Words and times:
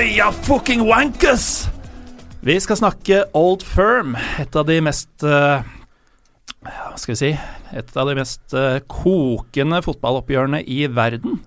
Oi, 0.00 0.14
ja, 0.16 0.30
fucking 0.32 0.80
wankers! 0.88 1.66
Vi 2.40 2.54
skal 2.64 2.78
snakke 2.78 3.18
Old 3.36 3.60
Firm, 3.68 4.14
et 4.40 4.54
av 4.56 4.64
de 4.64 4.78
mest 4.80 5.24
uh, 5.28 5.60
Hva 6.64 6.94
skal 6.96 7.12
vi 7.12 7.16
si 7.18 7.28
Et 7.76 7.90
av 8.00 8.08
de 8.08 8.14
mest 8.16 8.54
uh, 8.56 8.78
kokende 8.88 9.82
fotballoppgjørene 9.84 10.62
i 10.64 10.86
verden. 10.88 11.42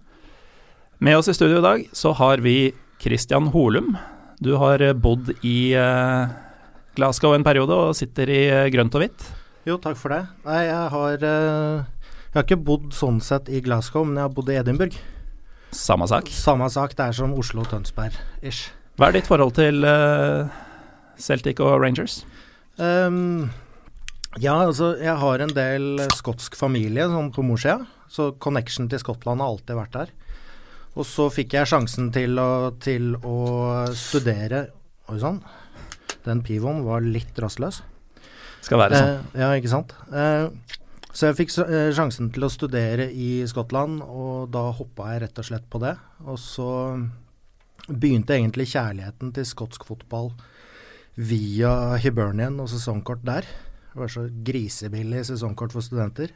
Med 1.02 1.18
oss 1.18 1.32
i 1.32 1.34
studio 1.34 1.64
i 1.64 1.66
dag 1.66 1.88
så 1.98 2.12
har 2.20 2.44
vi 2.46 2.76
Christian 3.02 3.50
Holum. 3.56 3.96
Du 4.38 4.52
har 4.62 4.86
uh, 4.86 4.94
bodd 4.94 5.34
i 5.42 5.74
Glasgow 6.94 7.34
en 7.34 7.48
periode 7.48 7.80
og 7.88 7.98
sitter 7.98 8.30
i 8.30 8.44
grønt 8.76 8.94
og 8.94 9.08
hvitt. 9.08 9.26
Jo, 9.66 9.80
takk 9.82 9.98
for 9.98 10.14
det. 10.14 10.28
Nei, 10.46 10.62
jeg 10.70 10.94
har 10.94 11.18
Jeg 11.26 12.38
har 12.38 12.46
ikke 12.46 12.62
bodd 12.70 12.94
sånn 12.94 13.18
sett 13.18 13.50
i 13.50 13.66
Glasgow, 13.66 14.06
men 14.06 14.22
jeg 14.22 14.28
har 14.30 14.38
bodd 14.38 14.54
i 14.54 14.62
Edinburgh. 14.62 15.02
Samme 15.74 16.08
sak? 16.10 16.30
Samme 16.34 16.70
sak. 16.72 16.96
Det 16.98 17.10
er 17.10 17.18
som 17.18 17.34
Oslo-Tønsberg-ish. 17.38 18.72
Hva 18.98 19.10
er 19.10 19.18
ditt 19.18 19.30
forhold 19.30 19.56
til 19.58 19.86
uh, 19.88 20.50
Celtic 21.18 21.62
og 21.64 21.80
Rangers? 21.82 22.22
Um, 22.78 23.50
ja, 24.42 24.56
altså 24.66 24.94
jeg 25.02 25.14
har 25.22 25.44
en 25.44 25.54
del 25.54 26.04
skotsk 26.14 26.58
familie 26.58 27.06
sånn 27.10 27.32
på 27.34 27.46
morssida, 27.46 27.84
så 28.10 28.32
connection 28.42 28.90
til 28.90 29.02
Skottland 29.02 29.42
har 29.42 29.54
alltid 29.54 29.78
vært 29.78 29.98
der. 29.98 30.14
Og 30.94 31.08
så 31.10 31.28
fikk 31.34 31.56
jeg 31.58 31.70
sjansen 31.70 32.12
til 32.14 32.38
å, 32.42 32.74
til 32.82 33.16
å 33.18 33.38
studere 33.98 34.68
Oi 35.12 35.18
sann, 35.20 35.42
den 36.24 36.40
pivoen 36.48 36.86
var 36.86 37.04
litt 37.04 37.36
rastløs. 37.44 37.82
Skal 38.64 38.80
være 38.80 38.96
sånn. 38.96 39.10
Eh, 39.34 39.42
ja, 39.42 39.50
ikke 39.60 39.72
sant. 39.74 39.92
Uh, 40.14 40.48
så 41.14 41.30
jeg 41.30 41.38
fikk 41.38 41.52
eh, 41.62 41.92
sjansen 41.94 42.32
til 42.34 42.48
å 42.48 42.50
studere 42.50 43.06
i 43.14 43.44
Skottland, 43.50 44.02
og 44.02 44.50
da 44.54 44.66
hoppa 44.74 45.12
jeg 45.14 45.28
rett 45.28 45.42
og 45.44 45.46
slett 45.46 45.68
på 45.70 45.82
det. 45.84 45.94
Og 46.26 46.40
så 46.42 46.70
begynte 47.86 48.34
egentlig 48.34 48.72
kjærligheten 48.72 49.34
til 49.36 49.46
skotsk 49.46 49.86
fotball 49.86 50.32
via 51.14 52.00
Hibernian 52.02 52.58
og 52.64 52.72
sesongkort 52.72 53.22
der. 53.28 53.46
Det 53.94 54.02
var 54.02 54.10
så 54.10 54.26
grisebillig 54.48 55.28
sesongkort 55.30 55.76
for 55.76 55.86
studenter. 55.86 56.34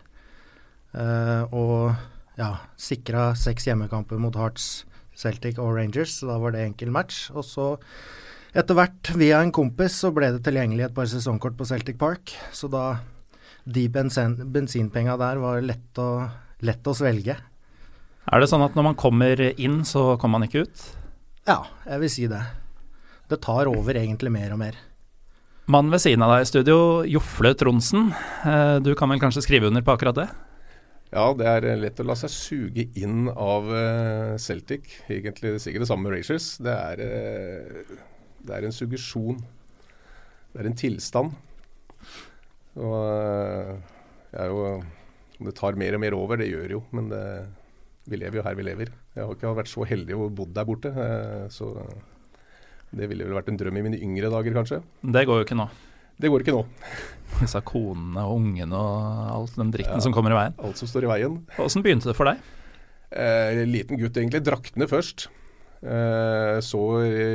Uh, 0.94 1.44
og 1.50 2.38
ja, 2.38 2.52
sikra 2.78 3.32
seks 3.38 3.66
hjemmekamper 3.68 4.22
mot 4.22 4.38
Hearts, 4.38 4.86
Celtic 5.18 5.58
og 5.58 5.74
Rangers, 5.80 6.20
så 6.20 6.30
da 6.30 6.38
var 6.42 6.54
det 6.54 6.68
enkel 6.68 6.94
match. 6.94 7.32
Og 7.34 7.46
så 7.48 7.72
etter 8.58 8.78
hvert, 8.78 9.10
via 9.18 9.42
en 9.42 9.54
kompis, 9.54 9.98
så 10.04 10.14
ble 10.14 10.30
det 10.36 10.46
tilgjengelig 10.46 10.88
et 10.88 10.96
par 10.96 11.10
sesongkort 11.10 11.58
på 11.58 11.66
Celtic 11.66 11.98
Park. 11.98 12.36
Så 12.54 12.70
da 12.70 13.00
de 13.64 13.88
bensin, 13.92 14.36
bensinpenga 14.54 15.18
der 15.20 15.42
var 15.44 15.62
lett 15.66 16.02
å, 16.02 16.10
lett 16.66 16.88
å 16.88 16.96
svelge. 16.98 17.38
Er 18.28 18.44
det 18.44 18.50
sånn 18.52 18.66
at 18.66 18.76
når 18.76 18.90
man 18.90 19.00
kommer 19.00 19.40
inn, 19.56 19.84
så 19.88 20.16
kommer 20.20 20.40
man 20.40 20.48
ikke 20.50 20.66
ut? 20.68 20.86
Ja, 21.48 21.62
jeg 21.88 22.04
vil 22.04 22.12
si 22.12 22.28
det. 22.28 22.44
Det 23.32 23.40
tar 23.44 23.70
over 23.72 23.96
egentlig 24.00 24.32
mer 24.36 24.52
og 24.56 24.60
mer. 24.60 24.76
Mannen 25.68 25.92
ved 25.92 26.00
siden 26.00 26.24
av 26.24 26.32
deg 26.32 26.46
i 26.46 26.48
studio, 26.48 26.78
Jofle 27.08 27.54
Tronsen. 27.60 28.12
Eh, 28.48 28.78
du 28.84 28.94
kan 28.96 29.12
vel 29.12 29.20
kanskje 29.20 29.44
skrive 29.44 29.68
under 29.68 29.84
på 29.84 29.96
akkurat 29.96 30.16
det? 30.16 30.28
Ja, 31.12 31.26
det 31.36 31.48
er 31.48 31.68
lett 31.80 32.00
å 32.04 32.06
la 32.08 32.16
seg 32.20 32.32
suge 32.32 32.86
inn 33.00 33.28
av 33.32 33.68
eh, 33.72 34.36
Celtic. 34.40 34.88
Egentlig 35.12 35.58
sikkert 35.64 35.86
det 35.86 35.90
samme 35.90 36.08
med 36.08 36.16
Racers. 36.18 36.54
Det 36.64 36.72
er, 36.72 37.04
eh, 37.04 37.92
det 38.48 38.56
er 38.56 38.68
en 38.68 38.76
suggesjon. 38.76 39.40
Det 40.52 40.64
er 40.64 40.72
en 40.72 40.80
tilstand. 40.80 41.36
Og 42.78 42.98
eh, 43.10 43.74
jeg 44.34 44.44
er 44.46 44.54
jo 44.54 44.68
det 45.38 45.54
tar 45.58 45.78
mer 45.78 45.94
og 45.94 46.02
mer 46.02 46.16
over, 46.18 46.40
det 46.42 46.50
gjør 46.50 46.78
jo. 46.78 46.84
Men 46.98 47.10
det, 47.12 47.24
vi 48.10 48.20
lever 48.20 48.40
jo 48.40 48.46
her 48.46 48.58
vi 48.58 48.66
lever. 48.66 48.94
Jeg 49.16 49.26
har 49.26 49.36
ikke 49.36 49.58
vært 49.60 49.72
så 49.72 49.86
heldig 49.88 50.18
å 50.18 50.30
bodd 50.34 50.56
der 50.56 50.66
borte. 50.68 50.94
Eh, 50.94 51.46
så 51.54 51.74
det 52.98 53.10
ville 53.12 53.28
vel 53.28 53.38
vært 53.38 53.52
en 53.52 53.60
drøm 53.60 53.78
i 53.78 53.86
mine 53.86 54.02
yngre 54.02 54.32
dager, 54.34 54.56
kanskje. 54.58 54.82
Det 55.04 55.26
går 55.28 55.42
jo 55.42 55.48
ikke 55.48 55.60
nå. 55.60 55.68
Det 56.18 56.32
går 56.34 56.42
ikke 56.42 56.56
nå. 56.56 56.64
Disse 57.38 57.62
konene 57.68 58.24
og 58.26 58.40
ungene 58.40 58.78
og 58.78 59.34
alt 59.36 59.58
den 59.60 59.74
dritten 59.74 60.00
ja, 60.00 60.04
som 60.04 60.16
kommer 60.16 60.34
i 60.34 60.40
veien. 60.40 60.56
Alt 60.66 60.80
som 60.82 60.90
står 60.90 61.06
i 61.06 61.12
veien. 61.12 61.36
Åssen 61.62 61.86
begynte 61.86 62.10
det 62.10 62.18
for 62.18 62.32
deg? 62.32 62.42
Eh, 63.14 63.62
liten 63.70 64.00
gutt, 64.02 64.18
egentlig. 64.18 64.42
Draktene 64.48 64.88
først. 64.90 65.28
Eh, 65.86 66.58
så 66.66 66.82
i 67.06 67.28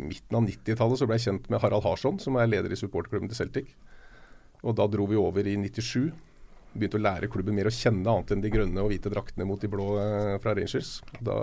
midten 0.00 0.40
av 0.40 0.42
90-tallet 0.48 0.98
så 0.98 1.06
ble 1.06 1.20
jeg 1.20 1.28
kjent 1.28 1.46
med 1.52 1.62
Harald 1.62 1.86
Harsson, 1.86 2.18
som 2.18 2.40
er 2.40 2.50
leder 2.50 2.74
i 2.74 2.80
supporterklubben 2.80 3.30
til 3.30 3.38
Celtic. 3.38 3.70
Og 4.66 4.74
da 4.78 4.86
dro 4.90 5.06
vi 5.10 5.18
over 5.20 5.46
i 5.46 5.56
97. 5.60 6.08
Begynte 6.76 6.98
å 6.98 7.02
lære 7.02 7.30
klubben 7.32 7.56
mer 7.56 7.70
å 7.70 7.74
kjenne, 7.74 8.04
annet 8.10 8.32
enn 8.34 8.42
de 8.42 8.52
grønne 8.52 8.82
og 8.82 8.90
hvite 8.90 9.12
draktene 9.12 9.46
mot 9.48 9.60
de 9.62 9.70
blå 9.72 9.92
eh, 10.02 10.32
fra 10.42 10.56
Rangers. 10.58 10.98
Da, 11.24 11.36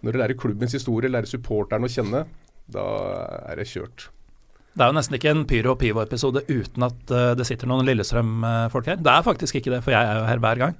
når 0.00 0.16
du 0.16 0.18
lærer 0.22 0.38
klubbens 0.40 0.74
historie, 0.74 1.12
lærer 1.12 1.30
supporteren 1.30 1.86
å 1.86 1.92
kjenne, 1.92 2.24
da 2.70 2.86
er 3.50 3.60
det 3.60 3.68
kjørt. 3.70 4.08
Det 4.70 4.84
er 4.86 4.90
jo 4.90 4.96
nesten 4.96 5.16
ikke 5.18 5.30
en 5.34 5.44
Pyro 5.50 5.74
og 5.74 5.80
Pivo-episode 5.80 6.44
uten 6.48 6.86
at 6.86 7.12
uh, 7.12 7.32
det 7.36 7.44
sitter 7.48 7.68
noen 7.68 7.84
Lillestrøm-folk 7.88 8.86
her. 8.92 9.00
Det 9.02 9.12
er 9.12 9.26
faktisk 9.26 9.58
ikke 9.58 9.72
det, 9.74 9.80
for 9.82 9.92
jeg 9.92 10.06
er 10.06 10.20
jo 10.20 10.28
her 10.28 10.42
hver 10.42 10.60
gang. 10.62 10.76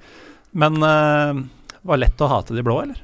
Men 0.63 0.79
uh, 0.79 1.43
var 1.87 2.01
lett 2.01 2.23
å 2.23 2.31
hate 2.31 2.55
de 2.55 2.65
blå, 2.67 2.79
eller? 2.87 3.03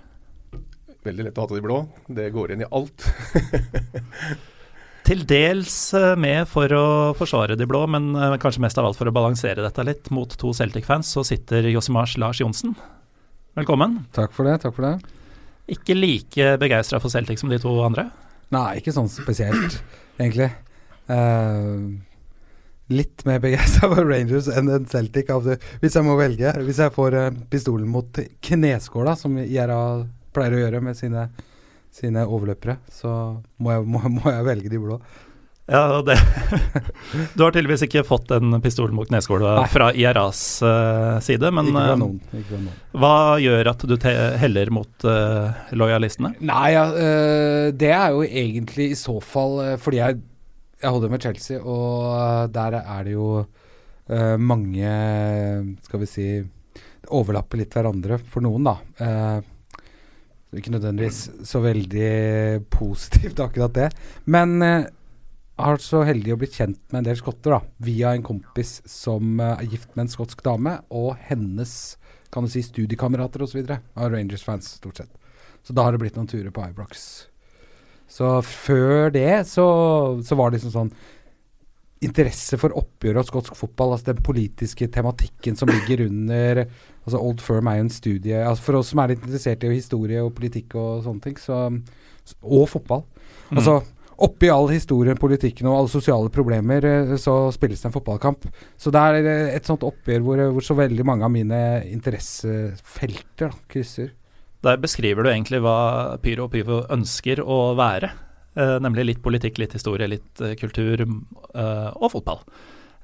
Veldig 1.07 1.27
lett 1.27 1.39
å 1.39 1.47
hate 1.47 1.59
de 1.59 1.65
blå. 1.67 1.81
Det 2.07 2.31
går 2.35 2.55
inn 2.55 2.63
i 2.65 2.71
alt. 2.71 3.07
til 5.07 5.23
dels 5.29 5.75
eh, 5.95 6.15
med 6.19 6.49
for 6.51 6.73
å 6.75 6.87
forsvare 7.19 7.57
de 7.59 7.67
blå, 7.69 7.85
men 7.91 8.11
eh, 8.19 8.37
kanskje 8.43 8.63
mest 8.65 8.79
av 8.81 8.89
alt 8.89 8.99
for 8.99 9.07
å 9.07 9.15
balansere 9.15 9.63
dette 9.63 9.85
litt. 9.87 10.11
Mot 10.15 10.33
to 10.41 10.51
Celtic-fans 10.57 11.13
så 11.15 11.23
sitter 11.27 11.69
Josimars 11.71 12.17
Lars 12.19 12.41
Johnsen. 12.43 12.75
Velkommen. 13.57 14.01
Takk 14.17 14.35
for 14.37 14.49
det. 14.49 14.59
takk 14.65 14.75
for 14.77 14.89
det. 14.89 15.15
Ikke 15.77 15.97
like 15.97 16.57
begeistra 16.63 17.01
for 17.03 17.13
Celtic 17.13 17.41
som 17.43 17.51
de 17.53 17.61
to 17.63 17.73
andre? 17.87 18.09
Nei, 18.55 18.79
ikke 18.81 18.95
sånn 18.95 19.11
spesielt, 19.11 19.79
egentlig. 20.21 20.51
Uh, 21.07 21.95
litt 22.91 23.23
mer 23.27 23.39
begeistra 23.43 23.89
for 23.95 24.07
Rangers 24.11 24.51
enn 24.51 24.71
en 24.75 24.91
Celtic, 24.91 25.31
hvis 25.83 25.99
jeg 25.99 26.07
må 26.07 26.19
velge. 26.19 26.55
Hvis 26.67 26.83
jeg 26.83 26.95
får 26.95 27.21
pistolen 27.53 27.91
mot 27.91 28.23
kneskåla, 28.51 29.15
som 29.19 29.39
Gjerra 29.39 29.81
pleier 30.35 30.59
å 30.59 30.65
gjøre 30.67 30.83
med 30.85 30.99
sine 30.99 31.29
sine 31.97 32.27
overløpere, 32.27 32.79
så 32.93 33.11
må 33.63 33.73
jeg, 33.73 33.87
må, 33.89 34.03
må 34.19 34.29
jeg 34.33 34.47
velge 34.47 34.73
de 34.73 34.83
blå. 34.83 35.01
Ja, 35.67 36.03
det 36.07 36.15
Du 37.35 37.43
har 37.43 37.51
tydeligvis 37.51 37.83
ikke 37.89 38.05
fått 38.07 38.31
en 38.37 38.55
pistol 38.63 38.93
mot 38.95 39.09
kneskåla 39.09 39.65
fra 39.71 39.89
IRAs 39.99 40.43
uh, 40.63 41.19
side, 41.25 41.51
men 41.51 41.73
ikke 41.73 41.87
fra 41.89 41.97
noen, 41.99 42.21
ikke 42.31 42.51
fra 42.53 42.61
noen. 42.61 42.77
hva 43.03 43.17
gjør 43.43 43.73
at 43.73 43.87
du 43.91 43.97
heller 44.45 44.71
mot 44.75 45.09
uh, 45.09 45.67
lojalistene? 45.75 46.37
Nei, 46.39 46.69
ja, 46.77 46.87
det 47.75 47.91
er 47.91 48.15
jo 48.15 48.23
egentlig 48.27 48.93
i 48.93 48.99
så 49.01 49.19
fall 49.19 49.59
fordi 49.83 50.03
jeg, 50.05 50.21
jeg 50.85 50.95
holder 50.95 51.15
med 51.17 51.27
Chelsea, 51.27 51.59
og 51.59 52.55
der 52.55 52.81
er 52.85 53.07
det 53.07 53.17
jo 53.17 53.31
mange 54.39 54.91
Skal 55.83 55.99
vi 55.99 56.07
si 56.07 56.27
Overlapper 57.11 57.59
litt 57.59 57.75
hverandre 57.75 58.21
for 58.23 58.45
noen, 58.47 58.69
da. 58.69 58.77
Ikke 60.57 60.73
nødvendigvis 60.75 61.27
så 61.49 61.61
veldig 61.65 62.67
positivt, 62.73 63.41
akkurat 63.45 63.75
det. 63.77 63.91
Men 64.25 64.57
eh, 64.65 64.89
har 65.57 65.81
så 65.81 66.03
heldig 66.05 66.35
å 66.35 66.41
bli 66.41 66.49
kjent 66.53 66.81
med 66.91 67.01
en 67.01 67.09
del 67.11 67.21
skotter, 67.21 67.57
da. 67.57 67.61
Via 67.87 68.13
en 68.17 68.25
kompis 68.27 68.79
som 68.91 69.41
eh, 69.41 69.55
er 69.57 69.71
gift 69.77 69.95
med 69.95 70.07
en 70.07 70.13
skotsk 70.13 70.43
dame, 70.47 70.79
og 70.91 71.15
hennes 71.29 71.73
kan 72.35 72.45
du 72.45 72.53
si 72.53 72.65
studiekamerater 72.65 73.45
osv. 73.47 73.63
av 73.71 74.11
Rangers-fans, 74.13 74.77
stort 74.81 75.01
sett. 75.01 75.13
Så 75.67 75.75
da 75.75 75.87
har 75.87 75.95
det 75.95 76.03
blitt 76.03 76.19
noen 76.19 76.29
turer 76.31 76.53
på 76.55 76.65
Ibrox. 76.69 77.07
Så 78.07 78.37
før 78.47 79.11
det 79.11 79.47
så, 79.51 79.67
så 80.23 80.39
var 80.39 80.51
det 80.51 80.61
liksom 80.61 80.75
sånn 80.75 80.93
interesse 82.05 82.59
for 82.61 82.75
oppgjøret 82.77 83.23
av 83.23 83.29
skotsk 83.29 83.57
fotball, 83.57 83.95
altså 83.95 84.11
den 84.11 84.23
politiske 84.25 84.89
tematikken 84.93 85.57
som 85.57 85.71
ligger 85.71 86.05
under 86.07 86.67
altså 86.67 87.21
Old 87.23 87.41
Firm 87.45 87.71
er 87.71 87.79
jo 87.79 87.87
en 87.87 87.93
studie 87.95 88.41
altså 88.43 88.67
For 88.67 88.81
oss 88.81 88.91
som 88.93 89.01
er 89.01 89.15
litt 89.15 89.25
interessert 89.25 89.65
i 89.65 89.73
historie 89.73 90.21
og 90.25 90.35
politikk 90.37 90.77
og 90.77 91.07
sånne 91.07 91.25
ting, 91.25 91.39
så, 91.41 91.67
og 92.43 92.67
fotball 92.69 93.07
mm. 93.07 93.57
Altså 93.57 93.79
Oppi 94.17 94.49
all 94.49 94.71
historien, 94.73 95.19
politikken 95.21 95.67
og 95.69 95.75
alle 95.77 95.91
sosiale 95.93 96.31
problemer, 96.33 96.85
eh, 96.89 97.11
så 97.21 97.51
spilles 97.53 97.83
det 97.83 97.91
en 97.91 97.93
fotballkamp. 97.93 98.47
Så 98.81 98.89
det 98.89 99.03
er 99.03 99.29
eh, 99.29 99.51
et 99.59 99.69
sånt 99.69 99.85
oppgjør 99.85 100.23
hvor, 100.25 100.41
hvor 100.55 100.65
så 100.65 100.77
veldig 100.79 101.05
mange 101.05 101.27
av 101.29 101.35
mine 101.35 101.59
interessefelter 101.85 103.53
da, 103.53 103.59
krysser. 103.69 104.15
Der 104.65 104.81
beskriver 104.81 105.27
du 105.27 105.29
egentlig 105.35 105.61
hva 105.61 106.17
Pyro 106.25 106.49
og 106.49 106.55
Pyvo 106.55 106.81
ønsker 106.97 107.45
å 107.45 107.77
være. 107.77 108.15
Eh, 108.57 108.79
nemlig 108.81 109.05
litt 109.11 109.21
politikk, 109.25 109.61
litt 109.61 109.77
historie, 109.77 110.09
litt 110.09 110.41
eh, 110.41 110.57
kultur 110.57 111.05
eh, 111.05 111.91
og 111.93 112.11
fotball. 112.15 112.43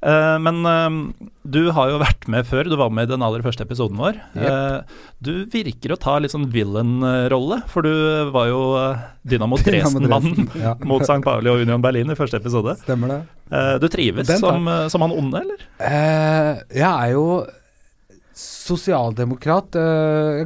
Men 0.02 0.56
du 1.46 1.60
har 1.76 1.92
jo 1.92 1.98
vært 2.00 2.24
med 2.26 2.42
før, 2.48 2.66
du 2.66 2.74
var 2.74 2.88
med 2.90 3.06
i 3.06 3.12
den 3.12 3.22
aller 3.22 3.44
første 3.44 3.62
episoden 3.62 4.00
vår. 4.02 4.16
Yep. 4.34 4.96
Du 5.22 5.30
virker 5.52 5.94
å 5.94 5.98
ta 6.02 6.16
litt 6.18 6.34
sånn 6.34 6.48
villain-rolle, 6.50 7.60
for 7.70 7.86
du 7.86 7.92
var 8.34 8.48
jo 8.50 8.64
Dynamo 9.22 9.60
Dresden-mannen 9.62 10.50
ja. 10.58 10.74
mot 10.90 11.06
St. 11.06 11.20
Pauli 11.22 11.52
og 11.52 11.62
Union 11.62 11.86
Berlin 11.86 12.10
i 12.10 12.18
første 12.18 12.42
episode. 12.42 12.74
Stemmer 12.82 13.14
det. 13.14 13.20
Du 13.78 13.86
trives 13.94 14.26
som, 14.42 14.66
som, 14.90 15.06
han 15.06 15.14
onde, 15.22 15.46
eller? 15.46 15.62
Jeg 15.78 16.90
er 16.90 17.14
jo 17.14 17.26
sosialdemokrat. 18.42 19.78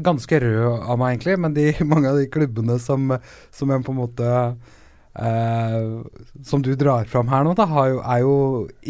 ganske 0.05 0.45
rød 0.45 0.85
av 0.85 1.01
meg, 1.01 1.17
egentlig. 1.17 1.41
Men 1.41 1.57
de, 1.57 1.71
mange 1.97 2.13
av 2.13 2.21
de 2.21 2.29
klubbene 2.29 2.77
som, 2.77 3.09
som 3.49 3.73
jeg 3.73 3.89
på 3.89 3.97
en 3.97 4.03
måte 4.05 4.35
eh, 5.19 5.87
Som 6.45 6.63
du 6.63 6.75
drar 6.79 7.09
fram 7.11 7.31
her 7.33 7.45
nå, 7.47 7.55
da, 7.59 7.67
jo, 7.89 8.01
er 8.03 8.23
jo 8.25 8.37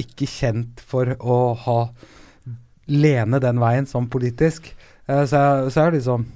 ikke 0.04 0.28
kjent 0.30 0.82
for 0.84 1.14
å 1.20 1.38
ha 1.66 1.78
lene 2.86 3.40
den 3.42 3.58
veien 3.58 3.88
som 3.90 4.08
politisk. 4.10 4.68
Eh, 5.06 5.24
så, 5.26 5.36
jeg, 5.36 5.70
så 5.70 5.80
jeg 5.80 5.84
har 5.84 5.96
liksom 5.96 6.26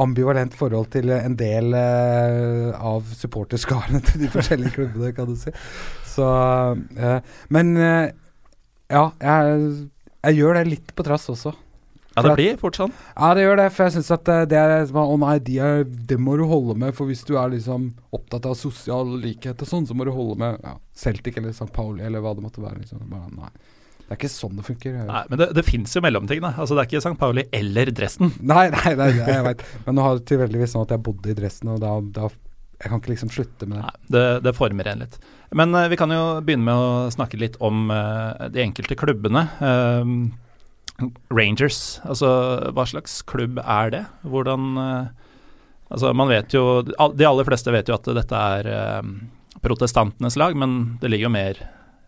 ambivalent 0.00 0.54
forhold 0.56 0.92
til 0.94 1.10
en 1.12 1.34
del 1.36 1.74
eh, 1.76 2.68
av 2.76 3.08
supporterskarene 3.18 4.00
til 4.06 4.24
de 4.24 4.30
forskjellige 4.32 4.76
klubbene, 4.78 5.14
kan 5.16 5.28
du 5.30 5.36
si. 5.38 5.52
Så 6.10 6.26
Men 7.54 7.68
ja, 7.78 9.04
jeg, 9.22 9.66
jeg 10.26 10.38
gjør 10.40 10.58
det 10.58 10.64
litt 10.68 10.94
på 10.96 11.04
trass 11.06 11.28
også. 11.32 11.52
Ja, 12.20 12.28
det 12.30 12.36
blir 12.38 12.60
fort 12.60 12.78
sånn. 12.78 12.94
Ja, 13.16 13.32
det 13.36 13.46
gjør 13.46 13.60
det. 13.62 13.66
For 13.74 13.86
jeg 13.86 13.96
syns 13.96 14.12
at 14.14 14.30
eh, 14.30 14.44
det 14.50 14.60
er 14.60 14.76
Å 14.86 15.02
oh 15.02 15.18
nei, 15.20 15.38
de 15.46 15.58
er, 15.64 15.82
det 15.84 16.20
må 16.20 16.36
du 16.38 16.44
holde 16.50 16.76
med. 16.78 16.94
For 16.96 17.10
hvis 17.10 17.24
du 17.28 17.36
er 17.40 17.52
liksom 17.54 17.90
opptatt 18.16 18.48
av 18.50 18.56
sosial 18.60 19.16
likhet 19.22 19.64
og 19.64 19.72
sånn, 19.72 19.88
så 19.88 19.96
må 19.96 20.06
du 20.08 20.14
holde 20.14 20.38
med 20.40 20.60
ja, 20.64 20.76
Celtic 20.96 21.40
eller 21.40 21.54
St. 21.56 21.70
Pauli 21.74 22.04
eller 22.06 22.24
hva 22.24 22.36
det 22.36 22.44
måtte 22.46 22.64
være. 22.64 22.82
Liksom. 22.84 23.04
Bare, 23.10 23.30
nei. 23.36 23.52
Det 24.10 24.16
er 24.16 24.18
ikke 24.24 24.32
sånn 24.32 24.56
det 24.58 24.64
funker. 24.66 24.94
Nei, 25.06 25.18
Men 25.30 25.38
det, 25.38 25.46
det 25.54 25.62
fins 25.62 25.92
jo 25.94 26.00
mellomting, 26.02 26.40
da. 26.42 26.48
Altså, 26.58 26.74
det 26.74 26.82
er 26.82 26.88
ikke 26.88 27.02
St. 27.04 27.16
Pauli 27.20 27.44
eller 27.54 27.92
Dresden. 27.94 28.32
Nei, 28.52 28.64
nei, 28.74 28.94
nei, 28.98 29.10
nei 29.20 29.28
jeg 29.36 29.44
veit. 29.46 29.62
Men 29.84 29.94
nå 29.94 30.02
har 30.02 30.18
det 30.18 30.24
tilfeldigvis 30.26 30.74
sånn 30.74 30.82
at 30.82 30.94
jeg 30.96 31.04
bodde 31.06 31.30
i 31.30 31.36
Dresden, 31.38 31.70
og 31.76 31.78
da, 31.84 31.92
da 32.16 32.26
Jeg 32.80 32.90
kan 32.90 32.98
ikke 32.98 33.12
liksom 33.12 33.30
slutte 33.30 33.68
med 33.70 33.78
det. 33.78 33.84
Nei, 33.84 34.08
det, 34.16 34.24
det 34.48 34.54
former 34.58 34.90
en 34.90 35.04
litt. 35.04 35.14
Men 35.54 35.78
uh, 35.78 35.86
vi 35.92 35.98
kan 36.00 36.10
jo 36.10 36.24
begynne 36.42 36.66
med 36.66 36.82
å 36.82 36.90
snakke 37.14 37.38
litt 37.38 37.60
om 37.62 37.86
uh, 37.94 38.48
de 38.50 38.64
enkelte 38.64 38.98
klubbene. 38.98 39.44
Eh, 39.62 40.12
Rangers, 41.32 42.00
altså 42.04 42.30
hva 42.76 42.86
slags 42.88 43.20
klubb 43.28 43.60
er 43.62 43.92
det? 43.94 44.04
Hvordan 44.26 44.70
eh, 44.80 45.26
Altså 45.90 46.12
man 46.14 46.30
vet 46.30 46.54
jo 46.54 46.82
De 46.86 47.26
aller 47.26 47.46
fleste 47.48 47.72
vet 47.74 47.88
jo 47.90 47.96
at 47.96 48.06
dette 48.14 48.40
er 48.54 48.68
eh, 48.70 49.08
protestantenes 49.60 50.38
lag, 50.38 50.54
men 50.56 51.00
det 51.02 51.10
ligger 51.10 51.26
jo 51.26 51.34
mer 51.34 51.58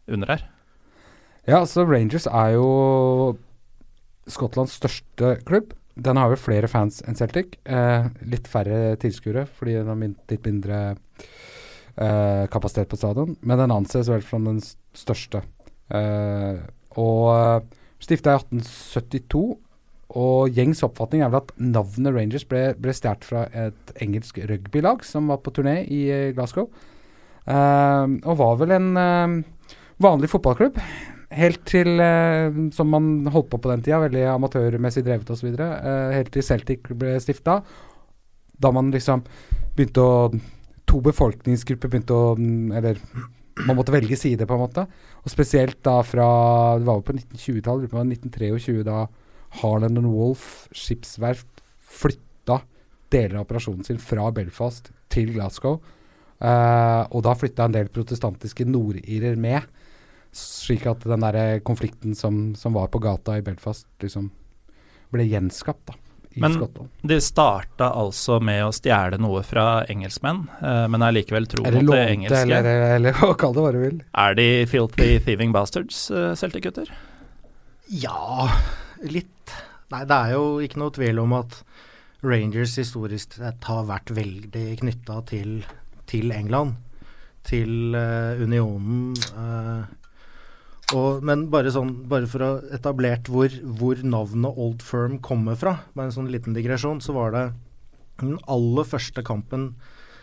under 0.06 0.30
her. 0.30 0.44
Ja, 1.44 1.58
altså 1.58 1.84
Rangers 1.84 2.28
er 2.30 2.54
jo 2.54 2.68
Skottlands 4.30 4.78
største 4.78 5.34
klubb. 5.48 5.74
Den 5.98 6.16
har 6.16 6.32
jo 6.32 6.40
flere 6.40 6.70
fans 6.70 7.02
enn 7.04 7.18
Celtic. 7.18 7.58
Eh, 7.66 8.06
litt 8.24 8.48
færre 8.48 8.94
tilskuere, 9.02 9.44
fordi 9.58 9.74
den 9.80 9.90
har 9.90 9.98
litt 10.00 10.46
mindre 10.46 10.78
eh, 10.94 12.44
kapasitet 12.52 12.88
på 12.88 13.00
stadion. 13.00 13.34
Men 13.42 13.60
den 13.60 13.74
anses 13.74 14.08
vel 14.08 14.24
som 14.24 14.46
den 14.48 14.62
største. 14.96 15.42
Eh, 15.92 16.62
og 16.96 17.68
stifta 18.02 18.34
i 18.34 18.40
1872. 18.40 19.44
Og 20.20 20.52
gjengs 20.52 20.82
oppfatning 20.84 21.22
er 21.24 21.30
vel 21.32 21.40
at 21.40 21.54
navnet 21.56 22.12
Rangers 22.12 22.44
ble, 22.48 22.72
ble 22.76 22.92
stjålet 22.96 23.24
fra 23.24 23.46
et 23.56 23.94
engelsk 24.04 24.42
rugbylag 24.50 25.06
som 25.08 25.30
var 25.32 25.40
på 25.40 25.54
turné 25.56 25.80
i 25.88 26.02
eh, 26.12 26.32
Glasgow. 26.36 26.68
Uh, 27.42 28.20
og 28.22 28.36
var 28.38 28.58
vel 28.60 28.74
en 28.76 28.90
uh, 28.94 29.72
vanlig 30.02 30.28
fotballklubb. 30.30 30.76
Helt 31.32 31.62
til, 31.66 31.96
uh, 31.96 32.52
som 32.76 32.92
man 32.92 33.30
holdt 33.32 33.48
på 33.50 33.58
på 33.58 33.72
den 33.72 33.82
tida, 33.82 34.02
veldig 34.04 34.26
amatørmessig 34.36 35.02
drevet 35.06 35.32
osv. 35.32 35.48
Uh, 35.56 36.12
helt 36.12 36.30
til 36.34 36.44
Celtic 36.46 36.92
ble 36.92 37.16
stifta. 37.24 37.62
Da 38.62 38.70
man 38.70 38.92
liksom 38.94 39.24
begynte 39.74 40.04
å 40.04 40.16
To 40.92 40.98
befolkningsgrupper 41.00 41.88
begynte 41.88 42.12
å 42.12 42.32
Eller 42.76 42.98
man 43.60 43.76
måtte 43.76 43.94
velge 43.94 44.16
side, 44.16 44.46
på 44.48 44.56
en 44.56 44.64
måte. 44.64 44.86
Og 45.22 45.32
spesielt 45.32 45.80
da 45.84 45.98
fra 46.06 46.28
Det 46.78 46.86
var 46.88 47.00
jo 47.00 47.06
på 47.06 47.16
1920-tallet, 47.16 47.90
det 47.90 47.96
var 47.96 48.06
1923, 48.08 48.82
da 48.86 49.06
Harland 49.60 49.98
and 50.00 50.08
Wolff 50.08 50.68
skipsverft 50.72 51.60
flytta 51.78 52.62
deler 53.12 53.36
av 53.36 53.46
operasjonen 53.46 53.84
sin 53.84 54.00
fra 54.00 54.30
Belfast 54.32 54.90
til 55.12 55.34
Glasgow. 55.34 55.80
Uh, 56.42 57.04
og 57.12 57.20
da 57.26 57.36
flytta 57.38 57.68
en 57.68 57.74
del 57.76 57.90
protestantiske 57.92 58.64
nordirer 58.66 59.36
med. 59.38 59.68
Slik 60.32 60.86
at 60.88 61.04
den 61.04 61.22
der 61.22 61.60
konflikten 61.60 62.16
som, 62.18 62.54
som 62.56 62.74
var 62.74 62.88
på 62.90 63.02
gata 63.04 63.36
i 63.36 63.44
Belfast, 63.44 63.86
liksom 64.02 64.30
ble 65.12 65.26
gjenskapt 65.28 65.90
da, 65.90 65.98
i 66.34 66.40
Men- 66.40 66.54
Skottland. 66.56 66.88
De 67.02 67.18
starta 67.20 67.90
altså 67.98 68.38
med 68.40 68.62
å 68.64 68.72
stjele 68.74 69.18
noe 69.20 69.42
fra 69.44 69.84
engelskmenn, 69.92 70.44
uh, 70.62 70.86
men 70.88 71.02
er 71.06 71.12
likevel 71.18 71.46
tro 71.50 71.62
mot 71.66 71.90
det 71.92 72.02
engelske. 72.16 72.42
eller, 72.46 72.68
eller 72.96 73.12
hva 73.20 73.32
kall 73.40 73.54
det 73.56 73.64
hva 73.66 73.72
du 73.74 73.80
vil. 73.82 73.98
Er 74.24 74.34
de 74.38 74.46
filthy 74.70 75.18
thieving 75.24 75.52
bastards, 75.52 76.06
uh, 76.10 76.32
Celtic-gutter? 76.38 76.90
Ja, 77.92 78.48
litt. 79.04 79.56
Nei, 79.92 80.04
det 80.08 80.16
er 80.16 80.36
jo 80.38 80.44
ikke 80.64 80.80
noe 80.80 80.94
tvil 80.96 81.18
om 81.20 81.34
at 81.36 81.58
Rangers 82.24 82.76
historisk 82.78 83.34
sett 83.36 83.64
har 83.68 83.84
vært 83.88 84.12
veldig 84.14 84.66
knytta 84.80 85.18
til, 85.28 85.58
til 86.08 86.30
England. 86.32 86.78
Til 87.44 87.96
uh, 87.98 88.38
unionen. 88.38 89.16
eh, 89.34 89.82
og, 90.96 91.24
men 91.26 91.46
bare, 91.52 91.72
sånn, 91.72 91.92
bare 92.10 92.28
for 92.30 92.44
å 92.44 92.50
etablert 92.74 93.30
hvor, 93.32 93.52
hvor 93.78 94.00
navnet 94.04 94.60
Old 94.60 94.84
Firm 94.84 95.18
kommer 95.24 95.58
fra, 95.58 95.78
med 95.96 96.08
en 96.08 96.16
sånn 96.16 96.30
liten 96.32 96.56
digresjon, 96.56 97.02
så 97.04 97.14
var 97.16 97.34
det 97.34 97.44
den 98.22 98.38
aller 98.50 98.86
første 98.86 99.24
kampen 99.26 99.72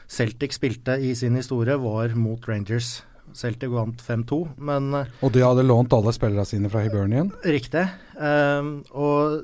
Celtic 0.10 0.56
spilte 0.58 0.96
i 1.06 1.14
sin 1.18 1.38
historie, 1.38 1.78
var 1.78 2.16
mot 2.18 2.48
Rangers. 2.50 3.04
Celtic 3.38 3.70
vant 3.70 4.02
5-2, 4.02 4.40
men 4.66 4.94
eh, 4.98 5.10
Og 5.22 5.34
de 5.36 5.44
hadde 5.46 5.68
lånt 5.68 5.94
alle 5.94 6.14
spillerne 6.16 6.48
sine 6.50 6.72
fra 6.72 6.82
Hibernian. 6.82 7.30
Riktig. 7.46 7.86
Um, 8.18 8.80
og 8.90 9.44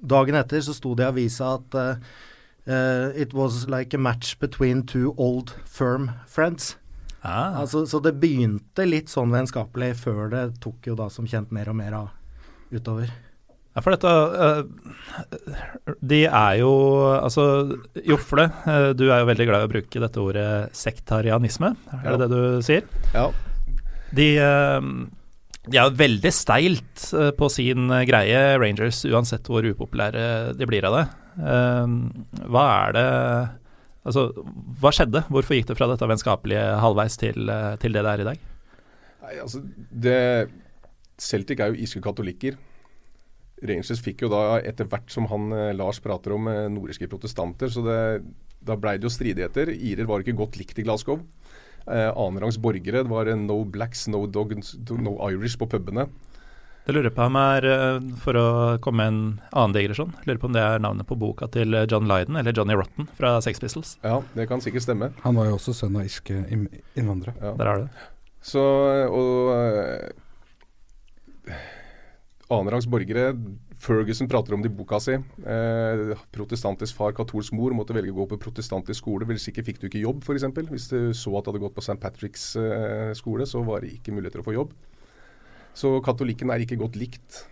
dagen 0.00 0.38
etter 0.40 0.64
så 0.64 0.72
sto 0.72 0.94
det 0.96 1.04
i 1.04 1.10
avisa 1.10 1.54
at 1.58 1.76
uh, 1.76 3.10
it 3.12 3.34
was 3.36 3.66
like 3.68 3.92
a 3.92 4.00
match 4.00 4.38
between 4.40 4.86
two 4.86 5.12
old 5.18 5.52
firm 5.66 6.10
friends. 6.26 6.78
Ah. 7.22 7.58
Altså, 7.60 7.82
så 7.86 8.00
det 8.02 8.14
begynte 8.20 8.86
litt 8.88 9.10
sånn 9.12 9.32
vennskapelig 9.34 9.90
før 10.00 10.30
det 10.32 10.44
tok 10.64 10.86
jo 10.88 10.94
da 10.96 11.10
som 11.12 11.26
kjent 11.28 11.50
mer 11.52 11.68
og 11.68 11.76
mer 11.76 11.92
av 11.98 12.08
utover. 12.72 13.10
Ja, 13.70 13.82
for 13.84 13.94
dette 13.94 14.10
eh, 14.10 15.36
De 16.02 16.24
er 16.26 16.56
jo 16.58 16.70
Altså, 17.20 17.44
Jofle, 18.02 18.48
eh, 18.66 18.88
du 18.98 19.04
er 19.12 19.20
jo 19.22 19.28
veldig 19.28 19.46
glad 19.46 19.62
i 19.62 19.68
å 19.68 19.70
bruke 19.70 20.02
dette 20.02 20.18
ordet 20.24 20.48
sektarianisme. 20.74 21.74
Er 21.92 22.08
Ja. 22.08 22.16
det 22.16 22.30
det 22.30 22.30
du 22.34 22.62
sier? 22.66 22.82
Ja. 23.14 23.28
De, 24.16 24.26
eh, 24.42 24.80
de 25.70 25.78
er 25.78 25.86
jo 25.90 25.94
veldig 26.00 26.32
steilt 26.34 27.04
på 27.36 27.50
sin 27.52 27.86
greie, 28.08 28.58
Rangers, 28.58 29.04
uansett 29.06 29.46
hvor 29.46 29.62
upopulære 29.62 30.56
de 30.58 30.66
blir 30.66 30.84
av 30.88 30.96
det. 30.96 31.06
Hva 32.50 32.64
er 32.88 32.92
det 32.96 33.08
Altså, 34.00 34.30
hva 34.80 34.92
skjedde? 34.96 35.24
Hvorfor 35.28 35.58
gikk 35.58 35.68
det 35.68 35.76
fra 35.76 35.90
dette 35.90 36.08
vennskapelige 36.08 36.64
halvveis 36.80 37.18
til, 37.20 37.50
eh, 37.52 37.76
til 37.82 37.92
det 37.92 38.04
det 38.06 38.14
er 38.14 38.22
i 38.22 38.28
dag? 38.30 38.42
Nei, 39.20 39.34
altså 39.42 39.60
det, 39.92 40.18
Celtic 41.20 41.60
er 41.60 41.72
jo 41.72 41.84
irske 41.84 42.00
katolikker. 42.04 42.56
Rangers 43.60 44.00
fikk 44.00 44.24
jo 44.24 44.30
da 44.32 44.60
etter 44.64 44.88
hvert 44.88 45.12
som 45.12 45.28
han 45.30 45.52
eh, 45.52 45.72
Lars 45.76 46.00
prater 46.00 46.32
om, 46.36 46.48
eh, 46.48 46.68
nordiske 46.72 47.08
protestanter. 47.12 47.68
Så 47.72 47.84
det, 47.84 47.98
da 48.64 48.76
blei 48.80 48.96
det 48.96 49.08
jo 49.08 49.12
stridigheter. 49.12 49.74
Irer 49.74 50.08
var 50.08 50.24
ikke 50.24 50.38
godt 50.38 50.56
likt 50.60 50.80
i 50.80 50.86
Glasgow. 50.86 51.20
Eh, 51.86 52.08
Annenrangs 52.08 52.60
borgere. 52.60 53.04
Det 53.04 53.12
var 53.12 53.28
no 53.36 53.62
blacks, 53.64 54.06
no 54.08 54.24
dogs, 54.26 54.74
no 54.96 55.18
Irish 55.28 55.60
på 55.60 55.68
pubene. 55.68 56.08
Det 56.86 56.94
lurer 56.96 57.12
på 57.14 57.22
om 57.28 57.36
er, 57.36 57.66
eh, 57.68 58.00
for 58.22 58.38
å 58.40 58.46
komme 58.82 59.02
med 59.02 59.08
en 59.12 59.40
annen 59.52 59.74
digresjon, 59.76 60.14
lurer 60.26 60.40
på 60.40 60.48
om 60.48 60.54
det 60.56 60.62
er 60.64 60.80
navnet 60.82 61.06
på 61.06 61.18
boka 61.20 61.46
til 61.52 61.74
eh, 61.76 61.86
John 61.90 62.08
Lydon, 62.08 62.36
eller 62.40 62.56
Johnny 62.56 62.74
Rotten 62.74 63.08
fra 63.18 63.36
Sex 63.44 63.60
Pistols. 63.60 63.98
Ja, 64.02 64.22
det 64.34 64.48
kan 64.48 64.64
sikkert 64.64 64.86
stemme. 64.88 65.12
Han 65.22 65.36
var 65.38 65.50
jo 65.50 65.58
også 65.58 65.76
sønn 65.76 65.98
av 66.00 66.08
irske 66.08 66.40
innvandrere. 66.50 67.36
Ja. 67.38 67.52
Der 67.60 67.72
er 67.72 67.84
det. 67.84 67.88
Så, 68.40 68.62
og 69.12 69.52
uh, 69.52 70.08
Annenrangs 72.50 72.88
borgere 72.90 73.34
Ferguson 73.80 74.28
prater 74.28 74.54
om 74.54 74.62
det 74.62 74.68
i 74.68 74.76
boka 74.76 74.98
si. 75.00 75.14
Eh, 75.14 76.10
protestantisk 76.34 76.98
far, 76.98 77.14
katolsk 77.16 77.54
mor, 77.56 77.72
måtte 77.76 77.96
velge 77.96 78.12
å 78.12 78.18
gå 78.18 78.26
på 78.32 78.40
protestantisk 78.42 79.00
skole. 79.00 79.28
Hvis 79.30 79.48
ikke 79.48 79.64
fikk 79.70 79.80
du 79.80 79.86
ikke 79.88 80.02
jobb, 80.02 80.20
f.eks. 80.26 80.44
Hvis 80.68 80.90
du 80.90 80.98
så 81.16 81.32
at 81.38 81.46
du 81.46 81.52
hadde 81.52 81.62
gått 81.62 81.76
på 81.78 81.84
St. 81.84 81.96
Patricks 82.02 82.50
eh, 82.60 83.12
skole, 83.16 83.48
så 83.48 83.62
var 83.64 83.80
det 83.80 83.94
ikke 83.96 84.12
muligheter 84.16 84.42
å 84.42 84.46
få 84.46 84.56
jobb. 84.58 84.74
Så 85.74 86.00
katolikken 86.04 86.50
er 86.50 86.64
ikke 86.64 86.78
godt 86.80 86.96
likt. 87.00 87.44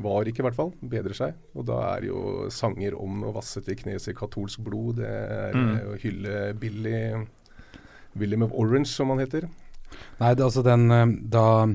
Var 0.00 0.24
ikke, 0.30 0.40
i 0.40 0.46
hvert 0.46 0.56
fall. 0.56 0.72
Bedrer 0.80 1.14
seg. 1.16 1.34
Og 1.54 1.66
da 1.68 1.78
er 1.96 2.06
jo 2.08 2.48
sanger 2.52 2.94
om 2.98 3.22
å 3.28 3.34
vasse 3.36 3.60
til 3.64 3.76
knes 3.76 4.08
i 4.08 4.14
katolsk 4.16 4.62
blod. 4.64 4.96
Det 4.96 5.06
er 5.10 5.52
Mm. 5.54 5.76
eh, 5.76 5.86
å 5.90 5.98
hylle 6.00 6.54
Billy 6.58 7.26
William 8.16 8.42
of 8.42 8.52
Orange, 8.52 8.88
som 8.88 9.08
han 9.10 9.18
heter. 9.18 9.48
Nei, 10.20 10.34
det, 10.34 10.42
altså 10.44 10.62
den 10.64 10.90
eh, 10.90 11.06
Da 11.30 11.66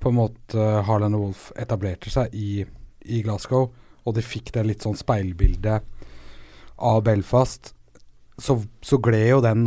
på 0.00 0.08
en 0.10 0.14
måte 0.14 0.82
Harland 0.86 1.14
og 1.16 1.20
Wolff 1.24 1.48
etablerte 1.58 2.10
seg 2.10 2.30
i, 2.34 2.64
i 3.04 3.22
Glasgow, 3.22 3.72
og 4.06 4.14
de 4.14 4.22
fikk 4.22 4.52
det 4.54 4.62
litt 4.66 4.82
sånn 4.86 4.94
speilbildet 4.94 5.82
av 6.78 7.02
Belfast, 7.02 7.72
så, 8.38 8.60
så 8.80 9.00
gled 9.02 9.26
jo 9.28 9.40
den 9.42 9.64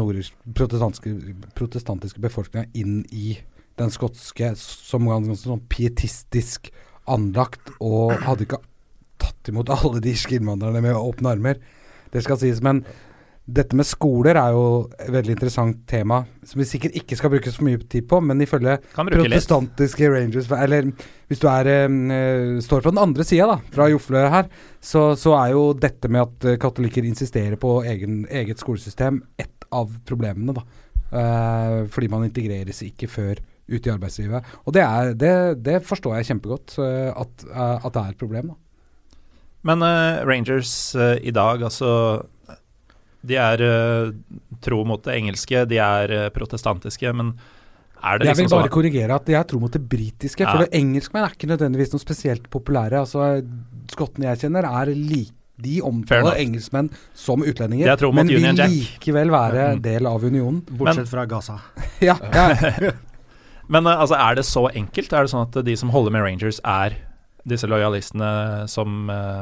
protestantiske, 0.56 1.36
protestantiske 1.58 2.22
befolkninga 2.24 2.70
inn 2.74 3.02
i 3.12 3.34
den 3.82 3.94
skotske 3.94 4.54
som 4.60 5.10
ganske 5.10 5.38
sånn 5.42 5.64
pietistisk 5.72 6.72
anlagt, 7.12 7.74
og 7.82 8.16
hadde 8.26 8.48
ikke 8.48 8.62
tatt 9.22 9.52
imot 9.52 9.72
alle 9.74 10.02
de 10.02 10.14
irske 10.14 10.38
innvandrerne 10.38 10.84
med 10.84 10.98
åpne 10.98 11.36
armer. 11.36 11.62
Det 12.12 12.24
skal 12.26 12.40
sies. 12.42 12.62
Men 12.64 12.84
dette 13.52 13.76
med 13.76 13.88
skoler 13.88 14.38
er 14.38 14.54
jo 14.54 14.66
et 14.96 15.10
veldig 15.12 15.34
interessant 15.34 15.80
tema, 15.90 16.22
som 16.46 16.62
vi 16.62 16.68
sikkert 16.70 16.96
ikke 17.00 17.18
skal 17.18 17.32
bruke 17.34 17.52
så 17.52 17.66
mye 17.66 17.80
tid 17.90 18.06
på, 18.10 18.20
men 18.24 18.44
ifølge 18.44 18.78
protestantiske 18.94 20.10
Rangers 20.14 20.50
Eller 20.56 20.92
hvis 21.28 21.42
du 21.42 21.48
er, 21.50 21.72
øh, 21.90 22.62
står 22.62 22.86
på 22.86 22.94
den 22.94 23.02
andre 23.02 23.26
sida, 23.28 23.58
fra 23.74 23.90
Jofle 23.90 24.28
her, 24.30 24.48
så, 24.80 25.16
så, 25.18 25.34
er 25.42 25.56
jo 25.56 25.74
dette 25.74 26.08
med 26.08 26.22
at 26.22 26.46
eh, 26.46 26.60
katolikker 26.62 27.04
insisterer 27.08 27.58
på 27.58 27.82
egen, 27.84 28.26
eget 28.30 28.62
skolesystem 28.62 29.24
et 29.40 29.68
av 29.72 29.90
problemene, 30.06 30.56
da. 30.56 30.66
Uh, 31.12 31.90
fordi 31.92 32.08
man 32.08 32.24
integreres 32.24 32.78
ikke 32.86 33.10
før 33.12 33.40
ute 33.70 33.90
i 33.90 33.94
arbeidslivet. 33.94 34.52
Og 34.66 34.76
det, 34.76 34.84
er, 34.84 35.14
det, 35.14 35.34
det 35.64 35.80
forstår 35.88 36.18
jeg 36.18 36.32
kjempegodt, 36.32 36.76
uh, 36.82 37.12
at, 37.14 37.48
uh, 37.52 37.78
at, 37.78 37.92
det 37.94 38.02
er 38.02 38.14
et 38.16 38.22
problem, 38.22 38.54
da. 38.54 38.60
Men 39.62 39.86
Rangers 40.26 40.96
i 41.22 41.30
dag, 41.30 41.62
altså 41.62 41.90
de 43.22 43.38
er 43.38 43.62
uh, 43.62 44.14
tro 44.64 44.82
mot 44.88 45.02
det 45.06 45.18
engelske, 45.20 45.66
de 45.70 45.78
er 45.82 46.14
uh, 46.16 46.28
protestantiske, 46.34 47.12
men 47.14 47.36
er 48.02 48.18
det 48.18 48.26
liksom 48.26 48.32
Jeg 48.32 48.40
vil 48.40 48.56
bare 48.56 48.70
så... 48.70 48.74
korrigere 48.74 49.20
at 49.20 49.28
de 49.28 49.36
er 49.38 49.46
tro 49.50 49.60
mot 49.62 49.74
det 49.74 49.84
britiske, 49.90 50.42
ja. 50.42 50.50
for 50.50 50.66
det 50.66 50.80
engelskmenn 50.80 51.28
er 51.28 51.36
ikke 51.36 51.52
nødvendigvis 51.52 51.94
noe 51.94 52.02
spesielt 52.02 52.50
populære. 52.54 53.04
Altså, 53.04 53.44
Skottene 53.92 54.30
jeg 54.32 54.46
kjenner, 54.46 54.66
er 54.66 54.94
like 54.96 55.38
de 55.62 55.76
omtaler 55.86 56.40
engelskmenn 56.42 56.88
som 57.14 57.44
utlendinger, 57.46 57.92
men 58.16 58.32
vil 58.32 58.48
likevel 58.58 59.30
være 59.30 59.68
mm. 59.76 59.82
del 59.86 60.08
av 60.10 60.24
unionen. 60.26 60.64
Bortsett 60.66 61.04
men, 61.04 61.12
fra 61.12 61.28
Gaza. 61.30 61.60
ja, 62.10 62.18
ja. 62.34 62.96
men 63.72 63.88
uh, 63.88 63.96
altså, 63.96 64.20
er 64.20 64.38
det 64.38 64.46
så 64.48 64.68
enkelt? 64.70 65.16
Er 65.16 65.26
det 65.26 65.34
sånn 65.34 65.48
at 65.48 65.58
de 65.66 65.78
som 65.80 65.94
holder 65.94 66.16
med 66.16 66.26
Rangers, 66.28 66.62
er 66.68 67.00
disse 67.48 67.70
lojalistene 67.70 68.68
som, 68.70 69.10
uh, 69.10 69.42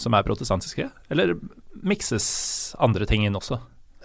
som 0.00 0.16
er 0.16 0.26
protestantiske? 0.26 0.88
Eller 1.12 1.36
mikses 1.84 2.26
andre 2.82 3.08
ting 3.08 3.26
inn 3.26 3.36
også? 3.38 3.60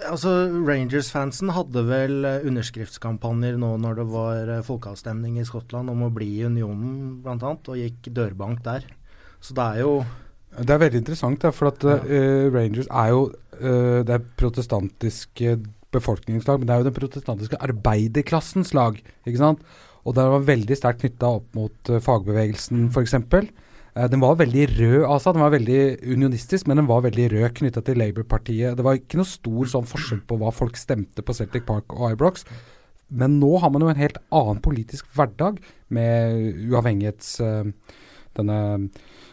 Altså, 0.08 0.32
Rangers-fansen 0.64 1.52
hadde 1.56 1.84
vel 1.90 2.24
eh, 2.28 2.46
underskriftskampanjer 2.48 3.58
nå 3.60 3.74
når 3.84 4.00
det 4.00 4.06
var 4.14 4.52
eh, 4.54 4.64
folkeavstemning 4.66 5.40
i 5.42 5.46
Skottland 5.48 5.92
om 5.92 6.06
å 6.06 6.12
bli 6.14 6.30
i 6.38 6.46
unionen, 6.48 7.20
bl.a., 7.24 7.52
og 7.58 7.80
gikk 7.80 8.08
dørbank 8.16 8.64
der. 8.64 8.88
Så 9.44 9.56
det 9.58 9.66
er 9.66 9.82
jo 9.84 9.94
Det 10.56 10.74
er 10.74 10.82
veldig 10.82 11.02
interessant, 11.04 11.44
ja, 11.44 11.52
for 11.56 11.70
at 11.70 11.84
ja. 11.86 11.98
uh, 12.00 12.48
Rangers 12.54 12.88
er 12.88 13.12
jo 13.12 13.26
uh, 13.60 14.00
det 14.08 14.22
protestantiske 14.40 15.58
befolkningslag, 15.96 16.60
men 16.60 16.70
det 16.70 16.76
er 16.76 16.84
jo 16.84 16.90
den 16.90 16.98
protestantiske 16.98 17.60
arbeiderklassens 17.66 18.74
lag, 18.78 19.00
ikke 19.26 19.42
sant? 19.42 19.64
Og 20.08 20.16
den 20.18 20.32
var 20.34 20.46
veldig 20.48 20.78
sterkt 20.78 21.04
knytta 21.04 21.34
opp 21.40 21.58
mot 21.58 21.92
uh, 21.92 22.00
fagbevegelsen, 22.04 22.88
f.eks. 22.94 23.16
Eh, 23.20 24.08
den 24.10 24.24
var 24.24 24.40
veldig 24.40 24.66
rød, 24.78 25.00
altså. 25.04 25.34
Den 25.36 25.44
var 25.44 25.54
veldig 25.54 25.82
unionistisk, 26.08 26.70
men 26.70 26.82
den 26.82 26.90
var 26.90 27.04
veldig 27.06 27.30
rød 27.36 27.48
knytta 27.60 27.84
til 27.86 28.00
Labour-partiet. 28.00 28.78
Det 28.78 28.86
var 28.86 29.00
ikke 29.00 29.20
noe 29.20 29.30
stor 29.30 29.72
sånn 29.76 29.90
forskjell 29.90 30.24
på 30.30 30.40
hva 30.42 30.54
folk 30.56 30.80
stemte 30.80 31.26
på 31.26 31.36
Celtic 31.38 31.68
Park 31.68 31.94
og 31.98 32.14
Ibrox. 32.14 32.48
Men 33.10 33.40
nå 33.42 33.56
har 33.60 33.74
man 33.74 33.84
jo 33.84 33.90
en 33.92 34.00
helt 34.00 34.22
annen 34.30 34.62
politisk 34.66 35.10
hverdag 35.18 35.64
med 35.94 36.70
uavhengighets... 36.70 37.40
Uh, 37.44 37.98
denne 38.38 38.90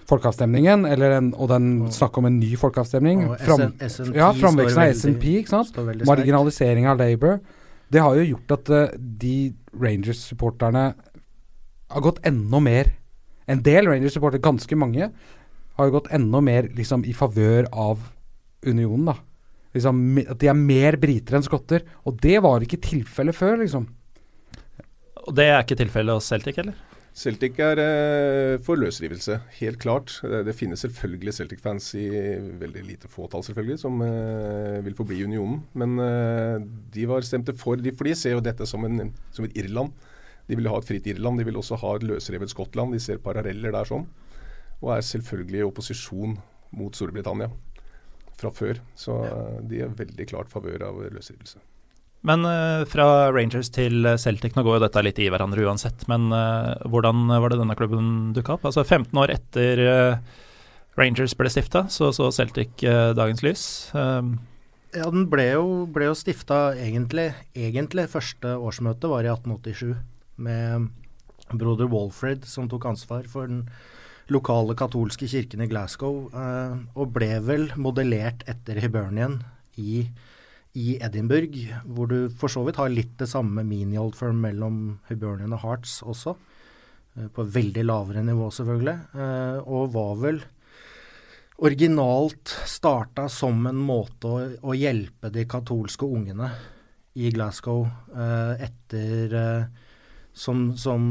folkeavstemningen, 0.07 0.85
en, 0.87 1.33
og 1.35 1.51
den 1.51 1.71
snakk 1.95 2.19
om 2.21 2.29
en 2.29 2.39
ny 2.39 2.53
folkeavstemning. 2.61 3.25
Fram, 3.43 3.73
ja, 4.15 4.31
Framveksten 4.37 4.83
av 4.83 4.93
SNP, 4.95 5.25
ikke 5.43 5.55
sant. 5.55 5.81
Marginalisering 6.07 6.87
av 6.91 7.01
Labour. 7.01 7.41
Det 7.93 8.03
har 8.03 8.19
jo 8.19 8.29
gjort 8.33 8.55
at 8.57 8.71
uh, 8.75 8.95
de 8.97 9.37
Rangers-supporterne 9.77 10.87
har 11.87 12.03
gått 12.03 12.23
enda 12.27 12.59
mer 12.63 12.91
en 13.47 13.63
del 13.63 13.87
Rangers-supportere, 13.87 14.43
ganske 14.43 14.79
mange, 14.79 15.11
har 15.77 15.89
jo 15.89 15.95
gått 15.95 16.11
enda 16.15 16.41
mer 16.43 16.67
liksom, 16.75 17.05
i 17.07 17.15
favør 17.15 17.69
av 17.71 18.03
unionen. 18.67 19.13
da. 19.13 19.17
Liksom, 19.77 20.03
at 20.25 20.41
de 20.41 20.51
er 20.51 20.59
mer 20.59 20.99
briter 20.99 21.39
enn 21.39 21.47
skotter. 21.47 21.85
Og 22.09 22.19
det 22.23 22.41
var 22.43 22.65
ikke 22.65 22.81
tilfellet 22.83 23.37
før, 23.37 23.61
liksom. 23.63 23.87
Og 25.27 25.35
det 25.37 25.47
er 25.51 25.63
ikke 25.63 25.79
tilfellet 25.79 26.19
hos 26.19 26.31
Celtic, 26.31 26.59
eller? 26.63 26.75
Celtic 27.17 27.57
er 27.65 27.81
eh, 27.81 28.55
for 28.61 28.77
løsrivelse, 28.77 29.39
helt 29.57 29.79
klart. 29.81 30.19
Det, 30.21 30.43
det 30.45 30.55
finnes 30.57 30.83
selvfølgelig 30.85 31.33
Celtic-fans 31.39 31.87
i 31.97 32.05
veldig 32.61 32.83
lite 32.85 33.09
fåtall, 33.09 33.45
selvfølgelig, 33.47 33.81
som 33.81 34.03
eh, 34.05 34.83
vil 34.85 34.97
forbli 34.99 35.23
unionen. 35.25 35.63
Men 35.81 35.95
eh, 36.05 36.59
de 36.93 37.07
var 37.09 37.25
stemte 37.25 37.55
for, 37.57 37.81
de, 37.81 37.95
for 37.97 38.09
de 38.09 38.13
ser 38.21 38.37
jo 38.37 38.43
dette 38.45 38.69
som, 38.69 38.85
en, 38.85 39.15
som 39.33 39.49
et 39.49 39.57
Irland. 39.63 39.95
De 40.47 40.59
vil 40.61 40.69
ha 40.69 40.77
et 40.77 40.89
fritt 40.91 41.09
Irland, 41.09 41.41
de 41.41 41.47
vil 41.49 41.57
også 41.57 41.79
ha 41.81 41.95
et 41.97 42.05
løsrevet 42.05 42.53
Skottland. 42.53 42.93
De 42.93 43.01
ser 43.01 43.23
paralleller 43.25 43.73
der 43.73 43.89
sånn. 43.89 44.05
Og 44.83 44.93
er 44.99 45.09
selvfølgelig 45.09 45.63
i 45.63 45.71
opposisjon 45.71 46.37
mot 46.77 47.01
Storbritannia 47.01 47.49
fra 48.37 48.53
før. 48.53 48.85
Så 48.93 49.17
ja. 49.25 49.41
de 49.65 49.81
er 49.87 49.97
veldig 50.05 50.29
klart 50.29 50.53
favør 50.53 50.85
av 50.91 51.01
løsrivelse. 51.17 51.65
Men 52.27 52.47
uh, 52.49 52.87
fra 52.89 53.29
Rangers 53.35 53.69
til 53.75 54.07
Celtic, 54.19 54.57
nå 54.57 54.65
går 54.67 54.79
jo 54.79 54.85
dette 54.87 55.05
litt 55.05 55.21
i 55.23 55.29
hverandre 55.31 55.67
uansett, 55.69 56.07
men 56.11 56.31
uh, 56.33 56.75
hvordan 56.89 57.29
var 57.29 57.53
det 57.53 57.61
denne 57.61 57.77
klubben 57.79 58.11
dukka 58.37 58.57
opp? 58.57 58.67
Altså 58.71 58.85
15 58.87 59.13
år 59.23 59.35
etter 59.35 59.83
Rangers 60.97 61.37
ble 61.37 61.53
stifta, 61.53 61.85
så 61.93 62.11
så 62.17 62.31
Celtic 62.33 62.81
dagens 62.81 63.43
lys. 63.45 63.65
ja, 63.93 65.09
den 65.13 65.27
ble 65.29 65.51
jo, 65.51 65.67
ble 65.93 66.09
jo 66.09 66.17
stifta 66.17 66.71
egentlig, 66.81 67.29
egentlig 67.53 68.07
Første 68.09 68.57
årsmøte 68.57 69.11
var 69.13 69.29
i 69.29 69.33
1887 69.35 69.93
med 70.41 70.89
broder 71.53 71.87
Walfred, 71.93 72.47
som 72.49 72.69
tok 72.69 72.89
ansvar 72.89 73.29
for 73.31 73.47
den 73.51 73.67
lokale 74.33 74.75
katolske 74.79 75.29
kirken 75.31 75.63
i 75.63 75.69
Glasgow, 75.71 76.27
eh, 76.35 76.79
og 76.99 77.13
ble 77.15 77.37
vel 77.47 77.69
modellert 77.79 78.43
etter 78.51 78.81
Hibernian 78.83 79.41
i, 79.79 80.07
i, 80.77 80.97
Edinburgh, 81.01 81.57
hvor 81.89 82.11
du 82.11 82.19
for 82.37 82.53
så 82.53 82.63
vidt 82.67 82.79
har 82.81 82.93
litt 82.93 83.15
det 83.21 83.29
samme 83.31 83.65
mini-old 83.67 84.17
firm 84.19 84.43
mellom 84.45 84.99
Hibernian 85.09 85.57
og 85.57 85.63
Hearts 85.65 85.99
også, 86.05 86.37
eh, 87.17 87.31
på 87.33 87.47
veldig 87.57 87.85
lavere 87.87 88.25
nivå 88.27 88.51
selvfølgelig, 88.53 88.97
eh, 89.17 89.59
og 89.65 89.93
var 89.97 90.15
vel 90.21 90.43
originalt 91.65 92.53
starta 92.69 93.31
som 93.33 93.65
en 93.71 93.81
måte 93.81 94.29
å, 94.29 94.41
å 94.69 94.77
hjelpe 94.77 95.33
de 95.33 95.47
katolske 95.49 96.05
ungene 96.05 96.51
i 97.17 97.31
Glasgow 97.33 97.87
eh, 98.13 98.67
etter 98.69 99.37
som, 100.37 100.67
som, 100.77 101.07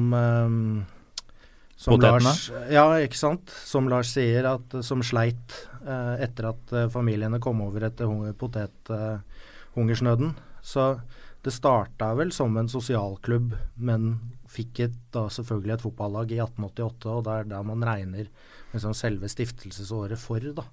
som 1.74 1.98
Lars, 1.98 2.52
ja, 2.70 2.84
ikke 3.02 3.18
sant. 3.18 3.50
Som 3.66 3.90
Lars 3.90 4.12
sier, 4.14 4.46
at, 4.46 4.76
som 4.86 5.02
sleit 5.02 5.56
etter 6.22 6.52
at 6.52 6.76
familiene 6.94 7.42
kom 7.42 7.64
over 7.66 7.88
etter 7.90 8.06
hunger, 8.06 8.38
potethungersnøden. 9.76 10.32
Uh, 10.32 10.62
så 10.66 10.86
det 11.46 11.54
starta 11.54 12.14
vel 12.18 12.32
som 12.34 12.56
en 12.58 12.72
sosialklubb, 12.72 13.54
men 13.76 14.16
fikk 14.50 14.80
et, 14.88 14.96
da 15.14 15.28
selvfølgelig 15.30 15.76
et 15.76 15.84
fotballag 15.84 16.32
i 16.34 16.40
1888, 16.42 17.12
og 17.12 17.24
det 17.28 17.36
er 17.36 17.52
der 17.52 17.68
man 17.68 17.86
regner 17.86 18.32
liksom 18.74 18.96
selve 18.98 19.30
stiftelsesåret 19.30 20.18
for, 20.18 20.42
da. 20.58 20.66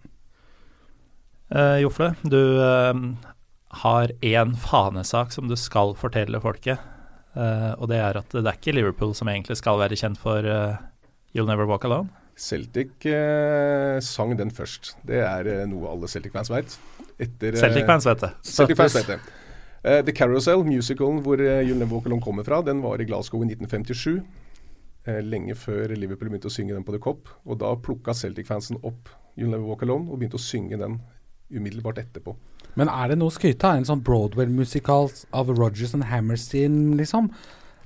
Eh, 1.53 1.83
Jofle, 1.83 2.15
du 2.25 2.41
har 3.73 4.13
én 4.21 4.57
fanesak 4.57 5.33
som 5.33 5.49
du 5.49 5.57
skal 5.57 5.95
fortelle 5.99 6.41
folket. 6.41 6.81
Eh, 7.33 7.73
og 7.79 7.89
det 7.89 8.01
er 8.01 8.19
at 8.21 8.35
det 8.35 8.45
er 8.45 8.59
ikke 8.59 8.75
Liverpool 8.77 9.15
som 9.17 9.31
egentlig 9.33 9.57
skal 9.61 9.81
være 9.81 9.97
kjent 9.97 10.21
for 10.21 10.45
uh, 10.45 10.77
You'll 11.33 11.49
Never 11.49 11.69
Walk 11.69 11.87
Alone. 11.89 12.13
Celtic 12.37 13.07
uh, 13.09 14.01
sang 14.05 14.37
den 14.37 14.53
først. 14.53 14.95
Det 15.09 15.21
er 15.25 15.49
noe 15.69 15.89
alle 15.93 16.09
Celtic-fans 16.09 16.53
vet. 17.23 17.63
Celtic-fans 17.63 18.09
vet 18.09 18.25
det. 18.25 18.31
Celtic-fans 18.49 18.99
vet 19.01 19.15
det. 19.15 19.21
The 20.07 20.15
Carousel, 20.15 20.61
musicalen 20.63 21.19
hvor 21.25 21.41
uh, 21.43 21.63
Never 21.67 21.97
Walkerlong 21.97 22.21
kommer 22.23 22.47
fra, 22.47 22.61
den 22.63 22.83
var 22.85 23.03
i 23.03 23.07
Glasgow 23.09 23.43
i 23.43 23.49
1957. 23.51 24.21
lenge 25.27 25.57
før 25.59 25.97
Liverpool 25.99 26.29
begynte 26.31 26.47
å 26.47 26.55
synge 26.55 26.77
den 26.77 26.85
på 26.87 26.95
The 26.95 27.01
Cop. 27.03 27.33
Og 27.43 27.59
da 27.59 27.73
plukka 27.75 28.15
Celtic-fansen 28.15 28.79
opp 28.83 29.11
You'll 29.35 29.51
Never 29.51 29.67
Walk 29.67 29.83
Alone 29.83 30.07
og 30.07 30.21
begynte 30.21 30.39
å 30.39 30.45
synge 30.45 30.79
den 30.79 31.01
umiddelbart 31.53 31.99
etterpå. 31.99 32.37
Men 32.79 32.89
er 32.89 33.11
det 33.11 33.19
noe 33.21 33.33
å 33.33 33.35
skryte 33.35 33.69
av? 33.69 33.81
En 33.81 33.89
sånn 33.89 34.05
Broadway-musikal 34.07 35.11
av 35.37 35.51
Rogers 35.53 35.93
and 35.97 36.07
Hammerstein, 36.09 36.95
liksom? 37.01 37.29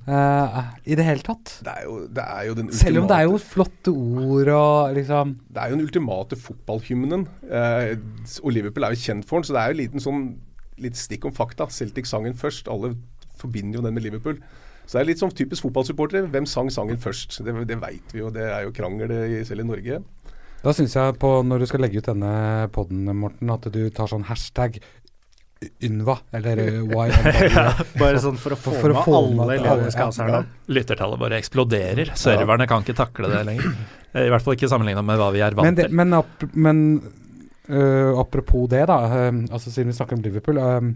Uh, 0.07 0.61
I 0.87 0.95
det 0.95 1.03
hele 1.03 1.23
tatt? 1.25 1.57
Det 1.67 1.71
er 1.73 1.83
jo, 1.83 1.97
det 2.07 2.23
er 2.23 2.51
ultimate 2.53 2.77
Selv 2.79 3.01
om 3.01 3.07
det 3.09 3.15
er 3.17 3.25
jo 3.27 3.39
flotte 3.43 3.91
ord 3.91 4.51
og 4.53 4.93
liksom 4.95 5.33
Det 5.51 5.59
er 5.59 5.67
jo 5.67 5.75
den 5.75 5.83
ultimate 5.83 6.37
fotballhymnen. 6.39 7.25
Uh, 7.43 8.39
og 8.39 8.53
Liverpool 8.55 8.87
er 8.87 8.95
jo 8.95 9.01
kjent 9.01 9.27
for 9.27 9.41
den, 9.41 9.49
så 9.49 9.57
det 9.57 9.63
er 9.63 9.73
jo 9.73 9.81
liten 9.81 10.03
sånn 10.03 10.23
litt 10.79 10.95
stikk 10.99 11.27
om 11.27 11.35
fakta. 11.35 11.67
Celtic 11.73 12.07
sangen 12.07 12.37
først. 12.37 12.69
Alle 12.71 12.93
forbinder 13.37 13.81
jo 13.81 13.83
den 13.83 13.97
med 13.97 14.05
Liverpool. 14.05 14.39
Så 14.87 14.95
det 14.95 15.01
er 15.01 15.09
litt 15.09 15.19
sånn 15.19 15.35
typisk 15.35 15.65
fotballsupportere. 15.65 16.29
Hvem 16.31 16.47
sang 16.47 16.69
sangen 16.71 17.01
først? 17.03 17.41
Det, 17.43 17.55
det 17.67 17.79
veit 17.81 18.13
vi 18.15 18.21
jo, 18.21 18.29
det 18.31 18.45
er 18.47 18.63
jo 18.63 18.75
krangel 18.77 19.11
selv 19.49 19.65
i 19.65 19.67
Norge. 19.67 19.99
Da 20.63 20.73
syns 20.73 20.95
jeg 20.95 21.17
på 21.21 21.29
når 21.45 21.61
du 21.61 21.67
skal 21.69 21.83
legge 21.83 21.99
ut 21.99 22.07
denne 22.07 22.31
poden, 22.73 23.03
Morten, 23.19 23.51
at 23.53 23.67
du 23.73 23.81
tar 23.93 24.09
sånn 24.09 24.25
hashtag 24.29 24.79
Ynva, 25.83 26.17
eller 26.37 26.59
uh, 26.63 26.91
ja, 27.49 27.67
Bare 27.97 28.19
sånn 28.21 28.37
for 28.37 28.53
å 28.53 28.57
få 28.59 28.73
For 28.77 28.93
å 28.93 28.97
med 28.97 29.05
få 29.07 29.15
alle 29.17 29.47
med 29.49 29.63
i 29.63 29.69
alle, 29.71 29.91
ja. 29.91 30.41
Lyttertallet 30.69 31.21
bare 31.21 31.39
eksploderer. 31.41 32.11
Serverne 32.19 32.67
kan 32.69 32.85
ikke 32.85 32.97
takle 32.97 33.31
det 33.31 33.43
lenger. 33.47 33.71
Eh, 34.13 34.25
I 34.27 34.33
hvert 34.33 34.45
fall 34.45 34.57
ikke 34.57 34.69
sammenligna 34.69 35.05
med 35.05 35.17
hva 35.21 35.31
vi 35.33 35.41
er 35.45 35.57
vant 35.57 35.65
Men, 35.65 35.79
det, 35.79 35.87
til. 35.89 35.97
men, 35.97 36.17
ap 36.17 36.45
men 36.53 36.83
uh, 37.71 38.19
apropos 38.21 38.67
det, 38.71 38.85
da, 38.91 38.99
Uh, 39.07 39.45
altså 39.49 39.73
siden 39.73 39.93
vi 39.93 39.97
snakker 39.97 40.19
om 40.19 40.25
Liverpool 40.25 40.61
Uh, 40.61 40.91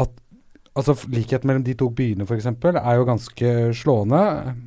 At 0.00 0.12
altså, 0.76 0.94
likheten 1.10 1.48
mellom 1.50 1.64
de 1.66 1.74
to 1.78 1.88
byene, 1.90 2.26
f.eks., 2.28 2.46
er 2.70 3.00
jo 3.00 3.08
ganske 3.08 3.54
slående. 3.80 4.20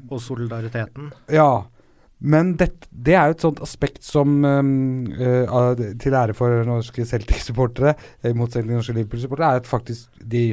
Og 0.09 0.21
solidariteten. 0.21 1.13
Ja. 1.31 1.63
Men 2.23 2.53
det, 2.59 2.69
det 2.91 3.17
er 3.19 3.27
jo 3.27 3.35
et 3.35 3.43
sånt 3.43 3.59
aspekt 3.63 4.05
som 4.07 4.37
uh, 4.47 5.73
Til 5.99 6.15
ære 6.15 6.35
for 6.37 6.63
norske 6.67 7.05
Celtic-supportere, 7.07 7.97
i 8.23 8.31
motsetning 8.37 8.71
til 8.71 8.79
norske 8.79 8.95
Liverpool-supportere, 8.95 9.49
er 9.51 9.63
at 9.63 9.67
faktisk 9.67 10.23
de 10.31 10.45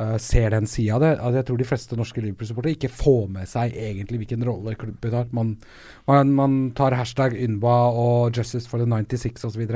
uh, 0.00 0.16
ser 0.22 0.54
den 0.56 0.68
sida 0.70 0.96
av 0.96 1.04
det. 1.04 1.12
At 1.20 1.36
jeg 1.40 1.48
tror 1.50 1.60
de 1.60 1.68
fleste 1.68 2.00
norske 2.00 2.24
Liverpool-supportere 2.24 2.78
ikke 2.78 2.92
får 2.96 3.28
med 3.36 3.50
seg 3.50 3.76
egentlig 3.76 4.22
hvilken 4.24 4.48
rolle 4.48 4.76
klubben 4.80 5.18
har. 5.18 5.28
Man, 5.36 5.56
man, 6.08 6.32
man 6.38 6.58
tar 6.76 6.96
hashtag 6.96 7.36
Ynba 7.44 7.76
og 7.92 8.32
'Justice 8.32 8.68
for 8.68 8.80
the 8.80 8.88
96' 8.88 9.44
osv. 9.50 9.68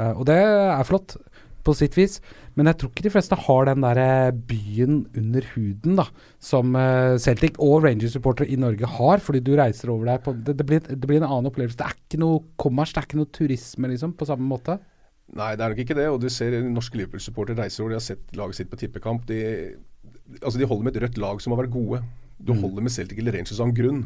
Uh, 0.00 0.12
og 0.16 0.26
det 0.26 0.40
er 0.40 0.88
flott 0.88 1.18
på 1.64 1.74
sitt 1.76 1.96
vis, 1.96 2.18
men 2.54 2.68
jeg 2.68 2.76
tror 2.78 2.90
ikke 2.92 3.06
de 3.06 3.12
fleste 3.14 3.38
har 3.46 3.68
den 3.70 3.84
der 3.84 4.00
eh, 4.02 4.30
byen 4.50 4.98
under 5.16 5.46
huden 5.54 5.96
da, 5.98 6.04
som 6.38 6.74
eh, 6.76 7.16
Celtic 7.24 7.56
og 7.58 7.84
Rangers-supportere 7.86 8.50
i 8.52 8.58
Norge 8.60 8.86
har, 8.98 9.22
fordi 9.24 9.40
du 9.44 9.54
reiser 9.56 9.90
over 9.94 10.12
der 10.12 10.18
på 10.24 10.34
Det, 10.36 10.56
det, 10.60 10.66
blir, 10.68 10.80
det 10.84 11.00
blir 11.08 11.22
en 11.22 11.28
annen 11.30 11.48
opplevelse. 11.50 11.78
Det 11.80 11.86
er 11.88 11.96
ikke 11.96 12.20
noe 12.20 12.42
kommers, 12.60 12.92
det 12.92 13.00
er 13.02 13.08
ikke 13.08 13.20
noe 13.22 13.32
turisme, 13.32 13.88
liksom, 13.94 14.12
på 14.20 14.28
samme 14.28 14.44
måte. 14.46 14.78
Nei, 15.34 15.54
det 15.56 15.64
er 15.64 15.72
nok 15.72 15.80
ikke 15.80 15.96
det. 15.96 16.08
Og 16.12 16.20
du 16.20 16.28
ser 16.28 16.52
norske 16.68 17.00
Liverpool-supportere 17.00 17.56
reiser 17.64 17.82
over, 17.82 17.94
de 17.94 18.00
har 18.02 18.04
sett 18.04 18.36
laget 18.36 18.60
sitt 18.60 18.68
på 18.70 18.76
tippekamp. 18.76 19.24
De, 19.30 19.38
altså 20.42 20.58
de 20.60 20.68
holder 20.68 20.84
med 20.84 20.96
et 20.96 21.02
rødt 21.06 21.16
lag 21.24 21.40
som 21.40 21.54
har 21.56 21.64
vært 21.64 21.72
gode. 21.72 22.02
Du 22.44 22.52
Mm. 22.52 22.60
holder 22.60 22.82
med 22.82 22.92
Celtic 22.92 23.18
eller 23.18 23.32
Rangers 23.32 23.58
av 23.60 23.70
en 23.70 23.74
grunn. 23.74 24.04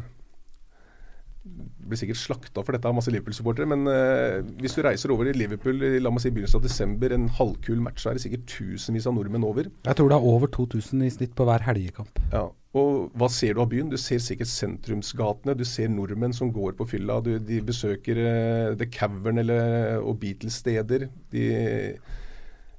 Blir 1.89 1.99
sikkert 1.99 2.21
slakta 2.21 2.63
for 2.63 2.75
dette 2.75 2.89
av 2.89 2.95
masse 2.97 3.11
Liverpool-supportere, 3.13 3.67
men 3.69 3.89
eh, 3.89 4.39
hvis 4.61 4.77
du 4.77 4.83
reiser 4.85 5.13
over 5.13 5.29
i 5.29 5.35
Liverpool 5.35 5.81
i 5.85 5.97
la 6.01 6.13
meg 6.13 6.23
si, 6.23 6.31
begynnelsen 6.33 6.61
av 6.61 6.67
desember, 6.67 7.15
en 7.15 7.27
halvkul 7.39 7.81
match, 7.83 8.03
så 8.03 8.11
er 8.11 8.19
det 8.19 8.25
sikkert 8.25 8.47
tusenvis 8.53 9.09
av 9.09 9.17
nordmenn 9.17 9.47
over. 9.47 9.71
Jeg 9.87 9.99
tror 9.99 10.11
det 10.11 10.19
er 10.19 10.29
over 10.31 10.51
2000 10.53 11.05
i 11.07 11.11
snitt 11.17 11.35
på 11.37 11.49
hver 11.49 11.65
helgekamp. 11.65 12.21
Ja, 12.33 12.47
og 12.77 13.15
hva 13.17 13.29
ser 13.33 13.55
du 13.57 13.63
av 13.63 13.71
byen? 13.71 13.89
Du 13.89 13.97
ser 13.97 14.21
sikkert 14.21 14.51
sentrumsgatene. 14.51 15.57
Du 15.57 15.65
ser 15.65 15.89
nordmenn 15.89 16.35
som 16.37 16.51
går 16.53 16.75
på 16.77 16.85
fylla. 16.91 17.17
Du, 17.25 17.31
de 17.41 17.61
besøker 17.65 18.21
eh, 18.21 18.75
The 18.77 18.85
Cavern 18.93 19.41
eller, 19.41 19.97
og 20.03 20.19
Beatles-steder. 20.21 21.07
De 21.33 21.47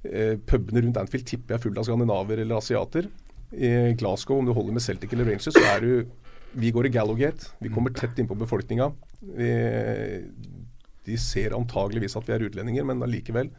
eh, 0.07 0.37
Pubene 0.47 0.85
rundt 0.85 1.01
Anfield 1.01 1.27
tipper 1.27 1.53
jeg 1.53 1.59
er 1.59 1.65
fulle 1.65 1.83
av 1.83 1.89
skandinaver 1.89 2.39
eller 2.41 2.61
asiater. 2.61 3.11
I 3.51 3.91
Glasgow, 3.99 4.39
om 4.39 4.47
du 4.47 4.53
holder 4.55 4.77
med 4.77 4.83
Celtic 4.85 5.11
eller 5.11 5.27
Rangers, 5.27 5.51
så 5.51 5.65
er 5.73 5.83
du 5.83 5.91
Vi 6.53 6.71
går 6.71 6.87
i 6.87 6.93
Gallowgate. 6.93 7.53
Vi 7.59 7.69
kommer 7.71 7.93
tett 7.95 8.19
innpå 8.19 8.35
befolkninga. 8.35 8.91
De 11.05 11.17
ser 11.17 11.55
antageligvis 11.57 12.17
at 12.19 12.27
vi 12.27 12.35
er 12.35 12.43
utlendinger, 12.47 12.85
men 12.87 13.03
allikevel. 13.05 13.49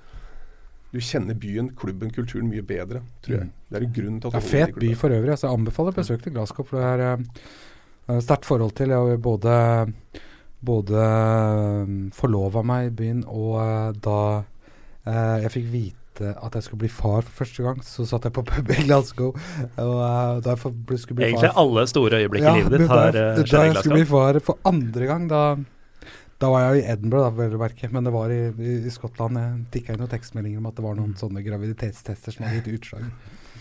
Du 0.92 1.00
kjenner 1.00 1.34
byen, 1.34 1.70
klubben, 1.76 2.10
kulturen 2.12 2.50
mye 2.52 2.62
bedre, 2.68 3.00
tror 3.24 3.38
jeg. 3.38 3.48
Det 3.70 3.78
er 3.78 3.86
en 3.86 3.94
grunn 3.96 4.18
til 4.20 4.28
at 4.28 4.34
Det 4.36 4.42
er 4.42 4.50
fet 4.50 4.74
by 4.76 4.90
for 5.00 5.14
øvrig. 5.16 5.30
Altså, 5.32 5.46
jeg 5.46 5.58
anbefaler 5.58 5.96
besøk 5.96 6.22
til 6.22 6.34
Glasgow, 6.34 6.66
for 6.68 6.76
det 6.76 7.06
er 7.06 7.14
uh, 8.10 8.18
sterkt 8.20 8.44
forhold 8.44 8.74
til. 8.76 8.92
Jeg 8.92 9.22
både, 9.24 9.54
både 10.60 11.06
uh, 11.08 11.96
forlova 12.12 12.62
meg 12.68 12.90
i 12.90 12.94
byen, 13.00 13.24
og 13.24 13.56
eh, 13.62 13.88
da 14.04 14.20
eh, 15.06 15.42
jeg 15.46 15.52
fikk 15.56 15.72
vite 15.72 16.01
at 16.20 16.52
jeg 16.58 16.62
skulle 16.66 16.78
bli 16.84 16.88
far 16.92 17.22
for 17.22 17.44
første 17.44 17.62
gang, 17.64 17.80
så 17.82 18.04
satt 18.06 18.24
jeg 18.28 18.32
på 18.36 18.44
pub 18.44 18.68
i 18.70 18.82
Glasgow. 18.84 19.32
Og 19.80 19.94
uh, 19.96 20.40
da 20.44 20.50
jeg 20.52 20.58
for- 20.58 20.72
ble- 20.74 20.98
skulle 21.00 21.16
bli 21.22 21.30
Egentlig 21.30 21.52
far 21.54 21.62
alle 21.64 21.86
store 21.88 22.20
øyeblikk 22.20 22.44
i 22.44 22.56
livet 22.58 22.74
ditt 22.80 22.88
har 22.90 23.12
skjedd 23.12 23.22
i 23.22 23.42
Glasgow. 23.42 23.58
da 23.58 23.64
jeg 23.70 23.76
skulle 23.80 24.00
bli 24.02 24.10
far 24.12 24.40
for 24.40 24.58
andre 24.68 25.06
gang, 25.06 25.28
da 25.32 25.44
da 26.42 26.48
var 26.50 26.74
jeg 26.74 26.82
i 26.82 26.86
Edinburgh, 26.90 27.36
da. 27.38 27.88
Men 27.94 28.02
det 28.04 28.12
var 28.12 28.28
i, 28.34 28.40
i, 28.58 28.72
i 28.82 28.90
Skottland. 28.90 29.36
Jeg 29.38 29.60
tikka 29.70 29.92
inn 29.94 30.00
noen 30.02 30.10
tekstmeldinger 30.10 30.58
om 30.58 30.66
at 30.66 30.74
det 30.74 30.82
var 30.82 30.96
noen 30.98 31.12
sånne 31.14 31.38
graviditetstester 31.46 32.34
som 32.34 32.44
hadde 32.48 32.64
gitt 32.64 32.80
utslag. 32.80 33.04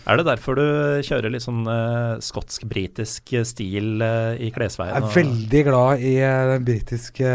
Er 0.02 0.18
det 0.18 0.24
derfor 0.26 0.58
du 0.58 0.64
kjører 1.06 1.30
litt 1.30 1.44
sånn 1.44 1.60
uh, 1.62 2.18
skotsk-britisk 2.18 3.36
stil 3.46 4.02
uh, 4.02 4.34
i 4.34 4.50
klesveien? 4.50 4.96
Jeg 4.96 4.98
er 4.98 5.06
og- 5.06 5.14
veldig 5.14 5.62
glad 5.68 6.02
i 6.02 6.16
eh, 6.26 6.46
den 6.56 6.64
britiske 6.66 7.30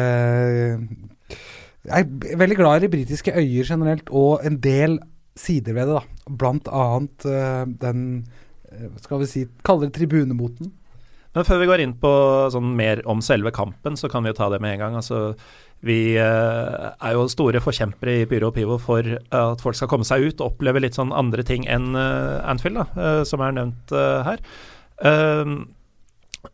Jeg 1.87 2.03
er 2.03 2.39
veldig 2.39 2.57
glad 2.59 2.83
i 2.83 2.91
britiske 2.91 3.31
øyer 3.31 3.67
generelt, 3.67 4.09
og 4.11 4.43
en 4.45 4.59
del 4.63 4.97
sider 5.39 5.75
ved 5.77 5.87
det. 5.87 6.01
da 6.01 6.35
Blant 6.39 6.67
annet 6.67 7.27
uh, 7.29 7.63
den 7.83 8.01
eh, 8.71 8.89
Skal 9.03 9.21
vi 9.21 9.29
si 9.29 9.45
Kaller 9.63 9.87
det 9.87 9.95
tribunemoten. 9.99 10.73
Men 11.35 11.45
før 11.45 11.61
vi 11.61 11.67
går 11.69 11.83
inn 11.83 11.93
på 12.01 12.09
sånn 12.49 12.71
mer 12.75 13.03
om 13.05 13.21
selve 13.21 13.51
kampen, 13.53 13.97
så 13.99 14.09
kan 14.09 14.25
vi 14.25 14.31
jo 14.31 14.37
ta 14.39 14.47
det 14.49 14.57
med 14.63 14.73
en 14.73 14.81
gang. 14.81 14.95
Altså, 14.97 15.35
vi 15.85 16.15
eh, 16.17 16.87
er 16.97 17.13
jo 17.13 17.27
store 17.29 17.61
forkjempere 17.61 18.15
i 18.23 18.25
Pyro 18.25 18.49
og 18.49 18.55
Pivo 18.55 18.79
for 18.81 19.05
at 19.05 19.61
folk 19.61 19.77
skal 19.77 19.91
komme 19.91 20.07
seg 20.07 20.25
ut 20.25 20.41
og 20.41 20.55
oppleve 20.55 20.81
litt 20.81 20.97
sånn 20.97 21.13
andre 21.13 21.45
ting 21.45 21.67
enn 21.69 21.93
Anfield, 21.93 22.81
da, 22.81 23.21
som 23.29 23.43
er 23.45 23.53
nevnt 23.53 23.93
her. 24.25 24.41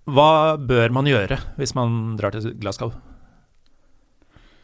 Hva 0.04 0.30
bør 0.60 1.00
man 1.00 1.08
gjøre 1.08 1.40
hvis 1.56 1.78
man 1.80 2.18
drar 2.20 2.36
til 2.36 2.52
Glasgow? 2.60 2.92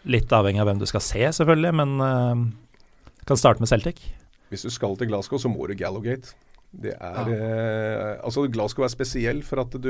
Litt 0.08 0.32
avhengig 0.32 0.62
av 0.64 0.70
hvem 0.70 0.80
du 0.80 0.88
skal 0.88 1.04
se, 1.04 1.24
selvfølgelig, 1.40 1.74
men 1.76 1.96
uh, 2.00 2.46
kan 3.28 3.40
starte 3.40 3.64
med 3.64 3.72
Celtic. 3.72 4.00
Hvis 4.50 4.64
du 4.66 4.72
skal 4.74 4.96
til 4.98 5.10
Glasgow, 5.12 5.42
så 5.42 5.52
må 5.52 5.68
du 5.70 5.76
Gallowgate. 5.78 6.34
Det 6.70 6.94
er 6.94 7.30
eh, 7.34 8.20
Altså, 8.22 8.46
Glasgow 8.50 8.86
er 8.86 8.92
spesiell 8.94 9.40
for 9.46 9.64
at 9.64 9.74
du 9.82 9.90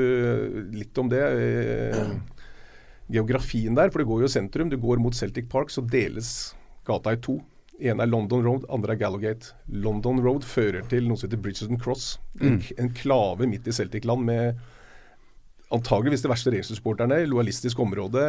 Litt 0.72 0.96
om 1.00 1.10
det. 1.12 1.20
Eh, 1.20 2.14
geografien 3.10 3.76
der, 3.76 3.90
for 3.90 4.00
det 4.00 4.08
går 4.08 4.24
jo 4.24 4.32
sentrum. 4.32 4.70
Du 4.72 4.78
går 4.80 5.00
mot 5.02 5.16
Celtic 5.16 5.48
Park, 5.50 5.72
så 5.72 5.82
deles 5.84 6.54
gata 6.88 7.12
i 7.12 7.20
to. 7.20 7.40
ene 7.80 8.04
er 8.04 8.10
London 8.10 8.44
Road, 8.44 8.66
andre 8.70 8.94
er 8.94 9.00
Gallowgate. 9.00 9.54
London 9.68 10.20
Road 10.24 10.44
fører 10.44 10.84
til 10.88 11.08
noe 11.08 11.18
som 11.18 11.28
heter 11.28 11.40
Bridgerton 11.42 11.80
Cross. 11.80 12.18
En, 12.40 12.60
en 12.78 12.92
klave 12.94 13.48
midt 13.48 13.66
i 13.66 13.74
Celtic-land 13.74 14.24
med 14.24 14.60
antageligvis 15.74 16.22
de 16.22 16.30
verste 16.30 16.52
Rangers-supporterne. 16.52 17.22
Lojalistisk 17.26 17.80
område. 17.80 18.22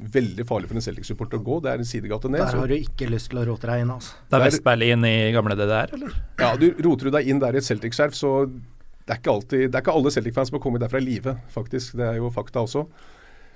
Veldig 0.00 0.46
farlig 0.48 0.68
for 0.70 0.78
en 0.80 0.84
Celtic-supporter 0.84 1.36
å 1.40 1.44
gå. 1.44 1.58
Det 1.62 1.72
er 1.74 1.82
en 1.82 1.84
sidegate 1.84 2.30
ned. 2.30 2.40
Der 2.40 2.52
så- 2.54 2.60
har 2.62 2.68
du 2.68 2.74
ikke 2.74 3.08
lyst 3.10 3.28
til 3.30 3.38
å 3.38 3.46
rote 3.46 3.66
deg 3.68 3.82
inn, 3.82 3.90
altså. 3.90 4.14
Det 4.30 4.40
er 4.40 4.44
Vest-Berlin 4.50 5.04
i 5.04 5.32
gamle 5.32 5.54
DDR, 5.56 5.92
eller? 5.92 6.14
Ja, 6.38 6.56
du 6.56 6.70
Roter 6.80 7.10
du 7.10 7.10
deg 7.10 7.28
inn 7.28 7.38
der 7.38 7.52
i 7.52 7.58
et 7.58 7.64
Celtic-skjerf, 7.64 8.14
så 8.14 8.46
det 8.48 9.10
er 9.10 9.18
ikke, 9.20 9.32
alltid, 9.34 9.70
det 9.70 9.74
er 9.74 9.82
ikke 9.82 9.94
alle 9.94 10.10
Celtic-fans 10.10 10.48
som 10.48 10.58
har 10.58 10.64
kommet 10.64 10.80
derfra 10.80 10.96
i 11.02 11.04
live, 11.04 11.36
faktisk. 11.52 11.92
Det 11.96 12.06
er 12.06 12.16
jo 12.16 12.30
fakta 12.30 12.62
også. 12.64 12.86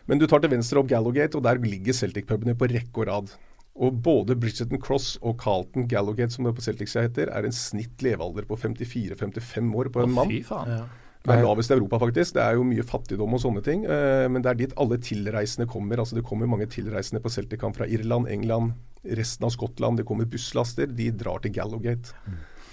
Men 0.07 0.19
du 0.19 0.27
tar 0.27 0.41
til 0.41 0.51
venstre 0.51 0.77
opp 0.81 0.89
Gallowgate, 0.89 1.35
og 1.37 1.43
der 1.45 1.57
ligger 1.57 1.93
Celtic-pubene 1.97 2.55
på 2.55 2.69
rekke 2.69 2.99
og 2.99 3.07
rad. 3.09 3.31
Og 3.77 4.03
både 4.03 4.37
Bridgerton 4.39 4.79
Cross 4.79 5.19
og 5.23 5.39
Carlton 5.39 5.89
Gallowgate, 5.89 6.31
som 6.31 6.45
det 6.45 6.55
på 6.55 6.61
Celtic-sida 6.63 7.09
heter, 7.09 7.31
er 7.35 7.45
en 7.45 7.51
snitt 7.51 7.97
levealder 8.03 8.45
på 8.47 8.57
54-55 8.61 9.75
år 9.75 9.89
på 9.91 10.03
en 10.05 10.13
mann. 10.15 10.29
fy 10.29 10.43
faen. 10.43 10.69
Ja. 10.69 10.85
Det 11.25 11.33
er 11.33 11.41
lavest 11.41 11.71
i 11.73 11.75
Europa, 11.79 11.99
faktisk. 12.03 12.35
Det 12.37 12.43
er 12.45 12.59
jo 12.59 12.65
mye 12.69 12.85
fattigdom 12.85 13.33
og 13.33 13.41
sånne 13.41 13.63
ting. 13.65 13.87
eh, 13.89 14.27
men 14.29 14.43
det 14.45 14.51
er 14.51 14.59
dit 14.59 14.75
alle 14.77 14.99
tilreisende 15.01 15.67
kommer. 15.67 16.03
Altså 16.03 16.19
Det 16.19 16.25
kommer 16.25 16.51
mange 16.51 16.67
tilreisende 16.69 17.23
på 17.25 17.33
Celtic-kamp 17.33 17.77
fra 17.77 17.87
Irland, 17.89 18.29
England, 18.29 18.75
resten 19.05 19.47
av 19.49 19.55
Skottland. 19.55 19.97
Det 19.97 20.05
kommer 20.05 20.29
busslaster. 20.29 20.87
De 20.87 21.11
drar 21.11 21.41
til 21.41 21.55
Gallowgate. 21.57 22.13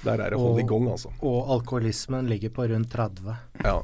Der 0.04 0.18
er 0.18 0.34
det 0.34 0.40
hold 0.42 0.60
i 0.60 0.66
gang, 0.66 0.90
altså. 0.90 1.12
Og 1.22 1.50
alkoholismen 1.56 2.28
ligger 2.28 2.50
på 2.50 2.66
rundt 2.68 2.90
30% 2.90 3.36
Ja. 3.64 3.80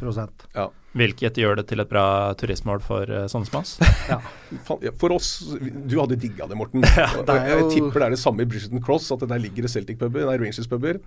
ja. 0.55 0.67
Hvilket 0.97 1.37
gjør 1.37 1.59
det 1.59 1.67
til 1.69 1.79
et 1.83 1.89
bra 1.89 2.33
turistmål 2.33 2.81
for 2.81 3.05
uh, 3.05 3.27
sånne 3.29 3.45
som 3.45 3.59
oss. 3.59 3.75
Ja. 4.09 4.17
For 4.65 5.13
oss 5.13 5.29
Du 5.59 5.99
hadde 5.99 6.17
digga 6.17 6.47
det, 6.49 6.57
Morten. 6.57 6.81
det 6.87 7.07
Og 7.21 7.29
er 7.35 7.51
Jeg 7.53 7.67
tipper 7.75 8.01
det 8.01 8.07
er 8.07 8.15
det 8.15 8.19
samme 8.19 8.43
i 8.43 8.49
Bridgerton 8.49 8.81
Cross, 8.81 9.11
at 9.13 9.21
det 9.23 9.29
der 9.29 9.43
ligger 9.43 9.67
det 9.67 9.71
Celtic-puber, 9.71 10.25
nei, 10.25 10.39
Rangers-puber. 10.41 10.99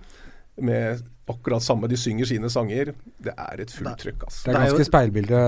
Med 0.59 1.01
akkurat 1.31 1.63
samme, 1.63 1.87
de 1.87 1.97
synger 1.99 2.27
sine 2.27 2.49
sanger. 2.51 2.93
Det 3.21 3.33
er 3.37 3.63
et 3.63 3.71
fullt 3.73 4.01
trøkk, 4.03 4.25
Altså. 4.27 4.45
Det 4.45 4.53
er 4.53 4.65
ganske 4.65 4.87
speilbilde, 4.87 5.41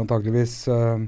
antageligvis, 0.00 0.56
eh, 0.68 1.06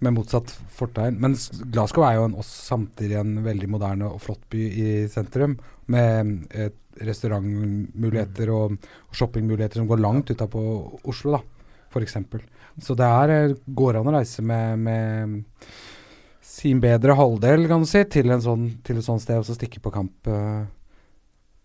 med 0.00 0.14
motsatt 0.14 0.52
fortegn. 0.74 1.18
Men 1.20 1.36
Glasgow 1.72 2.06
er 2.06 2.18
jo 2.18 2.26
en, 2.28 2.36
også 2.38 2.74
samtidig 2.74 3.18
en 3.18 3.42
veldig 3.44 3.68
moderne 3.70 4.10
og 4.10 4.20
flott 4.22 4.44
by 4.50 4.64
i 4.68 4.90
sentrum, 5.12 5.58
med 5.86 6.48
eh, 6.50 6.70
restaurantmuligheter 7.06 8.50
og, 8.54 8.78
shoppingmuligheter 9.14 9.80
som 9.80 9.88
går 9.90 10.02
langt 10.02 10.30
utapå 10.30 10.60
Oslo, 11.08 11.38
da, 11.38 11.42
f.eks. 11.92 12.18
Så 12.82 12.94
det 12.98 13.06
er, 13.06 13.34
eh, 13.36 13.54
går 13.66 14.00
an 14.00 14.10
å 14.10 14.16
reise 14.18 14.42
med, 14.42 14.78
med 14.78 15.70
sin 16.42 16.80
bedre 16.82 17.14
halvdel, 17.14 17.68
kan 17.70 17.84
du 17.84 17.88
si, 17.88 18.02
til, 18.10 18.30
en 18.34 18.42
sånn, 18.42 18.66
til 18.82 18.98
et 18.98 19.06
sånt 19.06 19.22
sted, 19.22 19.38
og 19.38 19.46
så 19.46 19.54
stikke 19.54 19.82
på 19.84 19.94
kamp. 19.94 20.30
eh. 20.30 20.66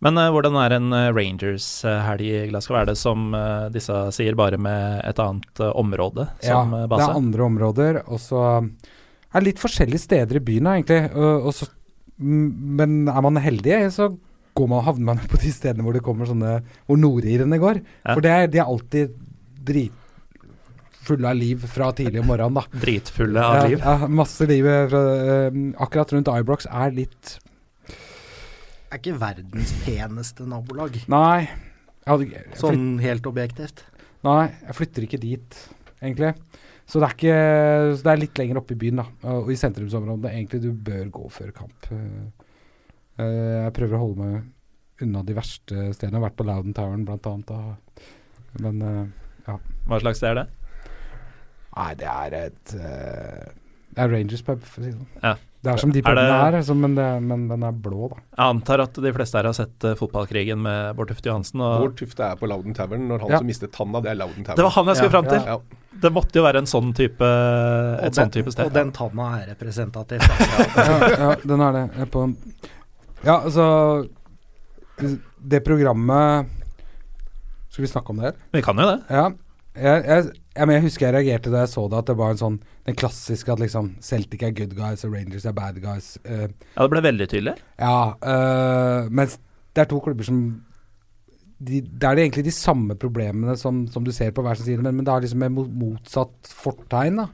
Men 0.03 0.19
uh, 0.19 0.27
hvordan 0.35 0.57
er 0.59 0.75
en 0.77 0.89
uh, 0.91 1.09
Rangers-helg 1.15 2.25
i 2.27 2.41
Glasgow? 2.51 2.77
Er 2.81 2.89
det 2.89 2.97
som 2.99 3.29
uh, 3.35 3.69
disse 3.73 3.95
sier, 4.15 4.35
bare 4.39 4.59
med 4.61 4.99
et 5.07 5.19
annet 5.21 5.61
eh, 5.61 5.71
område 5.79 6.27
som 6.43 6.73
ja, 6.73 6.83
eh, 6.83 6.89
det 6.91 6.99
er 7.05 7.15
andre 7.15 7.45
områder, 7.45 7.99
og 8.07 8.19
så 8.21 8.43
er 8.59 9.39
det 9.39 9.47
litt 9.47 9.63
forskjellige 9.63 10.03
steder 10.03 10.39
i 10.39 10.43
byen, 10.45 10.69
egentlig. 10.75 10.99
Og, 11.15 11.49
og 11.49 11.55
så, 11.57 11.67
mm, 12.21 12.47
men 12.79 12.95
er 13.09 13.25
man 13.25 13.39
heldig, 13.41 13.79
så 13.95 14.11
går 14.57 14.69
man, 14.69 14.85
havner 14.85 15.09
man 15.13 15.23
på 15.31 15.39
de 15.41 15.53
stedene 15.53 15.85
hvor 15.85 15.95
det 15.97 16.03
kommer 16.05 16.29
sånne 16.29 16.59
Hvor 16.85 16.99
nordirene 16.99 17.59
går. 17.61 17.81
Ja. 18.03 18.13
For 18.13 18.25
det 18.25 18.33
er, 18.33 18.51
de 18.53 18.61
er 18.61 18.69
alltid 18.69 19.15
dritfulle 19.63 21.31
av 21.31 21.39
liv 21.39 21.63
fra 21.71 21.89
tidlig 21.95 22.21
om 22.21 22.29
morgenen, 22.33 22.59
da. 22.59 22.83
Dritfulle 22.83 23.47
av 23.47 23.63
liv. 23.69 23.79
ja, 23.79 24.11
masse 24.21 24.49
liv. 24.49 24.67
eh, 24.67 24.85
Fra, 24.91 25.01
uh, 25.49 25.63
akkurat 25.87 26.13
rundt 26.17 26.31
Ibrox 26.35 26.69
er 26.69 26.93
litt 26.99 27.37
Er 28.93 28.99
ikke 29.01 29.15
verdens 29.17 29.71
peneste 29.81 30.45
nabolag, 30.45 30.99
Nei. 31.09 31.47
Jeg 32.03 32.11
hadde, 32.11 32.25
jeg 32.29 32.43
flyt, 32.51 32.59
sånn 32.59 32.83
helt 33.01 33.25
objektivt. 33.29 33.81
nei, 34.27 34.51
jeg 34.67 34.75
flytter 34.77 35.05
ikke 35.07 35.19
dit, 35.23 35.57
egentlig. 36.03 36.33
Så 36.85 36.99
det 36.99 37.07
er 37.07 37.15
ikke 37.15 37.37
Så 37.95 38.03
det 38.03 38.11
er 38.11 38.19
litt 38.19 38.37
lenger 38.41 38.59
oppe 38.59 38.75
i 38.75 38.79
byen, 38.83 38.99
da. 39.01 39.05
Og 39.33 39.49
i 39.49 39.55
sentrumsområdene. 39.57 40.33
Egentlig 40.35 40.61
du 40.61 40.73
bør 40.75 41.07
gå 41.15 41.29
før 41.31 41.53
kamp. 41.55 41.87
Eh, 41.95 42.43
eh, 43.23 43.63
Jeg 43.63 43.73
prøver 43.79 43.97
å 43.97 44.01
holde 44.03 44.19
meg 44.19 45.05
unna 45.07 45.23
de 45.23 45.37
verste 45.37 45.87
stedene. 45.95 46.19
Jeg 46.19 46.19
har 46.19 46.27
vært 46.27 46.37
på 46.37 46.45
Louden 46.51 46.75
Towern 46.75 47.07
blant 47.07 47.31
annet. 47.31 47.47
Da. 47.47 48.11
Men 48.61 48.83
ja. 49.47 49.57
Hva 49.87 49.99
slags 50.03 50.21
sted 50.21 50.35
er 50.35 50.43
det? 50.43 50.45
Nei, 51.73 51.89
det 51.97 52.11
er 52.11 52.35
et 52.43 52.75
uh, 52.77 53.49
Det 53.95 54.03
er 54.03 54.11
Rangers 54.13 54.43
pub, 54.45 54.61
for 54.61 54.83
å 54.83 54.85
si 54.85 54.91
det 54.91 54.99
sånn. 54.99 55.09
Ja. 55.23 55.33
Det 55.63 55.71
er 55.71 55.77
som 55.79 55.91
de 55.95 55.99
Er 55.99 56.03
pubene 56.03 56.23
det- 56.27 56.39
er, 56.43 56.55
altså, 56.59 56.73
men, 56.75 56.95
det, 56.97 57.05
men 57.23 57.47
den 57.47 57.63
er 57.63 57.71
blå, 57.71 58.09
da. 58.11 58.17
Jeg 58.37 58.45
antar 58.55 58.81
at 58.83 58.93
de 59.05 59.13
fleste 59.15 59.37
her 59.39 59.45
har 59.47 59.53
sett 59.55 59.85
uh, 59.87 59.93
fotballkrigen 59.95 60.59
med 60.59 60.95
Bård 60.97 61.07
Tufte 61.07 61.29
Johansen. 61.29 61.61
Og 61.63 61.85
Bård 61.85 61.95
Tufte 62.01 62.19
er 62.27 62.35
på 62.35 62.49
Louden 62.51 62.73
Tavern 62.75 63.05
når 63.07 63.19
han 63.23 63.29
Ja. 63.31 63.37
som 63.39 63.47
mistet 63.47 63.71
tanna, 63.71 64.01
det 64.03 64.11
er 64.11 64.15
Louden 64.19 64.43
Tavern. 64.43 64.57
det 64.59 64.65
var 64.67 64.71
han 64.75 64.85
jeg 64.91 64.95
skulle 64.99 65.11
Ja, 65.11 65.15
fram 65.21 65.29
til. 65.31 65.47
Ja. 65.47 65.57
Det 66.03 66.11
måtte 66.11 66.35
jo 66.35 66.43
være 66.43 66.57
en 66.57 66.65
sånn 66.67 66.91
type, 66.93 67.21
et 67.23 68.11
den, 68.11 68.17
sånn 68.17 68.31
type 68.33 68.51
sted. 68.51 68.65
og 68.65 68.73
den 68.73 68.91
tanna 68.91 69.29
er 69.39 69.47
representativ. 69.53 70.19
Altså. 70.19 70.75
ja, 70.75 71.09
ja, 71.29 71.35
den 71.47 71.61
er 71.61 71.71
det. 71.77 71.85
Er 72.01 72.05
På, 72.11 72.25
ja, 73.23 73.39
altså 73.39 74.09
Det 75.47 75.63
programmet 75.63 76.45
Skal 77.69 77.85
vi 77.85 77.87
snakke 77.91 78.09
om 78.11 78.17
det? 78.19 78.25
her? 78.33 78.35
Vi 78.51 78.61
kan 78.61 78.75
jo 78.77 78.85
det. 78.91 78.99
Ja. 79.09 79.29
Jeg, 79.75 80.03
jeg, 80.05 80.33
men 80.67 80.77
jeg 80.77 80.85
husker 80.85 81.07
jeg 81.07 81.15
reagerte 81.15 81.53
da 81.53 81.63
jeg 81.63 81.71
så 81.71 81.87
det, 81.89 82.01
at 82.03 82.09
det 82.11 82.17
var 82.19 82.33
en 82.33 82.41
sånn 82.41 82.59
den 82.85 82.97
klassiske 82.99 83.49
at 83.49 83.61
liksom 83.61 83.93
Celtic 84.03 84.43
er 84.45 84.53
good 84.53 84.75
guys 84.77 85.05
og 85.07 85.15
Rangers 85.15 85.47
er 85.49 85.55
bad 85.57 85.79
guys. 85.81 86.13
Uh, 86.27 86.45
Ja, 86.75 86.83
det 86.83 86.91
ble 86.93 87.01
veldig 87.07 87.29
tydelig. 87.31 87.55
ja, 87.79 87.97
Uh, 88.21 89.09
mens 89.09 89.39
det 89.73 89.81
er 89.81 89.89
to 89.89 89.97
klubber 90.03 90.27
som 90.27 90.43
de, 91.63 91.79
Det 91.81 92.03
er 92.03 92.15
det 92.15 92.25
egentlig 92.25 92.43
de 92.45 92.51
samme 92.51 92.95
problemene 92.99 93.55
som, 93.57 93.85
som 93.87 94.03
du 94.03 94.11
ser 94.11 94.33
på 94.35 94.43
hver 94.43 94.59
sin 94.59 94.65
side, 94.65 94.83
men, 94.83 94.95
men 94.97 95.05
det 95.05 95.13
har 95.13 95.23
liksom 95.23 95.39
med 95.39 95.57
motsatt 95.79 96.51
fortegn. 96.51 97.21
da 97.23 97.27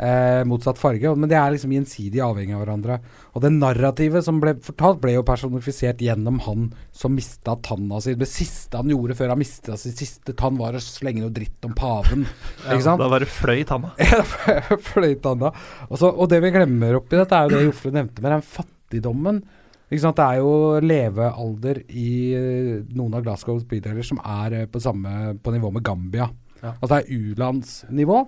eh, 0.00 0.40
Motsatt 0.48 0.80
farge. 0.80 1.12
Men 1.16 1.30
det 1.30 1.36
er 1.38 1.52
liksom 1.54 1.74
gjensidig 1.74 2.22
avhengig 2.24 2.56
av 2.56 2.64
hverandre. 2.64 2.98
Og 3.34 3.44
det 3.44 3.52
narrativet 3.54 4.24
som 4.26 4.40
ble 4.42 4.56
fortalt, 4.64 5.00
ble 5.02 5.14
jo 5.16 5.26
personifisert 5.26 6.02
gjennom 6.04 6.40
han 6.46 6.70
som 6.96 7.14
mista 7.16 7.56
tanna 7.64 8.00
si. 8.02 8.16
Det 8.18 8.28
siste 8.30 8.80
han 8.80 8.90
gjorde 8.92 9.18
før 9.18 9.34
han 9.34 9.42
mista 9.42 9.78
sin 9.80 9.96
siste 9.96 10.34
tann, 10.38 10.58
var 10.60 10.78
å 10.78 10.82
slenge 10.84 11.24
noe 11.24 11.34
dritt 11.34 11.68
om 11.68 11.76
paven. 11.76 12.26
ikke 12.64 12.82
sant? 12.86 13.02
Da 13.02 13.10
var 13.12 13.24
det 13.24 13.30
fløy 13.32 13.64
tanna. 13.68 13.94
fløy 14.90 15.14
tanna. 15.22 15.54
Og, 15.88 15.96
så, 16.00 16.10
og 16.10 16.30
det 16.32 16.42
vi 16.44 16.54
glemmer 16.54 17.00
oppi 17.00 17.18
dette, 17.20 17.36
er 17.36 17.48
jo 17.48 17.56
det 17.56 17.66
Jofle 17.70 17.96
nevnte 18.00 18.24
med 18.24 18.38
den 18.38 18.46
fattigdommen. 18.56 19.42
Ikke 19.90 20.04
sant? 20.04 20.20
Det 20.20 20.26
er 20.26 20.38
jo 20.38 20.52
levealder 20.86 21.82
i 21.98 22.10
eh, 22.38 22.74
noen 22.94 23.16
av 23.18 23.24
Glasgows 23.26 23.64
bydeler 23.66 24.06
som 24.06 24.20
er 24.22 24.60
eh, 24.60 24.68
på 24.70 24.82
samme 24.82 25.34
på 25.42 25.54
nivå 25.54 25.72
med 25.74 25.82
Gambia. 25.86 26.28
Ja. 26.60 26.76
Altså 26.76 26.92
det 26.92 27.00
er 27.00 27.18
u-landsnivå. 27.18 28.20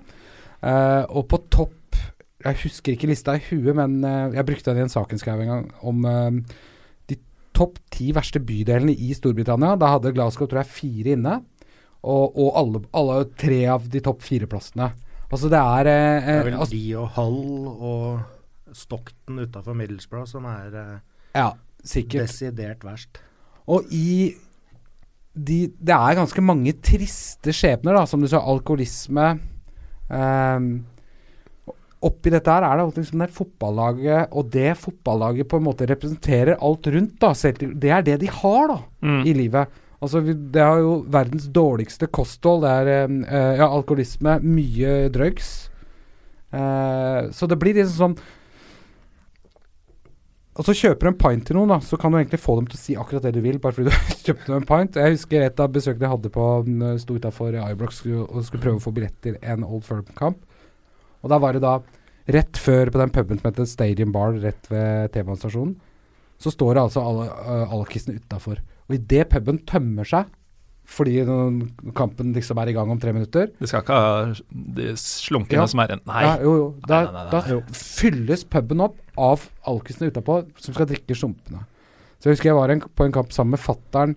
Eh, 0.62 1.04
og 1.10 1.26
på 1.30 1.40
topp 1.50 1.98
Jeg 2.42 2.58
husker 2.64 2.94
ikke 2.94 3.08
lista 3.10 3.34
i 3.38 3.42
huet, 3.48 3.74
men 3.78 4.00
uh, 4.02 4.34
jeg 4.34 4.46
brukte 4.46 4.72
den 4.72 4.80
i 4.80 4.84
en 4.88 4.90
sak 4.90 5.12
jeg 5.14 5.20
skrev 5.22 5.44
en 5.44 5.50
gang 5.52 5.66
om 5.86 6.00
uh, 6.02 6.56
de 7.06 7.14
topp 7.54 7.76
ti 7.94 8.08
verste 8.14 8.42
bydelene 8.42 8.90
i 8.90 9.12
Storbritannia. 9.14 9.76
Da 9.78 9.92
hadde 9.92 10.10
Glasgow 10.16 10.48
tror 10.50 10.64
jeg 10.64 10.74
fire 10.74 11.14
inne. 11.14 11.36
Og, 12.02 12.34
og 12.34 12.58
alle, 12.58 12.80
alle 12.98 13.20
tre 13.38 13.60
av 13.70 13.86
de 13.86 14.02
topp 14.02 14.24
fire-plassene. 14.26 14.88
Altså 15.30 15.52
det 15.52 15.60
er, 15.60 15.86
Det 15.86 16.34
er 16.34 16.42
vel 16.48 16.58
altså, 16.58 16.74
de 16.74 16.96
og 16.98 17.12
Hull 17.14 17.68
og 17.70 18.74
Stockton 18.74 19.38
utafor 19.44 19.78
Middlesbrough 19.78 20.26
som 20.26 20.50
er 20.50 20.74
Ja, 21.36 21.52
desidert 21.86 22.82
verst. 22.82 23.22
Og 23.70 23.86
i 23.94 24.34
de, 25.32 25.70
Det 25.78 25.94
er 25.94 26.18
ganske 26.18 26.42
mange 26.42 26.74
triste 26.82 27.54
skjebner, 27.54 28.02
da. 28.02 28.04
Som 28.10 28.20
du 28.20 28.26
sa, 28.28 28.42
alkoholisme. 28.42 29.30
Um, 30.12 30.66
oppi 32.02 32.32
dette 32.34 32.50
her 32.50 32.64
er 32.66 32.76
det 32.76 32.84
alltid 32.84 33.04
liksom 33.04 33.22
det 33.22 33.30
fotballaget, 33.36 34.32
og 34.34 34.50
det 34.52 34.72
fotballaget 34.80 35.48
på 35.48 35.60
en 35.60 35.66
måte 35.68 35.86
representerer 35.88 36.58
alt 36.58 36.88
rundt. 36.90 37.18
da 37.22 37.32
Det 37.32 37.90
er 37.90 38.02
det 38.02 38.20
de 38.20 38.26
har 38.26 38.68
da 38.68 38.78
Mm. 39.02 39.24
i 39.26 39.32
livet. 39.34 39.68
Altså, 40.02 40.20
Det 40.20 40.60
er 40.60 40.78
jo 40.82 41.04
verdens 41.08 41.46
dårligste 41.46 42.08
kosthold. 42.10 42.62
Det 42.62 42.70
er 42.70 43.04
um, 43.06 43.24
eh, 43.24 43.56
ja, 43.56 43.68
alkoholisme, 43.68 44.40
mye 44.42 45.08
drugs. 45.10 45.70
Uh, 46.52 47.30
så 47.32 47.48
det 47.48 47.58
blir 47.58 47.74
liksom 47.74 47.96
sånn 48.14 48.18
Og 50.52 50.66
så 50.66 50.74
kjøper 50.76 51.08
du 51.08 51.10
en 51.12 51.16
pint 51.16 51.46
til 51.48 51.56
noen, 51.56 51.70
da, 51.72 51.78
så 51.80 51.96
kan 51.96 52.12
du 52.12 52.18
egentlig 52.18 52.42
få 52.42 52.58
dem 52.58 52.66
til 52.68 52.76
å 52.76 52.82
si 52.82 52.96
akkurat 53.00 53.24
det 53.24 53.32
du 53.38 53.40
vil, 53.44 53.56
bare 53.62 53.72
fordi 53.72 53.88
du 53.88 54.12
kjøpte 54.26 54.52
en 54.58 54.68
pint. 54.68 54.98
Jeg 55.00 55.16
husker 55.16 55.46
et 55.46 55.62
av 55.64 55.72
besøkene 55.72 56.04
jeg 56.04 56.12
hadde 56.12 56.32
på 56.34 56.48
mm, 56.66 56.84
Sto 57.00 57.16
utafor 57.16 57.56
Ibrox 57.56 58.02
og 58.10 58.42
skulle 58.44 58.64
prøve 58.66 58.76
å 58.76 58.84
få 58.84 58.92
billett 58.92 59.16
til 59.24 59.38
en 59.40 59.64
Old 59.64 59.86
Firm-kamp. 59.88 60.44
Og 61.22 61.32
da 61.32 61.38
var 61.40 61.56
det 61.56 61.64
da 61.64 61.78
Rett 62.30 62.58
før 62.60 62.90
på 62.92 63.00
den 63.00 63.10
puben 63.10 63.40
som 63.40 63.48
heter 63.48 63.66
Stadium 63.66 64.12
Bar, 64.14 64.36
rett 64.44 64.68
ved 64.70 65.10
T-banestasjonen, 65.14 65.74
så 66.38 66.52
står 66.54 66.76
det 66.76 66.84
altså 66.84 67.02
alle 67.02 67.24
uh, 67.26 67.72
alkisene 67.74 68.20
utafor. 68.20 68.60
Og 68.86 68.94
idet 68.94 69.26
puben 69.32 69.58
tømmer 69.66 70.06
seg, 70.06 70.30
fordi 70.84 71.22
kampen 71.96 72.32
liksom 72.34 72.58
er 72.58 72.68
i 72.68 72.74
gang 72.76 72.90
om 72.90 72.98
tre 73.00 73.12
minutter 73.14 73.48
Det 73.58 73.68
skal 73.70 73.82
ikke 73.84 73.96
ha 73.96 74.34
de 74.50 74.92
slunkene 74.98 75.62
Ja. 75.62 75.66
som 75.70 75.80
er 75.80 75.94
Nei. 76.04 76.22
ja, 76.26 76.36
jo, 76.42 76.54
jo, 76.58 76.66
da, 76.86 77.04
Nei, 77.04 77.12
nei, 77.12 77.24
nei, 77.24 77.30
da 77.32 77.76
fylles 77.78 78.44
puben 78.44 78.80
opp 78.84 78.98
av 79.16 79.48
alkisene 79.70 80.10
utapå 80.10 80.40
som 80.58 80.74
skal 80.74 80.86
drikke 80.90 81.14
sumpene. 81.16 81.64
Så 82.18 82.28
jeg 82.28 82.36
husker 82.36 82.50
jeg 82.50 82.58
var 82.58 82.70
en, 82.74 82.80
på 82.80 83.04
en 83.06 83.12
kamp 83.12 83.32
sammen 83.32 83.56
med 83.56 83.60
fattern 83.62 84.16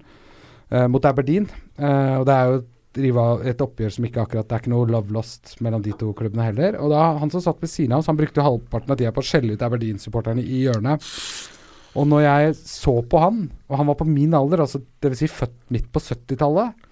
eh, 0.72 0.88
mot 0.88 1.06
Aberdeen. 1.06 1.48
eh, 1.78 2.16
og 2.20 2.26
det 2.26 2.34
er 2.36 2.46
jo 2.52 2.58
et 2.62 2.72
et 2.96 3.60
oppgjør 3.60 3.92
som 3.92 4.06
ikke 4.08 4.22
akkurat 4.24 4.48
Det 4.48 4.56
er 4.56 4.62
ikke 4.64 4.72
noe 4.72 4.88
love 4.88 5.12
lost 5.12 5.58
mellom 5.60 5.82
de 5.84 5.92
to 5.92 6.14
klubbene 6.16 6.46
heller. 6.48 6.78
Og 6.80 6.90
da 6.94 7.18
han 7.20 7.30
som 7.30 7.42
satt 7.44 7.60
ved 7.60 7.68
siden 7.68 7.92
av 7.92 8.00
oss, 8.00 8.08
han 8.08 8.16
brukte 8.16 8.40
halvparten 8.42 8.90
av 8.94 8.96
tida 8.96 9.12
på 9.12 9.20
å 9.20 9.26
skjelle 9.28 9.52
ut 9.52 9.62
Aberdeen-supporterne 9.68 10.40
i 10.40 10.62
hjørnet. 10.64 11.04
Og 11.96 12.10
når 12.12 12.26
jeg 12.26 12.56
så 12.60 12.98
på 13.08 13.22
han, 13.22 13.46
og 13.70 13.80
han 13.80 13.88
var 13.88 13.98
på 14.00 14.08
min 14.10 14.34
alder, 14.36 14.66
altså 14.66 14.82
dvs. 15.04 15.22
Si 15.22 15.32
født 15.32 15.56
midt 15.72 15.88
på 15.94 16.02
70-tallet 16.04 16.86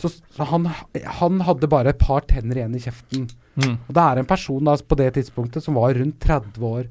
så, 0.00 0.08
så 0.08 0.46
han, 0.48 0.70
han 1.18 1.40
hadde 1.44 1.68
bare 1.70 1.92
et 1.92 2.00
par 2.00 2.24
tenner 2.28 2.58
igjen 2.58 2.76
i 2.76 2.82
kjeften. 2.82 3.28
Mm. 3.60 3.76
Og 3.76 3.94
det 3.94 4.02
er 4.02 4.20
en 4.20 4.28
person 4.28 4.64
da 4.64 4.76
på 4.76 4.98
det 4.98 5.12
tidspunktet 5.18 5.64
som 5.64 5.76
var 5.76 5.94
rundt 5.98 6.18
30 6.22 6.66
år. 6.68 6.88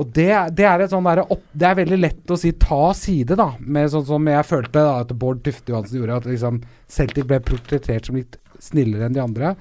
Og 0.00 0.12
det, 0.16 0.30
det 0.56 0.64
er 0.64 0.84
et 0.84 0.92
sånn 0.92 1.04
derre 1.04 1.26
opp, 1.28 1.42
Det 1.52 1.66
er 1.66 1.76
veldig 1.82 1.98
lett 1.98 2.32
å 2.32 2.38
si 2.40 2.52
ta 2.56 2.92
side, 2.96 3.36
da. 3.36 3.50
Med 3.60 3.90
sånn 3.92 4.06
som 4.08 4.30
jeg 4.32 4.48
følte 4.48 4.84
da 4.86 5.00
at 5.02 5.12
Bård 5.18 5.42
Tufte 5.44 5.74
Johansen 5.74 6.00
gjorde, 6.00 6.20
at 6.22 6.30
liksom 6.30 6.62
Celtic 6.88 7.28
ble 7.28 7.40
portrettert 7.44 8.08
som 8.08 8.16
litt 8.16 8.38
snillere 8.62 9.08
enn 9.08 9.16
de 9.16 9.24
andre. 9.24 9.54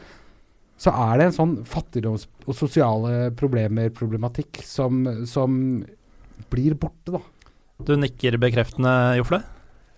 Så 0.80 0.94
er 0.96 1.20
det 1.20 1.28
en 1.28 1.36
sånn 1.36 1.56
fattigdoms- 1.68 2.30
og 2.46 2.56
sosiale 2.56 3.34
problemer-problematikk 3.40 4.62
som, 4.64 5.02
som 5.28 5.58
blir 6.52 6.76
borte, 6.80 7.18
da. 7.18 7.22
Du 7.86 7.96
nikker 7.96 8.38
bekreftende, 8.42 8.92
Jofle? 9.20 9.42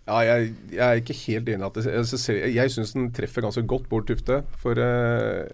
Ja, 0.10 0.20
jeg, 0.26 0.54
jeg 0.74 0.84
er 0.86 1.00
ikke 1.02 1.18
helt 1.28 1.50
enig 1.50 1.64
i 1.64 1.68
at 1.68 1.78
det, 1.78 2.30
Jeg, 2.34 2.54
Jeg 2.56 2.74
syns 2.74 2.94
den 2.96 3.12
treffer 3.16 3.46
ganske 3.46 3.64
godt 3.70 3.88
Bård 3.90 4.08
Tufte. 4.10 4.42
For 4.62 4.78
eh, 4.82 5.50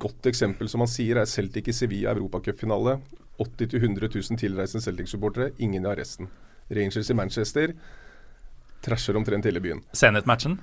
godt 0.00 0.26
eksempel, 0.30 0.70
som 0.70 0.84
han 0.84 0.90
sier, 0.90 1.20
er 1.20 1.30
Celtic 1.30 1.70
i 1.70 1.76
Sevilla 1.76 2.14
europacupfinale. 2.14 2.98
80 3.38 3.74
000-100 3.78 4.10
000 4.10 4.40
tilreisende 4.40 4.82
Celtic-supportere, 4.82 5.52
ingen 5.62 5.84
i 5.86 5.90
arresten. 5.90 6.30
Rangers 6.74 7.10
i 7.10 7.16
Manchester 7.16 7.74
trasher 8.84 9.16
omtrent 9.18 9.46
hele 9.48 9.62
byen. 9.62 9.82
Senhet-matchen? 9.96 10.58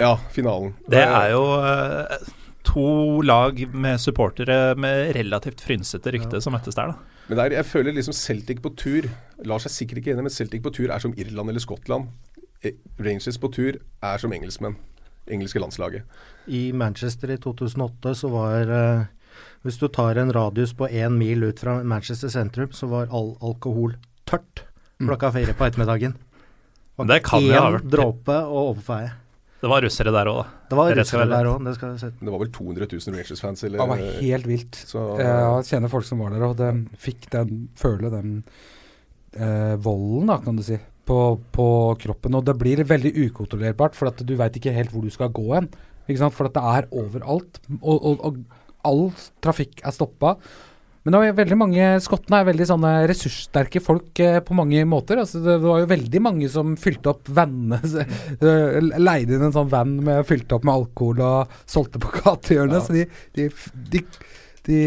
Ja, 0.00 0.16
finalen. 0.34 0.74
Det 0.90 1.02
er 1.04 1.30
jo 1.32 1.42
eh, 1.62 2.30
to 2.64 3.22
lag 3.22 3.60
med 3.74 4.00
supportere 4.00 4.74
med 4.80 5.12
relativt 5.16 5.62
frynsete 5.64 6.12
rykte 6.14 6.40
som 6.42 6.56
møttes 6.56 6.76
der, 6.78 6.92
da. 6.94 7.14
Men 7.28 7.40
der, 7.40 7.54
jeg 7.56 7.64
føler 7.68 7.94
liksom 7.96 8.12
Celtic 8.16 8.58
på 8.60 8.74
tur 8.76 9.06
Lars 9.48 9.64
er 9.64 9.72
sikkert 9.72 10.02
ikke 10.02 10.12
enig, 10.12 10.26
men 10.26 10.32
Celtic 10.32 10.62
på 10.64 10.72
tur 10.74 10.92
er 10.92 11.00
som 11.00 11.14
Irland 11.16 11.52
eller 11.52 11.62
Skottland. 11.62 12.10
Eh, 12.64 12.76
Rangers 13.00 13.38
på 13.40 13.50
tur 13.52 13.78
er 13.80 14.20
som 14.20 14.32
engelskmenn. 14.32 14.76
Engelske 15.32 15.60
landslaget. 15.60 16.04
I 16.46 16.72
Manchester 16.76 17.32
i 17.32 17.38
2008 17.40 18.12
så 18.20 18.28
var 18.28 18.68
eh, 18.68 19.06
Hvis 19.64 19.80
du 19.80 19.88
tar 19.88 20.20
en 20.20 20.32
radius 20.32 20.74
på 20.76 20.88
én 20.88 21.16
mil 21.16 21.42
ut 21.42 21.60
fra 21.60 21.78
Manchester 21.82 22.28
sentrum, 22.28 22.72
så 22.72 22.86
var 22.86 23.08
all 23.10 23.34
alkohol 23.40 23.96
tørt 24.28 24.66
klokka 25.00 25.32
fire 25.32 25.56
på 25.56 25.66
ettermiddagen. 25.66 26.14
Det 27.08 27.22
kan 27.26 27.42
jo 27.42 27.56
ha 27.56 27.70
vært. 27.74 27.88
Én 27.88 27.90
dråpe 27.90 28.36
og 28.44 28.60
overfeie. 28.70 29.10
Det 29.64 29.70
var 29.72 29.80
russere 29.86 30.12
der 30.12 30.28
òg, 30.28 30.38
da. 30.42 30.46
Det 30.68 30.76
var 30.76 30.90
Det 30.92 30.98
russere 31.00 31.26
der 31.30 31.46
òg, 31.48 31.62
det 31.64 31.74
skal 31.78 31.94
jeg 31.94 32.00
si. 32.02 32.08
Det 32.20 32.32
var 32.34 32.40
vel 32.42 32.50
200 32.52 32.88
000 32.92 33.14
Rangers-fans, 33.16 33.62
Det 33.64 33.78
var 33.80 34.02
helt 34.20 34.48
vilt. 34.50 34.80
så, 34.92 35.04
Jeg 35.20 35.68
kjenner 35.70 35.92
folk 35.92 36.04
som 36.08 36.20
var 36.20 36.34
der, 36.36 36.44
og 36.50 36.58
de 36.60 36.68
fikk 37.00 37.30
den, 37.32 37.62
føle 37.80 38.10
den 38.12 38.34
eh, 39.34 39.76
volden, 39.80 40.28
da, 40.30 40.36
kan 40.44 40.58
du 40.60 40.64
si. 40.66 40.76
på, 41.04 41.18
på 41.52 41.66
kroppen. 42.00 42.36
Og 42.38 42.44
det 42.48 42.54
blir 42.60 42.80
veldig 42.88 43.10
ukontrollerbart, 43.26 43.96
for 43.96 44.08
at 44.08 44.20
du 44.24 44.34
veit 44.40 44.54
ikke 44.56 44.72
helt 44.72 44.92
hvor 44.92 45.04
du 45.04 45.10
skal 45.12 45.32
gå 45.36 45.46
hen. 45.54 45.66
Ikke 46.08 46.20
sant? 46.22 46.36
For 46.36 46.48
at 46.48 46.54
det 46.56 46.62
er 46.64 46.86
overalt. 46.92 47.60
Og, 47.80 47.98
og, 47.98 48.22
og 48.24 48.38
all 48.84 49.02
trafikk 49.44 49.80
er 49.84 49.92
stoppa. 49.96 50.34
Men 51.04 51.12
det 51.12 51.18
var 51.20 51.34
veldig 51.36 51.56
mange 51.60 51.86
skottene 52.00 52.38
er 52.40 52.46
veldig 52.48 52.66
sånne 52.70 52.90
ressurssterke 53.10 53.80
folk 53.84 54.20
eh, 54.24 54.38
på 54.44 54.54
mange 54.56 54.80
måter. 54.88 55.18
Altså, 55.20 55.42
det 55.44 55.58
var 55.60 55.82
jo 55.82 55.88
veldig 55.90 56.20
mange 56.24 56.46
som 56.48 56.70
fylte 56.80 57.10
opp 57.12 57.28
vannene 57.36 57.76
eh, 57.84 58.78
Leide 58.96 59.36
inn 59.36 59.44
en 59.44 59.52
sånn 59.52 59.68
van 59.72 59.98
med 60.06 60.24
fylte 60.24 60.56
opp 60.56 60.64
med 60.64 60.72
alkohol 60.72 61.20
og 61.26 61.58
solgte 61.68 62.00
på 62.00 62.12
gatehjørnet. 62.22 62.78
Ja. 62.78 62.84
Så 62.86 62.96
de, 62.96 63.04
de, 63.36 63.50
de, 63.92 64.00
de, 64.70 64.78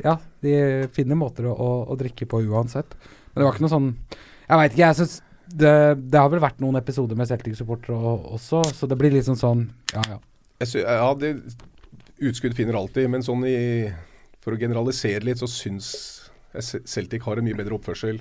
Ja, 0.00 0.16
de 0.42 0.56
finner 0.96 1.20
måter 1.20 1.46
å, 1.46 1.54
å, 1.54 1.70
å, 1.94 1.98
drikke 2.00 2.26
på 2.26 2.42
uansett. 2.48 2.98
Men 3.30 3.38
det 3.38 3.46
var 3.46 3.54
ikke 3.54 3.66
noe 3.68 3.74
sånn 3.76 3.88
Jeg 4.16 4.58
veit 4.62 4.74
ikke, 4.74 4.82
jeg 4.82 4.98
syns 4.98 5.16
det, 5.46 5.72
det, 6.10 6.18
har 6.18 6.32
vel 6.32 6.42
vært 6.42 6.58
noen 6.58 6.80
episoder 6.80 7.14
med 7.14 7.30
Celtic-supportere 7.30 8.16
også, 8.34 8.64
så 8.74 8.90
det 8.90 8.98
blir 8.98 9.14
liksom 9.14 9.38
sånn 9.38 9.62
Ja, 9.94 10.02
ja. 10.16 10.18
Synes, 10.64 10.82
ja, 10.82 11.08
det, 11.20 11.30
utskudd 12.18 12.56
finner 12.58 12.80
alltid, 12.80 13.06
men 13.12 13.22
sånn 13.22 13.44
i 13.46 13.56
for 14.46 14.54
å 14.54 14.60
generalisere 14.60 15.26
litt, 15.26 15.42
så 15.42 15.50
syns 15.50 15.90
jeg 16.54 16.86
Celtic 16.86 17.26
har 17.26 17.40
en 17.40 17.46
mye 17.46 17.58
bedre 17.58 17.74
oppførsel. 17.74 18.20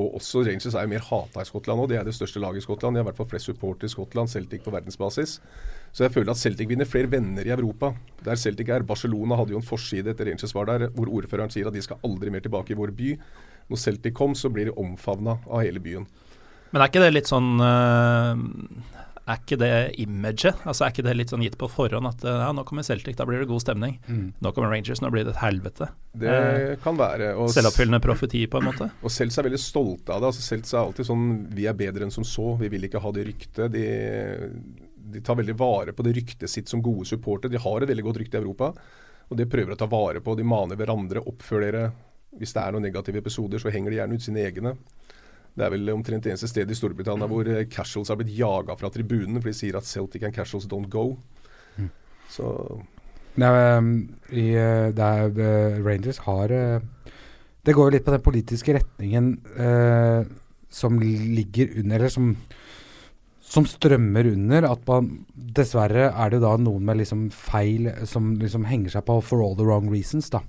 Og 0.00 0.14
også 0.16 0.40
Rangers 0.46 0.72
er 0.72 0.86
jo 0.86 0.90
mer 0.94 1.04
hata 1.04 1.42
i 1.42 1.48
Skottland 1.50 1.82
nå. 1.82 1.84
De 1.90 1.98
er 2.00 2.06
det 2.08 2.14
største 2.16 2.40
laget 2.40 2.62
i 2.62 2.64
Skottland. 2.64 2.96
De 2.96 3.02
har 3.02 3.04
i 3.04 3.08
hvert 3.10 3.18
fall 3.18 3.28
flest 3.28 3.50
supportere 3.50 3.90
i 3.90 3.92
Skottland, 3.92 4.32
Celtic 4.32 4.62
på 4.64 4.72
verdensbasis. 4.72 5.34
Så 5.92 6.06
jeg 6.06 6.14
føler 6.14 6.32
at 6.32 6.40
Celtic 6.40 6.70
vinner 6.70 6.88
flere 6.88 7.10
venner 7.12 7.44
i 7.44 7.52
Europa. 7.52 7.92
Der 8.24 8.40
Celtic 8.40 8.72
er. 8.72 8.86
Barcelona 8.88 9.36
hadde 9.36 9.52
jo 9.52 9.60
en 9.60 9.68
forside 9.68 10.14
etter 10.14 10.30
Rangers 10.30 10.56
var 10.56 10.70
der, 10.70 10.86
hvor 10.96 11.12
ordføreren 11.12 11.52
sier 11.52 11.68
at 11.68 11.76
de 11.76 11.84
skal 11.84 12.00
aldri 12.08 12.32
mer 12.32 12.40
tilbake 12.40 12.72
i 12.72 12.78
vår 12.78 12.94
by. 12.96 13.12
Når 13.68 13.82
Celtic 13.84 14.16
kom, 14.16 14.32
så 14.32 14.48
blir 14.48 14.70
de 14.70 14.76
omfavna 14.80 15.36
av 15.44 15.60
hele 15.60 15.84
byen. 15.84 16.08
Men 16.72 16.80
er 16.80 16.88
ikke 16.88 17.04
det 17.04 17.12
litt 17.12 17.28
sånn 17.28 17.60
uh, 17.60 18.32
er 19.22 19.38
ikke 19.38 19.58
det 19.60 19.72
imaget? 20.02 20.64
Altså 20.66 20.84
Er 20.84 20.92
ikke 20.92 21.04
det 21.06 21.14
litt 21.14 21.32
sånn 21.32 21.44
gitt 21.44 21.56
på 21.58 21.68
forhånd 21.70 22.08
at 22.08 22.24
ja, 22.26 22.48
nå 22.54 22.64
kommer 22.66 22.82
Celtic, 22.86 23.14
da 23.18 23.26
blir 23.28 23.42
det 23.42 23.48
god 23.50 23.62
stemning. 23.62 23.98
Mm. 24.08 24.32
Nå 24.42 24.52
kommer 24.54 24.72
Rangers, 24.72 25.02
nå 25.02 25.10
blir 25.14 25.26
det 25.28 25.36
et 25.36 25.42
helvete. 25.44 25.88
Det 26.18 26.32
eh, 26.32 26.74
kan 26.82 26.98
være. 26.98 27.32
Og 27.38 27.52
Selvoppfyllende 27.54 28.02
profeti, 28.02 28.42
på 28.50 28.58
en 28.58 28.68
måte. 28.70 28.88
Og 29.06 29.14
Celts 29.14 29.38
er 29.38 29.46
veldig 29.46 29.62
stolte 29.62 30.14
av 30.14 30.24
det. 30.24 30.32
Altså 30.32 30.46
Celts 30.46 30.74
er 30.74 30.82
alltid 30.82 31.08
sånn 31.08 31.28
Vi 31.54 31.68
er 31.70 31.78
bedre 31.78 32.06
enn 32.06 32.14
som 32.14 32.26
så. 32.26 32.56
Vi 32.60 32.70
vil 32.72 32.88
ikke 32.88 33.02
ha 33.04 33.14
det 33.14 33.26
ryktet. 33.30 33.76
De, 33.76 33.86
de 35.12 35.22
tar 35.22 35.38
veldig 35.38 35.56
vare 35.60 35.94
på 35.94 36.06
det 36.06 36.16
ryktet 36.18 36.50
sitt 36.50 36.72
som 36.72 36.82
gode 36.82 37.06
supportere. 37.08 37.52
De 37.52 37.62
har 37.62 37.82
et 37.82 37.92
veldig 37.92 38.06
godt 38.08 38.22
rykte 38.24 38.40
i 38.40 38.42
Europa, 38.42 38.72
og 39.30 39.38
det 39.38 39.50
prøver 39.52 39.76
å 39.76 39.78
ta 39.78 39.86
vare 39.90 40.24
på. 40.24 40.34
De 40.38 40.46
maner 40.46 40.78
hverandre. 40.80 41.22
Oppfør 41.30 41.62
dere. 41.68 41.86
Hvis 42.40 42.54
det 42.56 42.62
er 42.64 42.74
noen 42.74 42.86
negative 42.88 43.20
episoder, 43.20 43.60
så 43.60 43.70
henger 43.70 43.92
de 43.92 43.98
gjerne 44.00 44.16
ut 44.16 44.24
sine 44.24 44.42
egne. 44.42 44.74
Det 45.52 45.66
er 45.66 45.74
vel 45.74 45.92
omtrent 45.92 46.26
eneste 46.30 46.48
stedet 46.48 46.72
i 46.72 46.78
Storbritannia 46.78 47.28
hvor 47.28 47.48
eh, 47.50 47.66
casuals 47.68 48.08
har 48.12 48.18
blitt 48.20 48.32
jaga 48.38 48.76
fra 48.78 48.88
tribunene, 48.92 49.40
for 49.42 49.52
de 49.52 49.56
sier 49.58 49.76
at 49.76 49.88
Celtic 49.88 50.24
and 50.24 50.36
casuals 50.36 50.68
don't 50.70 50.88
go. 50.92 51.10
Mm. 51.76 51.90
Så 52.32 52.48
Nei, 53.40 53.48
um, 53.78 53.92
i, 54.28 54.50
der, 54.52 55.22
er, 55.24 55.30
uh, 55.32 55.78
Rangers 55.80 56.18
har 56.26 56.52
uh, 56.52 57.14
Det 57.64 57.72
går 57.72 57.86
jo 57.88 57.94
litt 57.94 58.04
på 58.04 58.12
den 58.12 58.24
politiske 58.24 58.74
retningen 58.76 59.30
uh, 59.56 60.28
som 60.72 60.98
ligger 61.00 61.72
under, 61.80 61.96
eller 61.96 62.12
som, 62.12 62.34
som 63.40 63.64
strømmer 63.68 64.28
under. 64.34 64.66
At 64.68 64.84
man 64.88 65.10
Dessverre 65.32 66.10
er 66.10 66.32
det 66.32 66.42
da 66.44 66.54
noen 66.60 66.84
med 66.88 67.00
liksom 67.00 67.26
feil 67.32 67.90
som 68.08 68.34
liksom 68.40 68.68
henger 68.68 68.96
seg 68.96 69.04
på 69.08 69.18
for 69.24 69.44
all 69.44 69.56
the 69.56 69.68
wrong 69.68 69.88
reasons, 69.92 70.28
da. 70.32 70.40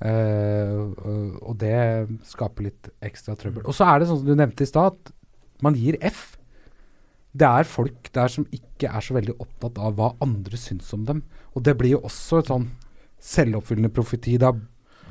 Uh, 0.00 0.96
og 1.44 1.58
det 1.60 1.76
skaper 2.24 2.70
litt 2.70 2.90
ekstra 3.04 3.36
trøbbel. 3.36 3.66
Og 3.68 3.76
så 3.76 3.88
er 3.90 4.00
det 4.00 4.08
sånn 4.08 4.22
som 4.22 4.30
du 4.30 4.36
nevnte 4.38 4.64
i 4.64 4.70
stad, 4.70 4.96
at 4.96 5.64
man 5.64 5.76
gir 5.76 5.98
F. 6.00 6.38
Det 7.36 7.46
er 7.46 7.68
folk 7.68 8.08
der 8.14 8.32
som 8.32 8.46
ikke 8.54 8.90
er 8.90 9.04
så 9.04 9.14
veldig 9.14 9.36
opptatt 9.38 9.78
av 9.78 9.98
hva 9.98 10.14
andre 10.24 10.58
syns 10.58 10.88
om 10.96 11.04
dem. 11.06 11.22
Og 11.54 11.64
det 11.66 11.76
blir 11.78 11.98
jo 11.98 12.04
også 12.08 12.40
et 12.40 12.50
sånn 12.50 12.70
selvoppfyllende 13.20 13.92
profeti. 13.94 14.38
Da, 14.40 14.54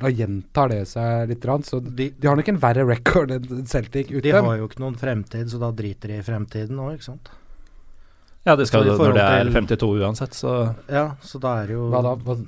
da 0.00 0.10
gjentar 0.10 0.72
det 0.74 0.82
seg 0.90 1.30
litt. 1.30 1.46
Så 1.68 1.80
de, 1.80 2.10
de 2.10 2.28
har 2.28 2.36
nok 2.36 2.50
en 2.52 2.60
verre 2.60 2.88
record 2.88 3.32
enn 3.36 3.68
Celtic 3.70 4.10
ute. 4.10 4.26
De 4.26 4.34
har 4.36 4.58
jo 4.58 4.68
ikke 4.68 4.82
noen 4.82 4.98
fremtid, 5.00 5.48
så 5.52 5.62
da 5.62 5.70
driter 5.76 6.12
de 6.12 6.18
i 6.18 6.26
fremtiden 6.26 6.82
òg, 6.82 6.98
ikke 6.98 7.12
sant. 7.12 7.30
Ja, 8.48 8.56
det 8.56 8.66
skal 8.70 8.88
når 8.88 9.14
det 9.14 9.24
er 9.24 9.50
52 9.52 9.88
uansett, 10.00 10.34
så 10.36 10.52
Ja, 10.88 11.12
så 11.20 11.38
da 11.42 11.58
er 11.60 11.74
jo 11.74 11.90
Hva 11.92 12.00
da? 12.06 12.14
Hva, 12.24 12.38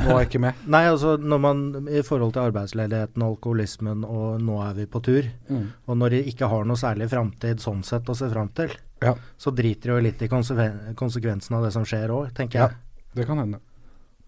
nå 0.00 0.16
er 0.16 0.26
ikke 0.26 0.40
med. 0.42 0.58
Nei, 0.74 0.84
altså 0.90 1.16
når 1.20 1.42
man 1.42 1.62
i 1.90 2.02
forhold 2.06 2.34
til 2.36 2.48
arbeidsledigheten 2.48 3.24
og 3.24 3.36
alkoholismen, 3.36 4.04
og 4.06 4.42
nå 4.44 4.58
er 4.64 4.76
vi 4.78 4.88
på 4.90 5.02
tur, 5.04 5.30
mm. 5.48 5.64
og 5.86 6.00
når 6.02 6.16
de 6.16 6.24
ikke 6.32 6.50
har 6.50 6.68
noe 6.68 6.80
særlig 6.80 7.10
framtid 7.12 7.62
sånn 7.62 7.84
sett 7.86 8.08
å 8.08 8.16
se 8.18 8.30
fram 8.32 8.52
til, 8.56 8.74
ja. 9.04 9.14
så 9.38 9.54
driter 9.54 9.92
de 9.92 9.96
jo 9.96 10.04
litt 10.08 10.22
i 10.24 10.30
konsekvensen 10.30 11.58
av 11.58 11.66
det 11.66 11.72
som 11.74 11.86
skjer 11.88 12.14
òg, 12.14 12.30
tenker 12.36 12.62
jeg. 12.62 12.78
Ja, 12.78 13.10
det 13.18 13.28
kan 13.28 13.42
hende. 13.42 13.62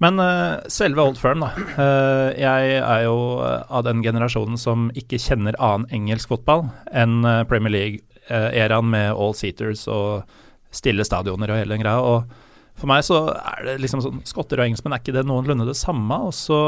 Men 0.01 0.17
uh, 0.17 0.57
selve 0.73 1.05
Old 1.05 1.19
Firm, 1.21 1.43
da. 1.45 1.51
Uh, 1.77 2.31
jeg 2.33 2.77
er 2.81 3.03
jo 3.05 3.17
uh, 3.43 3.67
av 3.69 3.85
den 3.85 4.01
generasjonen 4.05 4.57
som 4.61 4.89
ikke 4.97 5.21
kjenner 5.21 5.59
annen 5.61 5.91
engelsk 5.93 6.33
fotball 6.33 6.71
enn 6.89 7.21
Premier 7.51 7.75
League-æraen 7.75 8.89
med 8.95 9.11
all 9.13 9.37
seaters 9.37 9.85
og 9.93 10.25
stille 10.73 11.05
stadioner 11.05 11.53
og 11.53 11.61
hele 11.61 11.77
den 11.77 11.85
greia. 11.85 12.01
og 12.01 12.49
for 12.81 12.91
meg 12.91 13.05
så 13.07 13.23
er 13.37 13.65
det 13.67 13.79
liksom 13.85 14.03
sånn 14.05 14.21
Skotter 14.29 14.61
og 14.61 14.67
engelskmenn, 14.69 14.97
er 14.97 15.03
ikke 15.03 15.17
det 15.17 15.27
noenlunde 15.29 15.69
det 15.69 15.77
samme? 15.79 16.17
Og 16.29 16.35
så 16.37 16.59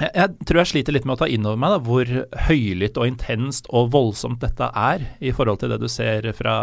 jeg, 0.00 0.10
jeg, 0.10 0.30
tror 0.48 0.60
jeg 0.60 0.70
sliter 0.72 0.96
litt 0.96 1.06
med 1.06 1.14
å 1.14 1.20
ta 1.22 1.28
inn 1.30 1.46
over 1.46 1.60
meg 1.60 1.74
da, 1.76 1.78
hvor 1.86 2.10
høylytt 2.48 2.98
og 2.98 3.06
intenst 3.06 3.68
og 3.70 3.92
voldsomt 3.94 4.42
dette 4.42 4.66
er, 4.74 5.06
i 5.22 5.30
forhold 5.36 5.62
til 5.62 5.70
det 5.70 5.78
du 5.82 5.86
ser 5.92 6.26
fra 6.34 6.56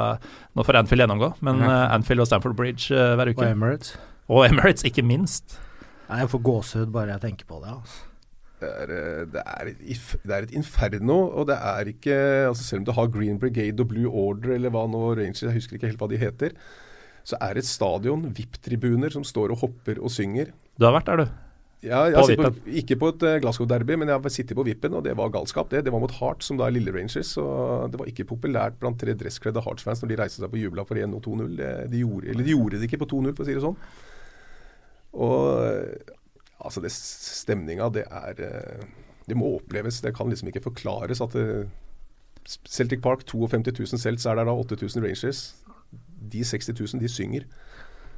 Nå 0.58 0.66
får 0.68 0.82
Anfield 0.82 1.06
gjennomgå, 1.06 1.34
men 1.48 1.64
ja. 1.64 1.72
uh, 1.72 1.96
Anfield 1.96 2.26
og 2.26 2.28
Stamford 2.28 2.58
Bridge 2.60 2.92
uh, 2.92 3.14
hver 3.16 3.32
uke. 3.32 3.46
Og 3.46 3.56
Emirates. 3.56 3.96
Og 4.32 4.46
Emirates, 4.50 4.84
ikke 4.88 5.06
minst. 5.08 5.56
Nei, 6.10 6.24
jeg 6.26 6.32
får 6.34 6.44
gåsehud 6.50 6.92
bare 6.92 7.16
jeg 7.16 7.24
tenker 7.30 7.48
på 7.48 7.62
det. 7.64 7.72
altså. 7.78 8.08
Det 8.62 8.70
er, 8.70 8.92
eh, 8.94 9.22
det, 9.34 9.42
er 9.42 9.70
et, 9.72 9.80
det 10.22 10.36
er, 10.36 10.44
et, 10.46 10.52
inferno, 10.54 11.16
og 11.34 11.48
det 11.50 11.56
er 11.58 11.88
ikke 11.90 12.18
altså 12.46 12.64
Selv 12.64 12.84
om 12.84 12.86
du 12.86 12.92
har 12.94 13.08
Green 13.10 13.40
Brigade 13.42 13.82
og 13.82 13.90
Blue 13.90 14.12
Order 14.12 14.54
eller 14.54 14.70
hva 14.70 14.84
nå 14.86 15.16
Rangers, 15.18 15.42
jeg 15.42 15.56
husker 15.56 15.80
ikke 15.80 15.90
helt 15.90 16.04
hva 16.04 16.10
de 16.12 16.20
heter, 16.22 16.54
så 17.28 17.38
er 17.42 17.56
det 17.56 17.64
et 17.66 17.70
stadion, 17.70 18.28
VIP-tribuner, 18.36 19.14
som 19.14 19.26
står 19.28 19.54
og 19.54 19.64
hopper 19.66 20.02
og 20.02 20.14
synger. 20.14 20.52
Du 20.80 20.88
har 20.88 20.96
vært 20.98 21.10
der, 21.12 21.24
du? 21.24 21.40
Ja, 21.82 22.04
på 22.14 22.36
på, 22.38 22.50
ikke 22.78 22.96
på 23.02 23.08
et 23.10 23.24
uh, 23.26 23.40
Glasgow-derby, 23.42 23.96
men 23.98 24.10
jeg 24.12 24.22
har 24.22 24.34
sittet 24.34 24.58
på 24.58 24.66
vippen, 24.66 24.94
og 24.94 25.02
det 25.06 25.16
var 25.18 25.32
galskap. 25.34 25.72
Det 25.72 25.84
Det 25.86 25.92
var 25.94 26.00
mot 26.04 26.14
Heart, 26.14 26.44
som 26.46 26.58
da 26.58 26.68
er 26.68 26.76
Lille 26.76 26.94
Rangers. 26.94 27.34
Så 27.34 27.42
det 27.90 27.98
var 27.98 28.06
ikke 28.06 28.28
populært 28.30 28.78
blant 28.80 29.00
tre 29.02 29.16
dresskledde 29.18 29.64
Hearts-fans 29.66 30.04
når 30.04 30.10
de 30.10 30.20
reiste 30.22 30.44
seg 30.44 30.52
på 30.52 30.62
jubla 30.62 30.86
for 30.86 30.96
1 31.02 31.16
og 31.18 31.24
2-0. 31.26 31.58
De 31.90 32.04
gjorde, 32.04 32.30
eller 32.30 32.46
de 32.46 32.54
gjorde 32.54 32.78
det 32.78 32.86
ikke 32.86 33.02
på 33.02 33.10
2-0, 33.16 33.34
for 33.34 33.42
å 33.42 33.50
si 33.50 33.58
det 33.58 33.66
sånn. 33.66 33.80
Og 35.26 35.66
eh, 35.66 36.14
altså, 36.62 36.86
det 36.86 36.94
stemninga, 36.94 37.90
det 37.90 38.06
er 38.06 38.46
eh, 38.46 38.86
Det 39.26 39.38
må 39.38 39.56
oppleves. 39.58 40.02
Det 40.06 40.14
kan 40.16 40.30
liksom 40.30 40.54
ikke 40.54 40.68
forklares 40.70 41.22
at 41.22 41.34
det, 41.34 41.66
Celtic 42.46 43.02
Park, 43.02 43.26
52 43.26 43.74
000 43.80 44.02
Celts, 44.02 44.26
er 44.26 44.38
der 44.38 44.46
da 44.46 44.54
8000 44.54 45.02
Rangers 45.02 45.42
de 46.22 46.46
60 46.46 46.74
000, 46.78 47.02
de 47.02 47.12
synger. 47.12 47.46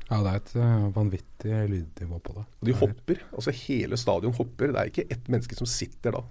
Ja, 0.10 0.20
det 0.20 0.30
er 0.30 0.39
et 0.39 0.54
uh, 0.60 0.88
vanvittig 0.96 1.60
lydnivå 1.72 2.20
på 2.24 2.38
det. 2.38 2.46
Og 2.62 2.70
de 2.70 2.78
hopper. 2.78 3.26
Altså 3.34 3.54
hele 3.63 3.98
stadion 3.98 4.36
hopper. 4.36 4.74
Det 4.74 4.82
er 4.82 4.92
ikke 4.92 5.10
ett 5.10 5.30
menneske 5.32 5.58
som 5.58 5.70
sitter 5.70 6.18
da. 6.18 6.24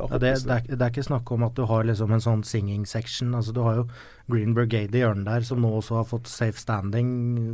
Ja, 0.00 0.18
det, 0.18 0.20
det, 0.46 0.54
er, 0.54 0.62
det, 0.64 0.78
er, 0.78 0.88
ikke 0.88 1.04
snakk 1.04 1.30
om 1.34 1.42
at 1.44 1.56
du 1.58 1.64
har 1.68 1.84
liksom 1.84 2.12
en 2.14 2.22
sånn 2.24 2.42
singing 2.46 2.86
section. 2.88 3.34
Altså, 3.36 3.52
du 3.52 3.60
har 3.66 3.80
jo 3.80 3.84
Green 4.30 4.54
Brigade 4.56 4.96
i 4.96 5.02
hjørnet 5.02 5.28
der, 5.28 5.44
som 5.44 5.60
nå 5.60 5.72
også 5.80 5.98
har 5.98 6.06
fått 6.08 6.30
safe 6.30 6.60
standing, 6.60 7.10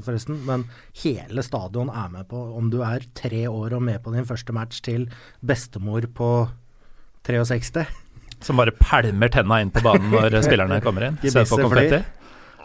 forresten. 0.07 0.39
Men 0.47 0.67
hele 1.03 1.43
stadion 1.47 1.91
er 1.91 2.13
med 2.13 2.29
på 2.31 2.43
Om 2.59 2.71
du 2.71 2.83
er 2.87 3.07
tre 3.19 3.47
år 3.51 3.79
og 3.79 3.83
med 3.89 4.03
på 4.05 4.15
din 4.15 4.29
første 4.29 4.55
match 4.55 4.83
til 4.87 5.09
bestemor 5.47 6.07
på 6.15 6.31
63 7.27 7.87
Som 8.45 8.61
bare 8.61 8.75
pælmer 8.77 9.33
tenna 9.33 9.59
inn 9.65 9.73
på 9.75 9.83
banen 9.83 10.13
når 10.13 10.39
spillerne 10.47 10.79
kommer 10.85 11.09
inn? 11.09 11.19
Se 11.25 11.47
på 11.49 11.59
konfetti? 11.65 12.05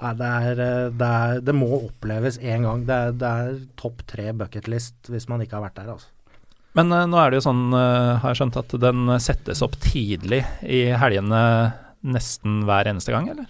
Nei, 0.02 0.16
det, 0.18 0.28
er, 0.28 0.60
eh, 0.66 0.88
det, 0.98 1.08
er, 1.08 1.44
det, 1.46 1.54
må 1.54 1.70
oppleves 1.78 2.40
én 2.42 2.66
gang. 2.66 2.88
Det 2.88 2.98
er, 2.98 3.14
det 3.22 3.30
er 3.44 3.62
topp 3.78 4.02
tre 4.10 4.32
bucketlist 4.34 5.12
hvis 5.14 5.28
man 5.30 5.44
ikke 5.44 5.60
har 5.60 5.68
vært 5.68 5.78
der, 5.78 5.94
altså. 5.94 6.10
Men 6.78 6.94
uh, 6.96 7.04
nå 7.04 7.20
er 7.20 7.30
det 7.30 7.42
jo 7.42 7.48
sånn, 7.50 7.66
uh, 7.76 8.18
har 8.24 8.32
jeg 8.32 8.40
skjønt, 8.40 8.58
at 8.62 8.76
den 8.80 9.12
settes 9.22 9.62
opp 9.66 9.76
tidlig 9.84 10.40
i 10.64 10.86
helgene 10.96 11.42
nesten 12.02 12.62
hver 12.66 12.90
eneste 12.90 13.14
gang, 13.14 13.28
eller? 13.34 13.50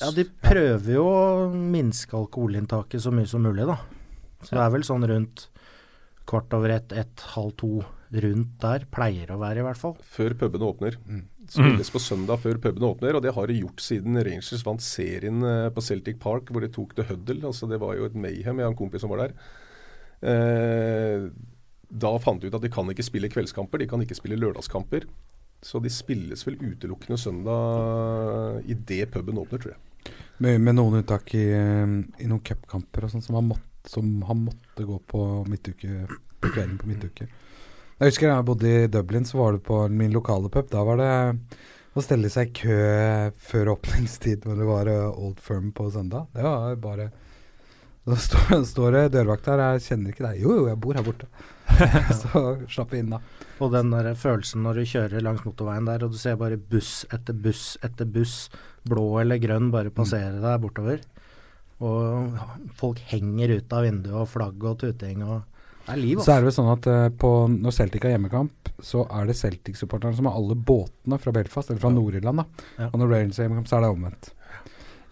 Ja, 0.00 0.12
de 0.14 0.24
prøver 0.28 0.92
jo 0.94 1.04
å 1.08 1.26
minske 1.50 2.16
alkoholinntaket 2.16 3.02
så 3.02 3.12
mye 3.12 3.28
som 3.28 3.44
mulig, 3.44 3.66
da. 3.68 3.76
Så 4.44 4.54
det 4.54 4.62
er 4.62 4.72
vel 4.72 4.84
sånn 4.86 5.06
rundt 5.08 5.46
kvart 6.28 6.52
over 6.56 6.74
ett, 6.74 6.92
ett, 6.92 7.24
halv 7.34 7.54
to 7.60 7.70
rundt 8.24 8.56
der. 8.62 8.86
Pleier 8.92 9.32
å 9.32 9.40
være, 9.40 9.62
i 9.62 9.66
hvert 9.66 9.80
fall. 9.80 9.96
Før 10.16 10.36
pubene 10.38 10.68
åpner. 10.68 10.98
Mm. 11.08 11.24
Spilles 11.52 11.90
mm. 11.90 11.94
på 11.94 12.02
søndag 12.02 12.40
før 12.42 12.58
pubene 12.62 12.88
åpner, 12.88 13.16
og 13.16 13.22
det 13.24 13.34
har 13.36 13.50
de 13.50 13.58
gjort 13.60 13.82
siden 13.84 14.18
Rangers 14.18 14.64
vant 14.66 14.82
serien 14.82 15.44
eh, 15.46 15.68
på 15.74 15.84
Celtic 15.84 16.18
Park, 16.22 16.50
hvor 16.50 16.64
de 16.64 16.72
tok 16.72 16.96
det 16.98 17.06
Huddle. 17.10 17.42
Altså, 17.46 17.68
det 17.70 17.78
var 17.82 17.94
jo 17.98 18.08
et 18.08 18.16
mayhem. 18.18 18.58
Jeg 18.58 18.66
har 18.66 18.72
en 18.72 18.78
kompis 18.78 19.04
som 19.04 19.12
var 19.12 19.26
der. 19.26 19.36
Eh, 20.26 21.28
da 21.86 22.12
fant 22.18 22.42
de 22.42 22.50
ut 22.50 22.58
at 22.58 22.64
de 22.64 22.72
kan 22.72 22.90
ikke 22.90 23.06
spille 23.06 23.30
kveldskamper, 23.30 23.82
de 23.82 23.88
kan 23.90 24.02
ikke 24.02 24.18
spille 24.18 24.38
lørdagskamper. 24.40 25.06
Så 25.64 25.80
de 25.82 25.90
spilles 25.90 26.42
vel 26.46 26.58
utelukkende 26.60 27.18
søndag 27.20 28.66
idet 28.68 29.10
puben 29.14 29.38
åpner, 29.40 29.62
tror 29.62 29.74
jeg. 29.74 29.82
Med, 30.42 30.60
med 30.60 30.76
noen 30.76 31.00
unntak 31.00 31.32
i, 31.34 31.46
eh, 31.56 31.96
i 32.22 32.28
noen 32.28 32.44
cupkamper 32.44 33.06
og 33.06 33.14
sånn, 33.14 33.24
som, 33.24 33.54
som 33.88 34.14
han 34.28 34.46
måtte 34.50 34.86
gå 34.86 35.00
på 35.08 35.26
midtuke 35.48 36.06
på 36.42 36.52
kvelden 36.52 36.78
på 36.80 36.90
midtuke. 36.90 37.28
Jeg 37.96 38.10
husker 38.10 38.28
da 38.28 38.34
jeg 38.34 38.44
bodde 38.44 38.68
i 38.68 38.88
Dublin, 38.92 39.24
så 39.24 39.38
var 39.38 39.54
det 39.56 39.62
på 39.64 39.76
min 39.88 40.12
lokale 40.12 40.50
pub. 40.52 40.66
Da 40.68 40.82
var 40.84 40.98
det 41.00 41.12
å 41.96 42.02
stelle 42.04 42.28
seg 42.28 42.50
i 42.50 42.58
kø 42.58 42.80
før 43.40 43.70
åpningstid 43.72 44.44
når 44.44 44.58
det 44.60 44.66
var 44.68 44.90
eh, 44.92 45.22
Old 45.24 45.40
Firm 45.40 45.70
på 45.72 45.86
søndag. 45.94 46.26
Det 46.36 46.44
var 46.44 46.76
bare 46.82 47.06
Da 48.04 48.18
står, 48.20 48.60
står 48.68 48.92
det 48.92 49.14
dørvakt 49.16 49.48
her, 49.48 49.62
jeg 49.64 49.86
kjenner 49.86 50.12
ikke 50.12 50.26
deg. 50.26 50.42
Jo, 50.44 50.52
jo, 50.58 50.68
jeg 50.68 50.80
bor 50.84 51.00
her 51.00 51.08
borte. 51.08 51.30
så 52.20 52.44
slapp 52.68 52.92
vi 52.92 53.00
inn, 53.00 53.16
da. 53.16 53.22
Og 53.64 53.72
den 53.72 53.96
der 53.96 54.12
følelsen 54.12 54.68
når 54.68 54.82
du 54.82 54.92
kjører 54.92 55.24
langs 55.24 55.48
motorveien 55.48 55.88
der, 55.88 56.04
og 56.04 56.12
du 56.12 56.20
ser 56.20 56.36
bare 56.36 56.60
buss 56.60 57.06
etter 57.16 57.32
buss 57.48 57.78
etter 57.80 58.04
buss, 58.04 58.38
blå 58.84 59.08
eller 59.24 59.40
grønn, 59.40 59.72
bare 59.72 59.94
passere 60.02 60.36
deg 60.44 60.62
bortover. 60.68 61.00
Og 61.80 62.36
folk 62.76 63.00
henger 63.08 63.56
ut 63.56 63.72
av 63.72 63.88
vinduet, 63.88 64.20
og 64.20 64.28
flagg 64.36 64.68
og 64.68 64.82
tuting 64.84 65.24
og 65.24 65.55
er 65.88 65.96
liv, 66.00 66.18
Så 66.18 66.32
er 66.34 66.40
det 66.42 66.48
vel 66.50 66.56
sånn 66.56 66.72
at 66.72 66.86
uh, 66.90 67.08
på, 67.10 67.30
når 67.52 67.74
Celtic 67.76 68.02
har 68.02 68.14
hjemmekamp, 68.16 68.70
så 68.82 69.04
er 69.10 69.26
det 69.28 69.36
Celtic-supporterne 69.38 70.16
som 70.18 70.26
har 70.28 70.34
alle 70.38 70.54
båtene 70.58 71.18
fra 71.22 71.32
Belfast, 71.32 71.70
eller 71.70 71.80
fra 71.80 71.90
Ja. 71.92 71.96
Nord-Irland. 71.98 72.36
da. 72.42 72.64
Ja. 72.78 72.88
Og 72.92 72.98
når 73.00 73.12
Rangers 73.14 73.36
har 73.38 73.46
hjemmekamp, 73.48 73.68
så 73.70 73.76
er 73.78 73.86
det 73.86 73.92
omvendt. 73.94 74.30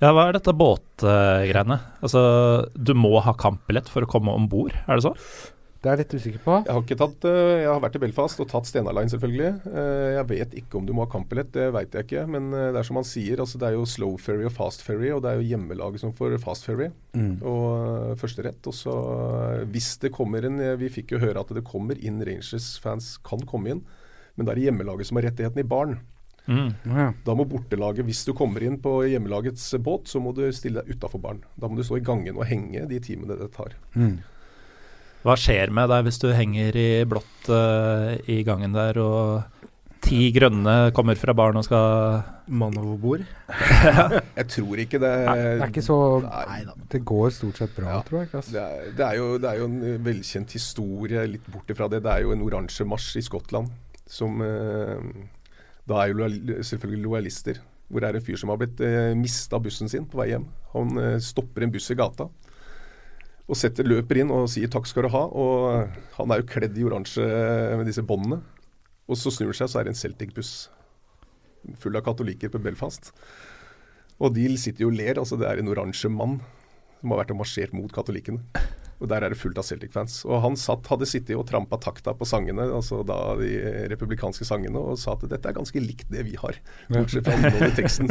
Ja, 0.03 0.11
hva 0.13 0.25
er 0.29 0.33
dette 0.37 0.53
båtgreiene? 0.53 1.77
Altså, 2.03 2.69
du 2.77 2.93
må 2.99 3.21
ha 3.23 3.33
kampbillett 3.39 3.89
for 3.89 4.03
å 4.05 4.11
komme 4.11 4.35
om 4.35 4.49
bord, 4.51 4.75
er 4.89 4.99
det 4.99 5.05
så? 5.07 5.15
Det 5.85 5.91
er 5.93 5.99
jeg 5.99 6.07
litt 6.07 6.15
usikker 6.17 6.41
på. 6.41 6.53
Jeg 6.65 6.73
har, 6.73 6.83
ikke 6.87 6.97
tatt, 6.97 7.25
eh, 7.29 7.61
jeg 7.61 7.69
har 7.69 7.81
vært 7.85 7.97
i 7.99 8.01
Belfast 8.07 8.39
og 8.41 8.47
tatt 8.49 8.65
Stena 8.71 8.93
Line, 8.97 9.11
selvfølgelig. 9.13 9.51
Eh, 9.69 10.13
Jeg 10.17 10.27
vet 10.31 10.55
ikke 10.63 10.79
om 10.81 10.87
du 10.89 10.95
må 10.97 11.05
ha 11.05 11.11
kampbillett, 11.13 11.51
det 11.53 11.67
veit 11.77 11.93
jeg 11.93 12.07
ikke. 12.07 12.23
Men 12.33 12.47
eh, 12.57 12.71
det 12.73 12.81
er 12.81 12.89
som 12.89 12.97
han 12.97 13.05
sier, 13.05 13.43
altså 13.45 13.61
det 13.61 13.69
er 13.69 13.77
jo 13.77 13.85
slow 13.85 14.15
ferry 14.17 14.47
og 14.49 14.55
fast 14.57 14.81
ferry, 14.87 15.11
og 15.13 15.21
det 15.27 15.35
er 15.35 15.43
jo 15.43 15.49
hjemmelaget 15.53 16.01
som 16.01 16.15
får 16.17 16.39
fast 16.41 16.65
ferry 16.65 16.89
Mm. 17.15 17.37
og 17.47 18.17
førsterett. 18.19 18.65
Og 18.67 18.75
så 18.75 18.95
hvis 19.71 19.93
det 20.03 20.11
kommer 20.17 20.43
en 20.49 20.57
Vi 20.81 20.89
fikk 20.91 21.13
jo 21.15 21.21
høre 21.23 21.45
at 21.45 21.53
det 21.55 21.63
kommer 21.69 21.95
inn 22.01 22.19
Rangers-fans 22.25 23.19
kan 23.23 23.45
komme 23.47 23.71
inn, 23.71 23.85
men 24.37 24.47
det 24.49 24.57
er 24.57 24.65
hjemmelaget 24.71 25.07
som 25.07 25.21
har 25.21 25.29
rettigheten 25.29 25.61
i 25.63 25.69
baren. 25.69 26.01
Mm. 26.49 26.75
Ja. 26.91 27.13
Da 27.25 27.35
må 27.39 27.47
bortelaget, 27.49 28.05
hvis 28.05 28.25
du 28.27 28.33
kommer 28.37 28.63
inn 28.67 28.77
på 28.83 28.99
hjemmelagets 29.09 29.71
båt, 29.81 30.09
så 30.11 30.21
må 30.21 30.35
du 30.37 30.43
stille 30.53 30.83
deg 30.83 30.97
utafor 30.99 31.21
baren. 31.23 31.45
Da 31.57 31.69
må 31.71 31.77
du 31.79 31.85
stå 31.87 31.97
i 32.01 32.05
gangen 32.05 32.37
og 32.37 32.45
henge 32.51 32.83
de 32.91 32.99
timene 33.01 33.39
det 33.39 33.53
tar. 33.55 33.73
Mm. 33.95 34.19
Hva 35.25 35.35
skjer 35.41 35.73
med 35.73 35.89
deg 35.89 36.05
hvis 36.05 36.21
du 36.21 36.29
henger 36.37 36.77
i 36.77 36.89
blått 37.09 37.49
uh, 37.49 38.13
i 38.29 38.43
gangen 38.45 38.75
der, 38.77 38.99
og 39.01 39.65
ti 40.05 40.27
grønne 40.35 40.93
kommer 40.97 41.17
fra 41.17 41.33
baren 41.37 41.57
og 41.57 41.65
skal 41.65 42.23
Mann 42.53 42.77
over 42.77 42.99
bord. 43.01 43.23
Jeg 44.39 44.47
tror 44.53 44.81
ikke 44.83 44.99
det 45.01 45.13
Nei, 45.25 45.37
det 45.41 45.63
er 45.65 45.71
ikke 45.71 45.85
så 45.87 45.97
Nei. 46.27 46.59
Det 46.93 47.01
går 47.09 47.31
stort 47.33 47.63
sett 47.63 47.73
bra, 47.73 47.95
Ja. 47.95 48.03
tror 48.05 48.21
jeg. 48.21 48.43
Det 48.53 48.61
er, 48.61 48.91
det, 48.99 49.07
er 49.07 49.17
jo, 49.17 49.29
det 49.41 49.49
er 49.49 49.63
jo 49.63 49.69
en 49.71 49.79
eh, 49.81 50.01
velkjent 50.05 50.53
historie 50.53 51.25
litt 51.31 51.47
bort 51.49 51.73
ifra 51.73 51.89
det. 51.89 52.03
Det 52.05 52.13
er 52.13 52.27
jo 52.27 52.35
en 52.37 52.45
oransje 52.45 52.85
marsj 52.85 53.17
i 53.23 53.25
Skottland 53.25 53.73
som 54.05 54.45
eh, 54.45 55.01
Da 55.89 56.03
er 56.05 56.13
jo 56.13 56.29
selvfølgelig 56.69 57.07
lojalister. 57.07 57.63
Hvor 57.89 58.05
det 58.05 58.11
er 58.11 58.21
en 58.21 58.27
fyr 58.29 58.37
som 58.41 58.53
har 58.53 58.61
blitt 58.61 58.81
eh, 58.85 59.15
mista 59.17 59.57
bussen 59.61 59.89
sin 59.89 60.05
på 60.05 60.21
vei 60.21 60.35
hjem. 60.35 60.45
Han 60.77 61.01
eh, 61.01 61.17
stopper 61.25 61.65
en 61.65 61.73
buss 61.73 61.89
i 61.93 61.97
gata 61.97 62.29
og 63.45 63.59
setter 63.61 63.85
løper 63.85 64.23
inn 64.23 64.33
og 64.33 64.49
sier 64.49 64.71
'takk 64.73 64.87
skal 64.89 65.05
du 65.05 65.11
ha'. 65.13 65.29
Og 65.33 65.89
han 66.17 66.31
er 66.31 66.41
jo 66.41 66.49
kledd 66.49 66.79
i 66.79 66.85
oransje 66.85 67.25
med 67.77 67.87
disse 67.87 68.03
båndene. 68.03 68.41
Og 69.09 69.17
så 69.17 69.31
snur 69.31 69.53
han 69.53 69.55
seg, 69.55 69.69
så 69.69 69.81
er 69.81 69.85
det 69.85 69.93
en 69.93 70.03
Celtic-buss 70.03 70.71
full 71.81 71.97
av 71.97 72.05
katolikker 72.05 72.49
på 72.49 72.63
Belfast. 72.63 73.13
Og 74.21 74.35
de 74.35 74.57
sitter 74.57 74.87
jo 74.87 74.89
og 74.89 74.97
ler. 74.97 75.19
altså 75.19 75.37
Det 75.37 75.47
er 75.49 75.59
en 75.59 75.69
oransje 75.69 76.09
mann 76.09 76.41
som 77.05 77.13
har 77.13 77.21
vært 77.25 77.37
og 77.37 77.43
marsjert 77.45 77.77
mot 77.77 77.93
katolikkene. 77.93 78.41
Og 79.03 79.09
der 79.11 79.25
er 79.27 79.33
det 79.35 79.37
fullt 79.37 79.59
av 79.59 79.65
Celtic-fans. 79.67 80.21
Og 80.25 80.39
han 80.41 80.55
satt, 80.57 80.87
hadde 80.89 81.05
sittet 81.11 81.35
og 81.37 81.43
trampa 81.51 81.77
takta 81.83 82.13
på 82.17 82.25
sangene, 82.25 82.63
altså 82.73 83.01
da 83.05 83.35
de 83.37 83.49
republikanske 83.91 84.47
sangene, 84.47 84.79
og 84.79 84.95
sa 85.03 85.17
at 85.19 85.25
dette 85.29 85.51
er 85.51 85.57
ganske 85.57 85.83
likt 85.83 86.07
det 86.15 86.23
vi 86.25 86.37
har, 86.41 86.57
bortsett 86.95 87.27
fra 87.27 87.35
innholdet 87.35 87.75
i 87.75 87.77
teksten. 87.83 88.09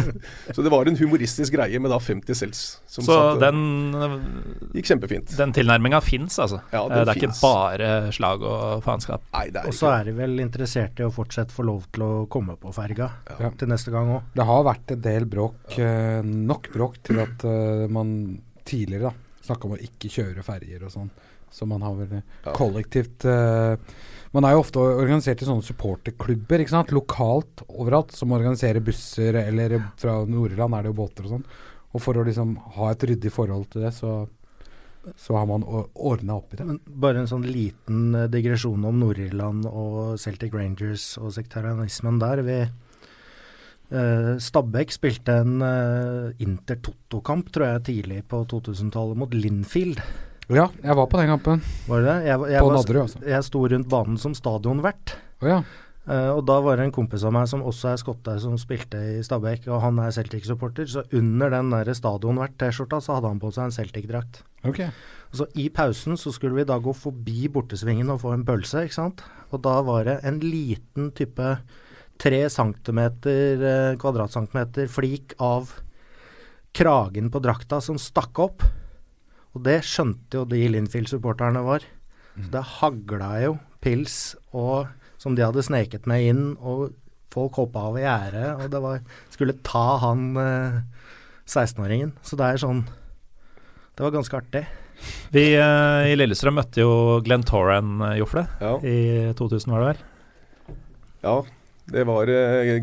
Så 0.53 0.61
det 0.61 0.69
var 0.73 0.85
en 0.91 0.99
humoristisk 0.99 1.55
greie 1.55 1.79
med 1.81 1.89
da 1.89 1.97
50 2.03 2.35
cels. 2.37 2.61
Så 2.85 3.05
satt, 3.07 3.39
den, 3.41 3.63
gikk 4.75 4.91
kjempefint. 4.91 5.33
den 5.39 5.55
tilnærminga 5.55 6.03
fins, 6.03 6.37
altså? 6.43 6.59
Ja, 6.75 6.83
den 6.91 6.99
Eh, 6.99 7.05
det 7.07 7.15
er 7.15 7.21
finnes. 7.23 7.39
ikke 7.39 7.47
bare 7.47 7.89
slag 8.19 8.43
og 8.51 8.83
faenskap? 8.85 9.23
Nei, 9.33 9.47
det 9.49 9.63
er 9.63 9.71
ikke 9.71 9.73
Og 9.73 9.79
så 9.79 9.91
er 9.95 10.03
de 10.11 10.17
vel 10.19 10.39
interessert 10.43 10.99
i 10.99 11.07
å 11.07 11.11
fortsatt 11.15 11.55
få 11.55 11.65
lov 11.71 11.87
til 11.95 12.05
å 12.05 12.13
komme 12.29 12.59
på 12.59 12.75
ferga 12.75 13.09
Ja. 13.39 13.49
til 13.57 13.71
neste 13.71 13.89
gang 13.95 14.11
òg. 14.19 14.29
Det 14.35 14.45
har 14.51 14.63
vært 14.67 14.91
en 14.99 15.01
del 15.01 15.25
bråk, 15.25 15.79
eh, 15.79 16.21
nok 16.21 16.69
bråk 16.75 17.01
til 17.07 17.23
at 17.23 17.43
eh, 17.47 17.87
man 17.87 18.17
tidligere 18.67 19.11
da 19.11 19.13
snakka 19.43 19.67
om 19.67 19.75
å 19.75 19.83
ikke 19.83 20.11
kjøre 20.11 20.43
ferjer 20.45 20.83
og 20.87 20.93
sånn. 20.93 21.09
Så 21.53 21.67
man 21.69 21.83
har 21.85 21.93
vel 21.99 22.21
kollektivt 22.57 23.27
uh, 23.29 23.75
Man 24.33 24.47
er 24.47 24.55
jo 24.55 24.63
ofte 24.63 24.81
organisert 24.81 25.43
i 25.43 25.45
sånne 25.45 25.65
supporterklubber, 25.67 26.63
ikke 26.63 26.73
sant. 26.73 26.93
Lokalt 26.95 27.61
overalt, 27.67 28.15
som 28.17 28.33
organiserer 28.33 28.81
busser, 28.81 29.37
eller 29.43 29.75
fra 30.01 30.23
Nord-Irland 30.25 30.73
er 30.73 30.87
det 30.87 30.89
jo 30.89 30.97
båter 30.97 31.27
og 31.27 31.35
sånn. 31.35 31.43
Og 31.93 32.01
for 32.01 32.17
å 32.17 32.23
liksom 32.25 32.55
ha 32.79 32.89
et 32.89 33.05
ryddig 33.05 33.29
forhold 33.35 33.67
til 33.69 33.85
det, 33.85 33.91
så, 33.93 34.15
så 35.13 35.37
har 35.37 35.45
man 35.51 35.67
ordna 35.67 36.39
opp 36.39 36.55
i 36.55 36.57
det. 36.57 36.65
Men 36.71 36.79
bare 37.05 37.21
en 37.21 37.29
sånn 37.29 37.45
liten 37.45 38.17
eh, 38.17 38.25
digresjon 38.33 38.89
om 38.89 38.97
Nord-Irland 39.03 39.69
og 39.69 40.17
Celtic 40.23 40.57
Rangers 40.57 41.11
og 41.21 41.35
sektarianismen 41.37 42.17
der. 42.23 42.41
Vi 42.49 42.57
eh, 43.93 44.33
Stabæk 44.41 44.93
spilte 44.95 45.37
en 45.43 45.61
uh, 45.61 46.33
Inter-Toto-kamp, 46.41 47.51
tror 47.53 47.69
jeg, 47.69 47.83
tidlig 47.89 48.21
på 48.29 48.43
2000-tallet 48.49 49.19
mot 49.19 49.33
Linfield. 49.37 50.01
Ja, 50.51 50.67
jeg 50.83 50.97
var 50.99 51.07
på 51.07 51.21
den 51.21 51.31
kampen. 51.31 51.63
Var 51.87 52.03
det 52.03 52.15
Jeg, 52.25 52.27
Jeg, 52.27 52.51
jeg, 52.51 52.61
På 52.65 52.73
Nadderud, 52.73 53.01
altså. 53.05 53.23
jeg 53.31 53.47
sto 53.47 53.63
rundt 53.71 53.89
banen 53.89 54.19
som 54.19 54.35
stadionvert. 54.35 55.15
Oh, 55.39 55.47
ja. 55.47 55.59
uh, 56.09 56.31
og 56.35 56.43
da 56.49 56.57
var 56.65 56.79
det 56.79 56.89
en 56.89 56.95
kompis 56.95 57.23
av 57.23 57.35
meg 57.35 57.47
som 57.51 57.63
også 57.63 57.93
er 57.93 58.01
skotte, 58.01 58.35
som 58.43 58.57
spilte 58.59 58.99
i 59.15 59.23
Stabæk, 59.23 59.69
og 59.71 59.83
han 59.85 60.01
er 60.03 60.15
Celtic-supporter. 60.15 60.89
Så 60.89 61.05
under 61.15 61.53
den 61.53 61.71
der 61.73 61.93
stadionvert-T-skjorta 61.95 62.99
så 63.03 63.17
hadde 63.17 63.31
han 63.31 63.43
på 63.43 63.53
seg 63.55 63.69
en 63.69 63.77
Celtic-drakt. 63.77 64.43
Ok. 64.67 64.83
Så 65.33 65.47
I 65.57 65.69
pausen 65.73 66.19
så 66.19 66.31
skulle 66.33 66.59
vi 66.59 66.67
da 66.69 66.77
gå 66.77 66.93
forbi 66.93 67.47
bortesvingen 67.51 68.11
og 68.13 68.21
få 68.21 68.35
en 68.35 68.45
pølse, 68.45 68.85
ikke 68.85 68.99
sant. 68.99 69.23
Og 69.49 69.63
da 69.65 69.79
var 69.85 70.05
det 70.09 70.19
en 70.27 70.37
liten 70.43 71.09
type 71.17 71.55
tre 72.21 72.43
centimeter, 72.49 73.63
eh, 73.63 73.95
kvadratcentimeter 73.99 74.87
flik 74.91 75.33
av 75.43 75.71
kragen 76.73 77.29
på 77.33 77.41
drakta 77.43 77.81
som 77.81 77.97
stakk 78.01 78.39
opp. 78.39 78.63
Og 79.53 79.61
det 79.65 79.81
skjønte 79.85 80.39
jo 80.39 80.45
de 80.49 80.63
Linfield-supporterne 80.73 81.61
var. 81.65 81.83
Så 82.33 82.49
det 82.53 82.63
hagla 82.79 83.31
jo 83.43 83.57
pils 83.83 84.35
og 84.53 84.87
som 85.21 85.35
de 85.37 85.43
hadde 85.45 85.61
sneket 85.63 86.07
med 86.09 86.23
inn, 86.25 86.45
og 86.59 86.93
folk 87.33 87.53
hoppa 87.61 87.83
av 87.89 87.95
gjerdet, 88.01 88.47
og 88.59 88.71
det 88.73 88.81
var 88.81 88.99
skulle 89.31 89.55
ta 89.65 89.97
han 90.01 90.25
eh, 90.37 90.79
16-åringen. 91.47 92.11
Så 92.25 92.37
det 92.39 92.45
er 92.53 92.61
sånn 92.61 92.83
Det 93.93 94.01
var 94.01 94.11
ganske 94.15 94.37
artig. 94.39 94.63
Vi 95.33 95.43
eh, 95.53 96.11
i 96.11 96.15
Lillestrøm 96.17 96.55
møtte 96.57 96.81
jo 96.81 97.19
Glenn 97.25 97.43
Torran, 97.45 97.99
eh, 98.01 98.17
Jofle, 98.21 98.47
Ja. 98.61 98.77
i 98.81 99.33
2000, 99.37 99.69
var 99.73 99.83
det 99.83 99.89
vel? 99.93 100.77
Ja, 101.23 101.35
det 101.91 102.05
var 102.07 102.29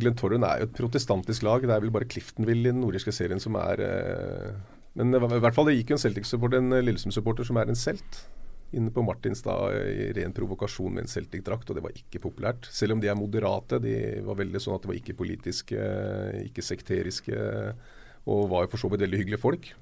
Glenn 0.01 0.17
Torren 0.19 0.45
er 0.45 0.61
jo 0.61 0.69
et 0.69 0.77
protestantisk 0.77 1.45
lag. 1.47 1.65
Det 1.65 1.73
er 1.73 1.81
vel 1.85 1.95
bare 1.95 2.09
Cliftonville 2.11 2.69
i 2.69 2.75
den 2.75 2.83
nordiske 2.83 3.15
serien 3.17 3.41
som 3.41 3.57
er 3.57 3.81
eh, 3.87 4.51
Men 4.99 5.15
i 5.15 5.41
hvert 5.41 5.57
fall 5.57 5.71
det 5.71 5.79
gikk 5.79 5.95
jo 5.95 5.97
en 5.97 6.05
Celtic-supporter, 6.05 6.61
en 6.61 6.77
eh, 6.77 6.85
Lillestrøm-supporter 6.85 7.49
som 7.49 7.61
er 7.61 7.73
en 7.73 7.79
celt. 7.79 8.21
Inne 8.77 8.93
på 8.95 9.03
Martinstad 9.03 9.73
i 9.91 10.11
ren 10.15 10.35
provokasjon 10.37 10.93
med 10.95 11.07
en 11.07 11.11
Celtic-drakt, 11.11 11.71
og 11.71 11.79
det 11.79 11.83
var 11.83 11.97
ikke 11.97 12.21
populært. 12.23 12.69
Selv 12.71 12.95
om 12.95 13.01
de 13.03 13.09
er 13.11 13.19
moderate. 13.19 13.81
De 13.83 13.95
var 14.27 14.39
veldig 14.39 14.63
sånn 14.63 14.77
at 14.77 14.85
det 14.85 14.93
var 14.93 15.01
ikke 15.01 15.17
politiske, 15.19 15.87
ikke 16.45 16.63
sekteriske, 16.63 17.41
og 18.31 18.51
var 18.53 18.67
jo 18.67 18.75
for 18.75 18.85
så 18.85 18.93
vidt 18.93 19.09
veldig 19.09 19.25
hyggelige 19.25 19.43
folk. 19.43 19.73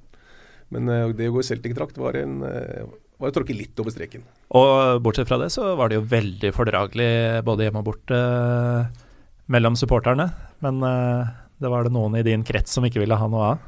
Men 0.75 0.89
eh, 0.93 1.11
det 1.17 1.29
å 1.29 1.37
gå 1.37 1.43
i 1.43 1.49
Celtic-drakt 1.49 1.99
var, 2.01 2.17
en, 2.21 2.41
eh, 2.47 2.87
var 3.19 3.33
å 3.33 3.35
tråkke 3.35 3.57
litt 3.57 3.79
over 3.81 3.95
streken. 3.95 4.25
Og 4.57 5.03
bortsett 5.05 5.29
fra 5.29 5.41
det 5.41 5.51
så 5.55 5.75
var 5.79 5.91
det 5.91 5.99
jo 5.99 6.09
veldig 6.09 6.55
fordragelig 6.57 7.13
både 7.45 7.67
hjemme 7.67 7.83
og 7.83 7.91
borte 7.91 8.19
eh, 8.19 9.05
mellom 9.53 9.77
supporterne. 9.79 10.31
Men 10.65 10.83
eh, 10.85 11.35
det 11.59 11.73
var 11.73 11.87
det 11.87 11.95
noen 11.95 12.17
i 12.19 12.25
din 12.27 12.45
krets 12.47 12.77
som 12.77 12.87
ikke 12.87 13.03
ville 13.03 13.19
ha 13.19 13.29
noe 13.31 13.51
av. 13.55 13.67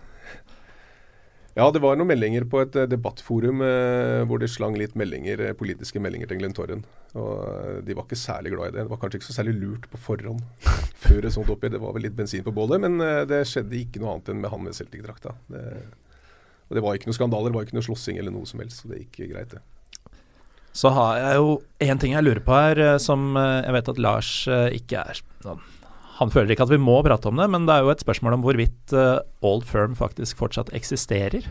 Ja, 1.59 1.67
det 1.75 1.81
var 1.83 1.97
noen 1.99 2.09
meldinger 2.09 2.45
på 2.49 2.61
et 2.63 2.77
eh, 2.79 2.89
debattforum 2.89 3.65
eh, 3.67 4.21
hvor 4.29 4.39
de 4.41 4.49
slang 4.49 4.77
litt 4.79 4.95
meldinger, 4.99 5.43
eh, 5.49 5.57
politiske 5.59 6.01
meldinger 6.03 6.31
til 6.31 6.39
Glenn 6.39 6.55
Torren. 6.57 6.85
Og 7.19 7.83
de 7.85 7.97
var 7.97 8.07
ikke 8.07 8.21
særlig 8.21 8.53
glad 8.55 8.71
i 8.71 8.77
det. 8.77 8.85
Det 8.87 8.93
var 8.93 9.01
kanskje 9.03 9.19
ikke 9.19 9.29
så 9.33 9.37
særlig 9.41 9.57
lurt 9.59 9.89
på 9.91 9.99
forhånd 10.01 10.45
før 11.05 11.27
et 11.27 11.35
sånt 11.35 11.51
oppgjør. 11.51 11.75
Det 11.75 11.83
var 11.83 11.97
vel 11.97 12.07
litt 12.07 12.17
bensin 12.17 12.47
på 12.47 12.55
bålet, 12.55 12.85
men 12.87 13.03
eh, 13.03 13.25
det 13.29 13.43
skjedde 13.51 13.81
ikke 13.81 14.03
noe 14.03 14.15
annet 14.15 14.31
enn 14.31 14.45
med 14.45 14.55
han 14.55 14.65
med 14.69 14.79
Celtic-drakta. 14.79 15.35
Det, 15.51 15.65
og 16.71 16.79
det 16.79 16.87
var 16.87 16.95
ikke 16.97 17.11
noe 17.11 17.19
skandaler, 17.19 17.51
det 17.51 17.59
var 17.59 17.67
ikke 17.67 17.81
noe 17.81 17.89
slåssing 17.89 18.23
eller 18.23 18.37
noe 18.37 18.47
som 18.47 18.63
helst. 18.63 18.85
Så 18.85 18.93
det 18.93 19.03
gikk 19.03 19.25
greit, 19.35 19.57
det. 19.57 19.65
Så 20.77 20.93
har 20.95 21.19
jeg 21.19 21.41
jo 21.41 21.59
én 21.83 21.99
ting 22.01 22.15
jeg 22.15 22.25
lurer 22.25 22.43
på 22.47 22.55
her, 22.55 22.79
eh, 22.79 22.97
som 23.03 23.35
eh, 23.39 23.61
jeg 23.67 23.75
vet 23.75 23.93
at 23.93 24.01
Lars 24.03 24.31
eh, 24.49 24.71
ikke 24.79 25.05
er 25.11 25.23
sånn 25.45 25.69
han 26.21 26.29
føler 26.29 26.53
ikke 26.53 26.67
at 26.67 26.73
vi 26.75 26.77
må 26.77 26.99
prate 27.01 27.31
om 27.31 27.39
det, 27.41 27.47
men 27.49 27.65
det 27.65 27.73
er 27.73 27.87
jo 27.87 27.93
et 27.95 28.03
spørsmål 28.03 28.35
om 28.37 28.43
hvorvidt 28.45 28.93
Old 29.41 29.63
Firm 29.65 29.95
faktisk 29.97 30.37
fortsatt 30.37 30.69
eksisterer, 30.77 31.47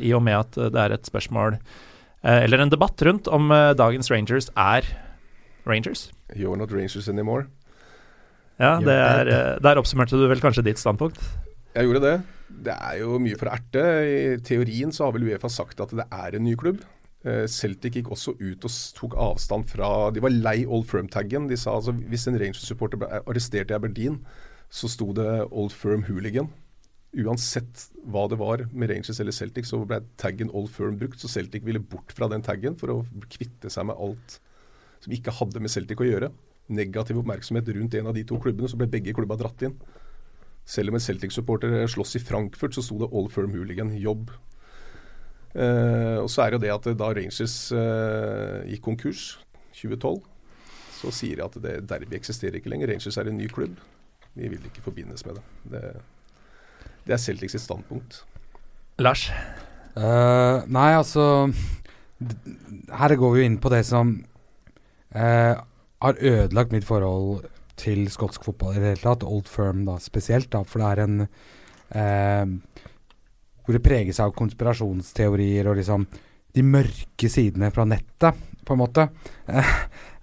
i 0.00 0.14
og 0.16 0.22
med 0.24 0.38
at 0.38 0.56
det 0.72 0.80
er 0.80 0.94
et 0.96 1.04
spørsmål 1.04 1.58
eller 2.24 2.62
en 2.64 2.72
debatt 2.72 3.04
rundt 3.04 3.28
om 3.28 3.52
dagens 3.76 4.08
Rangers 4.08 4.48
er 4.56 4.88
Rangers. 5.68 6.06
You're 6.32 6.56
not 6.56 6.72
Rangers 6.72 7.04
anymore. 7.12 7.50
Ja, 8.56 8.78
er, 8.80 9.60
Der 9.60 9.82
oppsummerte 9.82 10.16
du 10.16 10.24
vel 10.32 10.40
kanskje 10.40 10.64
ditt 10.70 10.80
standpunkt? 10.80 11.20
Jeg 11.76 11.84
gjorde 11.84 12.06
det. 12.06 12.16
Det 12.64 12.80
er 12.80 13.02
jo 13.02 13.20
mye 13.20 13.36
for 13.36 13.52
å 13.52 13.58
erte. 13.58 13.84
I 14.08 14.18
teorien 14.40 14.88
så 14.88 15.04
har 15.04 15.18
vel 15.18 15.28
Uefa 15.28 15.52
sagt 15.52 15.84
at 15.84 15.92
det 15.92 16.08
er 16.08 16.40
en 16.40 16.48
ny 16.48 16.56
klubb. 16.56 16.80
Eh, 17.24 17.46
Celtic 17.48 17.96
gikk 17.96 18.10
også 18.12 18.34
ut 18.36 18.66
og 18.68 18.74
tok 18.98 19.14
avstand 19.16 19.64
fra 19.70 20.10
De 20.12 20.20
var 20.20 20.34
lei 20.34 20.58
Old 20.66 20.84
Firm-taggen. 20.90 21.48
De 21.48 21.56
sa 21.56 21.78
altså 21.78 21.94
hvis 21.96 22.28
en 22.28 22.36
Rangers-supporter 22.40 23.00
ble 23.00 23.22
arrestert 23.22 23.72
i 23.72 23.76
Aberdeen, 23.78 24.20
så 24.68 24.90
sto 24.92 25.08
det 25.16 25.28
Old 25.48 25.72
Firm 25.72 26.04
Hooligan. 26.08 26.50
Uansett 27.14 27.86
hva 28.10 28.26
det 28.28 28.40
var 28.40 28.66
med 28.72 28.90
Rangers 28.90 29.20
eller 29.22 29.32
Celtic, 29.32 29.70
så 29.70 29.80
ble 29.86 30.02
taggen 30.20 30.50
Old 30.52 30.68
Firm 30.74 30.98
brukt. 31.00 31.20
Så 31.22 31.30
Celtic 31.32 31.64
ville 31.64 31.80
bort 31.80 32.12
fra 32.12 32.28
den 32.28 32.44
taggen 32.44 32.76
for 32.76 32.92
å 32.92 33.02
kvitte 33.30 33.72
seg 33.72 33.88
med 33.88 33.96
alt 33.96 34.40
som 35.04 35.14
ikke 35.14 35.32
hadde 35.38 35.62
med 35.62 35.72
Celtic 35.72 36.00
å 36.00 36.08
gjøre. 36.08 36.32
Negativ 36.74 37.20
oppmerksomhet 37.20 37.68
rundt 37.76 37.94
en 37.96 38.08
av 38.10 38.16
de 38.16 38.24
to 38.28 38.36
klubbene, 38.40 38.68
så 38.68 38.80
ble 38.80 38.88
begge 38.90 39.14
klubba 39.16 39.36
dratt 39.40 39.64
inn. 39.64 39.76
Selv 40.64 40.90
om 40.90 40.96
en 40.96 41.04
Celtic-supporter 41.04 41.84
slåss 41.92 42.16
i 42.18 42.24
Frankfurt, 42.24 42.76
så 42.76 42.84
sto 42.84 42.96
det 43.00 43.10
Old 43.12 43.32
Firm 43.32 43.52
Hooligan. 43.52 43.92
Jobb 44.00 44.32
og 45.54 46.30
så 46.30 46.42
er 46.42 46.50
det 46.50 46.58
jo 46.58 46.62
det 46.64 46.72
at 46.74 46.86
da 46.98 47.10
Rangers 47.14 47.56
uh, 47.70 48.64
gikk 48.66 48.82
konkurs 48.82 49.24
2012, 49.76 50.16
så 50.98 51.12
sier 51.14 51.38
de 51.38 51.44
at 51.44 51.58
det 51.62 51.74
derby 51.90 52.16
eksisterer 52.18 52.58
ikke 52.58 52.72
lenger. 52.72 52.90
Rangers 52.90 53.18
er 53.20 53.30
en 53.30 53.38
ny 53.38 53.46
klubb. 53.52 53.76
Vi 54.34 54.50
vil 54.50 54.66
ikke 54.66 54.82
forbindes 54.82 55.22
med 55.26 55.38
det. 55.38 55.44
Det, 55.70 55.82
det 57.06 57.14
er 57.14 57.22
Celtics 57.22 57.54
sitt 57.54 57.62
standpunkt. 57.62 58.24
Lars? 58.98 59.28
Uh, 59.94 60.66
nei, 60.66 60.90
altså 60.98 61.52
Her 62.90 63.14
går 63.18 63.34
vi 63.34 63.42
jo 63.42 63.46
inn 63.46 63.60
på 63.62 63.70
det 63.70 63.84
som 63.86 64.16
har 65.14 66.16
ødelagt 66.18 66.72
mitt 66.74 66.82
forhold 66.82 67.44
til 67.78 68.08
skotsk 68.10 68.42
fotball 68.42 68.74
i 68.74 68.80
det 68.82 68.88
hele 68.88 69.04
tatt. 69.04 69.22
Old 69.22 69.46
Firm 69.46 69.84
da 69.86 69.94
spesielt, 70.02 70.50
da, 70.50 70.64
for 70.66 70.82
det 70.82 70.88
er 70.90 71.02
en 71.04 72.56
hvor 73.64 73.76
det 73.76 73.84
preges 73.84 74.20
av 74.20 74.34
konspirasjonsteorier 74.36 75.68
og 75.70 75.78
liksom 75.80 76.06
de 76.54 76.62
mørke 76.62 77.30
sidene 77.30 77.70
fra 77.74 77.86
nettet, 77.88 78.42
på 78.64 78.72
en 78.72 78.80
måte. 78.80 79.02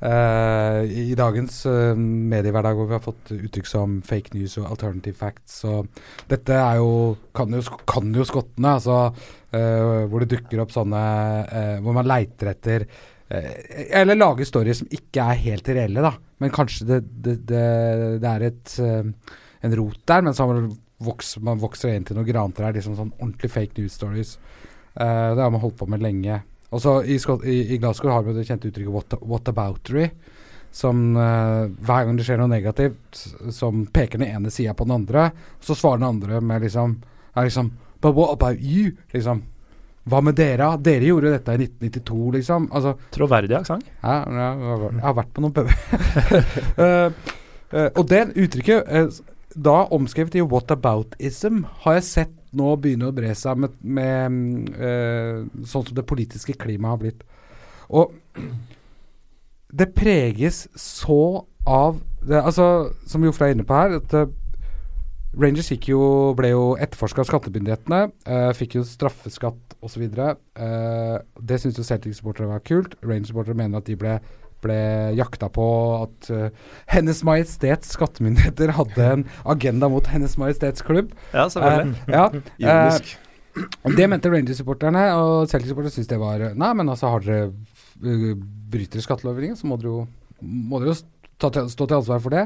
Uh, 0.02 0.82
I 1.12 1.14
dagens 1.18 1.60
uh, 1.70 1.94
mediehverdag 1.98 2.78
hvor 2.78 2.88
vi 2.90 2.96
har 2.96 3.04
fått 3.04 3.34
uttrykk 3.36 3.70
som 3.70 4.00
fake 4.06 4.34
news 4.34 4.56
og 4.62 4.70
alternative 4.72 5.20
facts. 5.20 5.60
Så 5.62 5.82
dette 6.32 6.58
er 6.58 6.80
jo 6.80 7.18
kan 7.38 7.54
jo, 7.54 7.62
kan 7.90 8.10
jo 8.16 8.26
skottene, 8.26 8.78
altså. 8.80 9.12
Uh, 9.52 10.08
hvor 10.10 10.24
det 10.24 10.32
dukker 10.32 10.64
opp 10.64 10.72
sånne 10.72 11.00
Hvor 11.84 11.92
man 11.92 12.08
leiter 12.08 12.54
etter 12.54 12.86
Eller 13.28 14.16
lager 14.16 14.48
stories 14.48 14.80
som 14.80 14.94
ikke 14.96 15.26
er 15.28 15.42
helt 15.44 15.68
reelle, 15.76 16.06
da. 16.06 16.14
Men 16.40 16.54
kanskje 16.56 16.88
det, 16.88 17.02
det, 17.26 17.36
det, 17.52 17.66
det 18.24 18.32
er 18.32 18.48
et 18.48 18.78
en 19.62 19.76
rot 19.78 20.00
der, 20.10 20.24
men 20.26 20.34
så 20.34 20.46
har 20.46 20.54
man 20.54 20.72
vokser, 21.06 21.44
man 21.46 21.62
vokser 21.62 21.96
inn 21.96 22.06
til 22.08 22.18
noen 22.18 22.30
grantrær. 22.30 22.74
Liksom 22.76 22.98
sånn 22.98 23.14
ordentlig 23.20 23.52
fake 23.54 23.78
news 23.80 23.98
stories. 23.98 24.38
Uh, 24.96 25.34
det 25.36 25.44
har 25.44 25.52
man 25.54 25.64
holdt 25.64 25.80
på 25.80 25.90
med 25.90 26.04
lenge. 26.04 26.42
Og 26.72 26.82
så 26.84 27.02
i, 27.04 27.18
i, 27.20 27.58
i, 27.76 27.78
Glasgow 27.82 28.14
har 28.14 28.24
vi 28.24 28.36
det 28.36 28.48
kjente 28.48 28.70
uttrykket 28.70 28.94
what, 28.94 29.16
whataboutery. 29.22 30.08
Som 30.72 31.18
uh, 31.20 31.68
hver 31.84 32.06
gang 32.08 32.16
det 32.16 32.26
skjer 32.28 32.40
noe 32.40 32.52
negativt, 32.52 33.24
som 33.52 33.86
peker 33.92 34.22
den 34.22 34.32
ene 34.32 34.52
sida 34.54 34.76
på 34.78 34.88
den 34.88 35.02
andre, 35.02 35.30
så 35.60 35.76
svarer 35.76 36.00
den 36.00 36.12
andre 36.14 36.40
med 36.40 36.64
liksom, 36.64 37.02
er 37.36 37.50
liksom 37.50 37.74
But 38.02 38.16
what 38.18 38.32
about 38.34 38.62
you? 38.64 38.96
Liksom. 39.14 39.44
Hva 40.10 40.22
med 40.26 40.34
dere? 40.40 40.72
Dere 40.82 41.06
gjorde 41.06 41.36
dette 41.36 41.54
i 41.54 41.68
1992, 41.68 42.32
liksom. 42.40 42.64
Altså, 42.74 42.96
Troverdig 43.14 43.60
aksent. 43.60 43.86
Ja, 44.02 44.16
jeg, 44.26 44.64
jeg 44.64 45.04
har 45.04 45.20
vært 45.20 45.36
på 45.36 45.44
noen 45.44 45.54
puber. 45.54 45.76
uh, 46.80 47.36
uh, 47.76 47.90
og 47.92 48.08
det 48.10 48.24
uttrykket 48.32 49.22
da 49.56 49.86
omskrevet 49.94 50.36
i 50.40 50.46
whataboutism 50.46 51.64
har 51.84 52.00
jeg 52.00 52.08
sett 52.08 52.38
nå 52.56 52.74
begynne 52.80 53.08
å 53.08 53.16
bre 53.16 53.32
seg 53.38 53.60
med, 53.64 53.78
med 53.80 54.76
uh, 54.76 55.48
sånn 55.64 55.88
som 55.88 55.96
det 55.96 56.08
politiske 56.08 56.56
klimaet 56.60 56.92
har 56.94 57.02
blitt. 57.02 57.24
Og 57.92 58.16
det 59.72 59.92
preges 59.96 60.66
så 60.76 61.46
av 61.68 62.02
det, 62.22 62.42
Altså, 62.42 62.92
som 63.08 63.24
Jofre 63.24 63.50
er 63.50 63.56
inne 63.56 63.66
på 63.68 63.78
her, 63.78 63.98
at 64.02 64.16
uh, 64.18 64.28
Rangers 65.32 65.72
jo, 65.88 66.02
ble 66.36 66.52
jo 66.52 66.64
etterforska 66.76 67.24
av 67.24 67.30
skattemyndighetene. 67.30 68.02
Uh, 68.28 68.52
fikk 68.58 68.76
jo 68.80 68.84
straffeskatt 68.88 69.78
osv. 69.82 70.04
Uh, 70.12 71.18
det 71.40 71.62
syns 71.62 71.80
jo 71.80 71.88
Celtic-supportere 71.88 72.52
var 72.52 72.64
kult. 72.68 72.98
Rangers-supportere 73.06 73.56
mener 73.56 73.80
at 73.80 73.88
de 73.88 73.96
ble 74.00 74.18
ble 74.64 74.78
jakta 75.18 75.50
på 75.54 75.66
at 76.02 76.30
uh, 76.34 76.72
Hennes 76.92 77.22
Majestets 77.28 77.94
skattemyndigheter 77.96 78.74
hadde 78.78 79.10
en 79.16 79.26
agenda 79.50 79.90
mot 79.92 80.08
Hennes 80.12 80.38
Majestets 80.42 80.86
klubb. 80.86 81.14
Ja, 81.34 81.48
selvfølgelig. 81.52 81.96
Uh, 82.08 82.14
ja, 82.14 82.26
uh, 82.92 83.96
det 83.98 84.08
mente 84.08 84.32
Rangers-supporterne, 84.32 85.06
og 85.20 85.50
Celtic-supporterne 85.52 85.96
syntes 85.96 86.12
det 86.12 86.22
var 86.22 86.46
Nei, 86.56 86.74
men 86.80 86.92
altså, 86.94 87.12
har 87.12 87.26
dere 87.26 88.36
bryter 88.72 89.04
skattelovgivningen, 89.04 89.60
så 89.60 89.68
må 89.68 89.78
dere 89.82 89.92
jo, 89.92 90.06
må 90.42 90.80
dere 90.82 90.94
jo 90.94 91.02
ta, 91.42 91.66
stå 91.70 91.88
til 91.90 92.00
ansvar 92.00 92.22
for 92.24 92.38
det. 92.38 92.46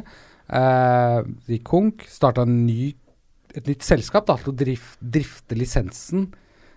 de 1.45 1.59
konk, 1.63 2.07
starta 2.11 2.43
et 3.55 3.69
nytt 3.69 3.85
selskap 3.85 4.25
da, 4.27 4.35
til 4.41 4.51
å 4.51 4.57
drif, 4.57 4.95
drifte 4.99 5.55
lisensen 5.55 6.25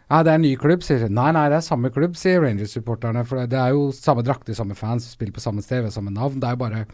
ja, 0.09 0.23
det 0.25 0.33
er 0.33 0.39
en 0.39 0.47
ny 0.47 0.55
klubb, 0.57 0.85
sier 0.85 1.03
de. 1.05 1.11
Nei, 1.13 1.29
nei, 1.37 1.45
det 1.53 1.59
er 1.59 1.67
samme 1.67 1.91
klubb, 1.93 2.15
sier 2.17 2.41
Rangers-supporterne. 2.41 3.27
For 3.29 3.45
det 3.51 3.59
er 3.61 3.75
jo 3.77 3.91
samme 3.93 4.25
drakter, 4.25 4.57
samme 4.57 4.77
fans, 4.79 5.11
spiller 5.13 5.37
på 5.37 5.43
samme 5.45 5.65
sted, 5.65 5.83
ved 5.85 5.93
samme 5.93 6.15
navn. 6.15 6.41
Det 6.41 6.49
er 6.49 6.57
jo 6.57 6.63
bare 6.63 6.85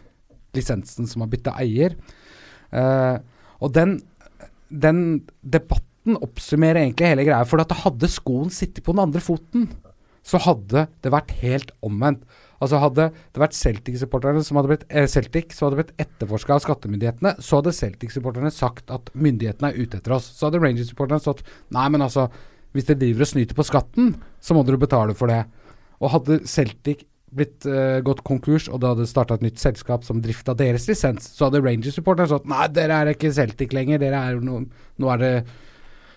lisensen 0.55 1.07
som 1.07 1.23
har 1.23 1.31
bytta 1.31 1.55
eier. 1.63 1.95
Uh, 2.75 3.21
og 3.63 3.71
den, 3.75 4.01
den, 4.67 4.99
debatten 5.41 6.19
oppsummerer 6.19 6.81
egentlig 6.81 7.13
hele 7.13 7.27
greia. 7.27 7.47
For 7.47 7.63
at 7.63 7.71
hadde 7.85 8.11
skoen 8.11 8.51
sittet 8.51 8.83
på 8.83 8.95
den 8.95 9.05
andre 9.05 9.23
foten, 9.23 9.69
så 10.25 10.41
hadde 10.41 10.87
det 11.05 11.13
vært 11.13 11.31
helt 11.39 11.71
omvendt. 11.85 12.25
Altså 12.63 12.79
Hadde 12.79 13.09
det 13.11 13.41
vært 13.41 13.55
Celtic-supporterne 13.57 14.41
som 14.45 14.57
hadde 14.57 14.69
blitt 14.71 14.85
eh, 14.87 15.07
blitt 15.75 15.91
etterforska 16.01 16.55
av 16.55 16.61
skattemyndighetene, 16.63 17.35
så 17.43 17.59
hadde 17.59 17.75
Celtic-supporterne 17.75 18.51
sagt 18.53 18.91
at 18.95 19.11
myndighetene 19.13 19.71
er 19.71 19.79
ute 19.79 19.99
etter 19.99 20.15
oss. 20.15 20.29
Så 20.37 20.47
hadde 20.47 20.61
Rangers-supporterne 20.63 21.21
stått 21.21 21.43
Nei, 21.75 21.87
men 21.91 22.05
altså 22.05 22.29
hvis 22.75 22.87
de 22.89 22.97
driver 22.99 23.25
og 23.25 23.31
snyter 23.31 23.57
på 23.57 23.65
skatten, 23.65 24.15
så 24.43 24.55
må 24.55 24.65
dere 24.67 24.81
betale 24.81 25.15
for 25.17 25.31
det. 25.31 25.41
Og 26.03 26.11
hadde 26.11 26.41
Celtic 26.49 27.05
blitt 27.35 27.67
uh, 27.67 27.99
gått 28.05 28.23
konkurs, 28.27 28.69
og 28.71 28.81
det 28.81 28.91
hadde 28.93 29.09
starta 29.09 29.37
et 29.37 29.45
nytt 29.45 29.59
selskap 29.59 30.05
som 30.07 30.21
drifta 30.23 30.55
deres 30.55 30.87
lisens, 30.87 31.31
så 31.35 31.47
hadde 31.47 31.63
Rangers-supporterne 31.63 32.31
sagt 32.31 32.47
nei, 32.51 32.67
dere 32.71 33.01
er 33.01 33.13
ikke 33.15 33.33
Celtic 33.35 33.75
lenger, 33.75 33.99
dere 34.03 34.21
er 34.29 34.43
no, 34.43 34.61
nå 35.01 35.15
er 35.15 35.23
det 35.23 35.33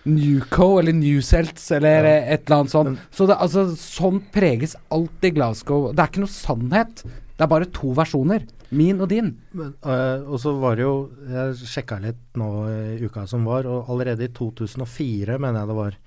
Newco 0.09 0.77
eller 0.79 0.95
Newcelts 0.95 1.65
eller 1.75 2.07
ja. 2.07 2.13
et 2.35 2.45
eller 2.45 2.61
annet 2.61 2.73
sånt. 2.73 3.01
Så 3.11 3.27
det, 3.29 3.35
altså, 3.35 3.65
sånn 3.75 4.21
preges 4.33 4.77
alt 4.95 5.27
i 5.27 5.33
Glasgow. 5.35 5.89
Det 5.91 6.03
er 6.03 6.11
ikke 6.11 6.23
noe 6.23 6.33
sannhet. 6.33 7.03
Det 7.03 7.45
er 7.45 7.51
bare 7.51 7.67
to 7.75 7.91
versjoner. 7.97 8.45
Min 8.75 9.01
og 9.01 9.09
din. 9.11 9.33
Men, 9.57 9.73
øh, 9.81 10.29
og 10.29 10.39
så 10.43 10.53
var 10.61 10.75
det 10.77 10.83
jo 10.83 10.93
Jeg 11.25 11.69
sjekka 11.71 11.97
litt 12.03 12.37
nå 12.37 12.49
i 12.69 12.99
uka 13.01 13.25
som 13.27 13.47
var, 13.49 13.65
og 13.65 13.89
allerede 13.89 14.27
i 14.27 14.33
2004, 14.33 15.39
mener 15.41 15.63
jeg 15.63 15.71
det 15.71 15.77
var, 15.79 15.97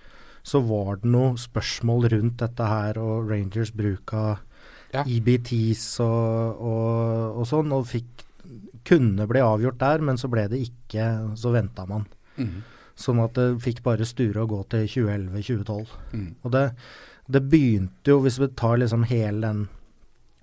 så 0.43 0.61
var 0.67 0.99
det 1.03 1.11
noe 1.13 1.37
spørsmål 1.39 2.09
rundt 2.13 2.41
dette 2.43 2.67
her 2.67 2.99
og 3.01 3.31
Rangers 3.31 3.73
bruk 3.75 4.15
av 4.19 4.41
ja. 4.93 5.05
EBTs 5.07 5.87
og, 6.05 6.59
og, 6.59 7.39
og, 7.39 7.45
sånn, 7.49 7.73
og 7.75 7.87
fikk, 7.89 8.27
kunne 8.87 9.29
bli 9.31 9.43
avgjort 9.43 9.79
der, 9.81 10.03
men 10.05 10.19
så 10.21 10.29
ble 10.31 10.49
det 10.51 10.61
ikke. 10.67 11.07
Så 11.39 11.55
venta 11.55 11.87
man. 11.89 12.09
Mm. 12.37 12.65
Sånn 12.99 13.23
at 13.23 13.39
det 13.39 13.63
fikk 13.65 13.85
bare 13.87 14.09
sture 14.09 14.43
og 14.43 14.51
gå 14.53 14.61
til 14.75 14.89
2011-2012. 14.91 15.95
Mm. 16.13 16.27
Og 16.43 16.55
det, 16.57 16.65
det, 17.31 17.45
begynte 17.53 18.13
jo, 18.13 18.19
hvis 18.27 18.41
vi 18.43 18.51
tar 18.59 18.83
liksom 18.83 19.07
hele 19.09 19.47
den 19.47 19.65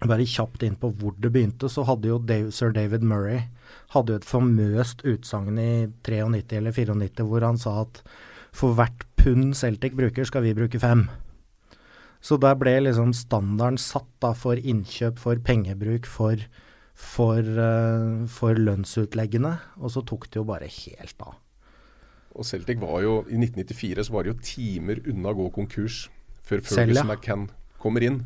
bare 0.08 0.24
kjapt 0.24 0.64
inn 0.64 0.80
på 0.80 0.94
hvor 0.96 1.18
det 1.20 1.34
begynte, 1.36 1.68
så 1.68 1.84
hadde 1.84 2.08
jo 2.08 2.22
Dave, 2.24 2.54
sir 2.56 2.72
David 2.72 3.04
Murray 3.04 3.50
hadde 3.94 4.14
jo 4.14 4.22
et 4.22 4.28
famøst 4.28 5.04
utsagn 5.08 5.60
i 5.62 5.72
93 6.06 6.58
eller 6.60 6.76
94 6.76 7.26
hvor 7.28 7.46
han 7.46 7.60
sa 7.62 7.76
at 7.84 8.02
for 8.56 8.78
hvert 8.78 9.06
pund 9.20 9.54
Celtic 9.58 9.96
bruker, 9.98 10.28
skal 10.28 10.46
vi 10.46 10.56
bruke 10.58 10.80
fem. 10.82 11.08
Så 12.22 12.36
der 12.42 12.58
ble 12.60 12.76
liksom 12.84 13.14
standarden 13.16 13.80
satt 13.80 14.10
da 14.24 14.34
for 14.36 14.60
innkjøp, 14.60 15.20
for 15.22 15.40
pengebruk, 15.44 16.08
for, 16.10 16.42
for, 16.94 17.40
uh, 17.40 18.26
for 18.28 18.60
lønnsutleggene. 18.60 19.54
Og 19.80 19.94
så 19.96 20.04
tok 20.04 20.28
det 20.28 20.42
jo 20.42 20.48
bare 20.48 20.68
helt 20.68 21.24
av. 21.24 21.38
Og 22.36 22.46
Celtic 22.46 22.80
var 22.82 23.00
jo, 23.04 23.22
I 23.28 23.40
1994 23.40 24.08
så 24.08 24.16
var 24.16 24.26
det 24.26 24.34
jo 24.34 24.42
timer 24.44 25.00
unna 25.10 25.32
å 25.32 25.40
gå 25.40 25.48
konkurs 25.56 26.04
før 26.46 26.62
Ferguson 26.66 27.02
ja. 27.02 27.06
McCann 27.08 27.48
kommer 27.82 28.04
inn. 28.06 28.22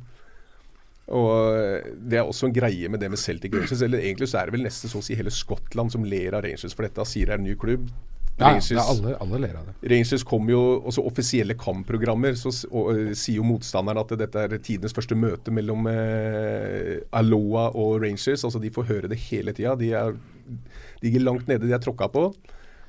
Og 1.14 1.32
eh, 1.60 1.94
Det 2.00 2.20
er 2.20 2.28
også 2.28 2.48
en 2.48 2.56
greie 2.56 2.90
med 2.90 3.02
det 3.04 3.10
med 3.12 3.20
Celtic 3.20 3.54
Rangers. 3.54 3.82
eller 3.82 4.02
Egentlig 4.02 4.30
så 4.32 4.40
er 4.40 4.50
det 4.50 4.58
vel 4.58 4.66
nesten 4.66 4.92
så 4.92 5.02
å 5.02 5.06
si 5.06 5.18
hele 5.20 5.34
Skottland 5.34 5.94
som 5.94 6.06
ler 6.08 6.36
av 6.36 6.46
Rangers 6.46 6.76
for 6.76 6.88
dette. 6.88 7.06
Sier 7.10 7.30
det 7.30 7.38
er 7.38 7.42
en 7.42 7.48
ny 7.48 7.56
klubb. 7.60 7.90
Ja, 8.38 8.48
Rangers, 8.50 8.72
ja, 8.72 8.82
alle, 8.90 9.14
alle 9.22 9.40
ler 9.44 9.58
av 9.60 9.68
det. 9.68 9.74
Rangers 9.92 10.24
kom 10.26 10.48
jo 10.50 10.60
også 10.82 11.04
offisielle 11.06 11.54
kampprogrammer. 11.60 12.34
Så 12.40 12.50
og, 12.72 12.90
eh, 12.96 13.12
sier 13.14 13.38
jo 13.38 13.46
motstanderen 13.46 14.02
at 14.02 14.14
dette 14.18 14.46
er 14.48 14.56
tidenes 14.58 14.96
første 14.96 15.18
møte 15.18 15.54
mellom 15.54 15.86
eh, 15.92 17.04
Aloha 17.14 17.68
og 17.78 18.00
Rangers. 18.02 18.42
Altså 18.42 18.62
De 18.62 18.74
får 18.74 18.90
høre 18.90 19.12
det 19.12 19.20
hele 19.28 19.54
tida. 19.54 19.76
De, 19.78 19.92
de 19.94 20.58
ligger 21.06 21.28
langt 21.28 21.48
nede, 21.48 21.68
de 21.68 21.76
er 21.78 21.84
tråkka 21.84 22.10
på. 22.10 22.32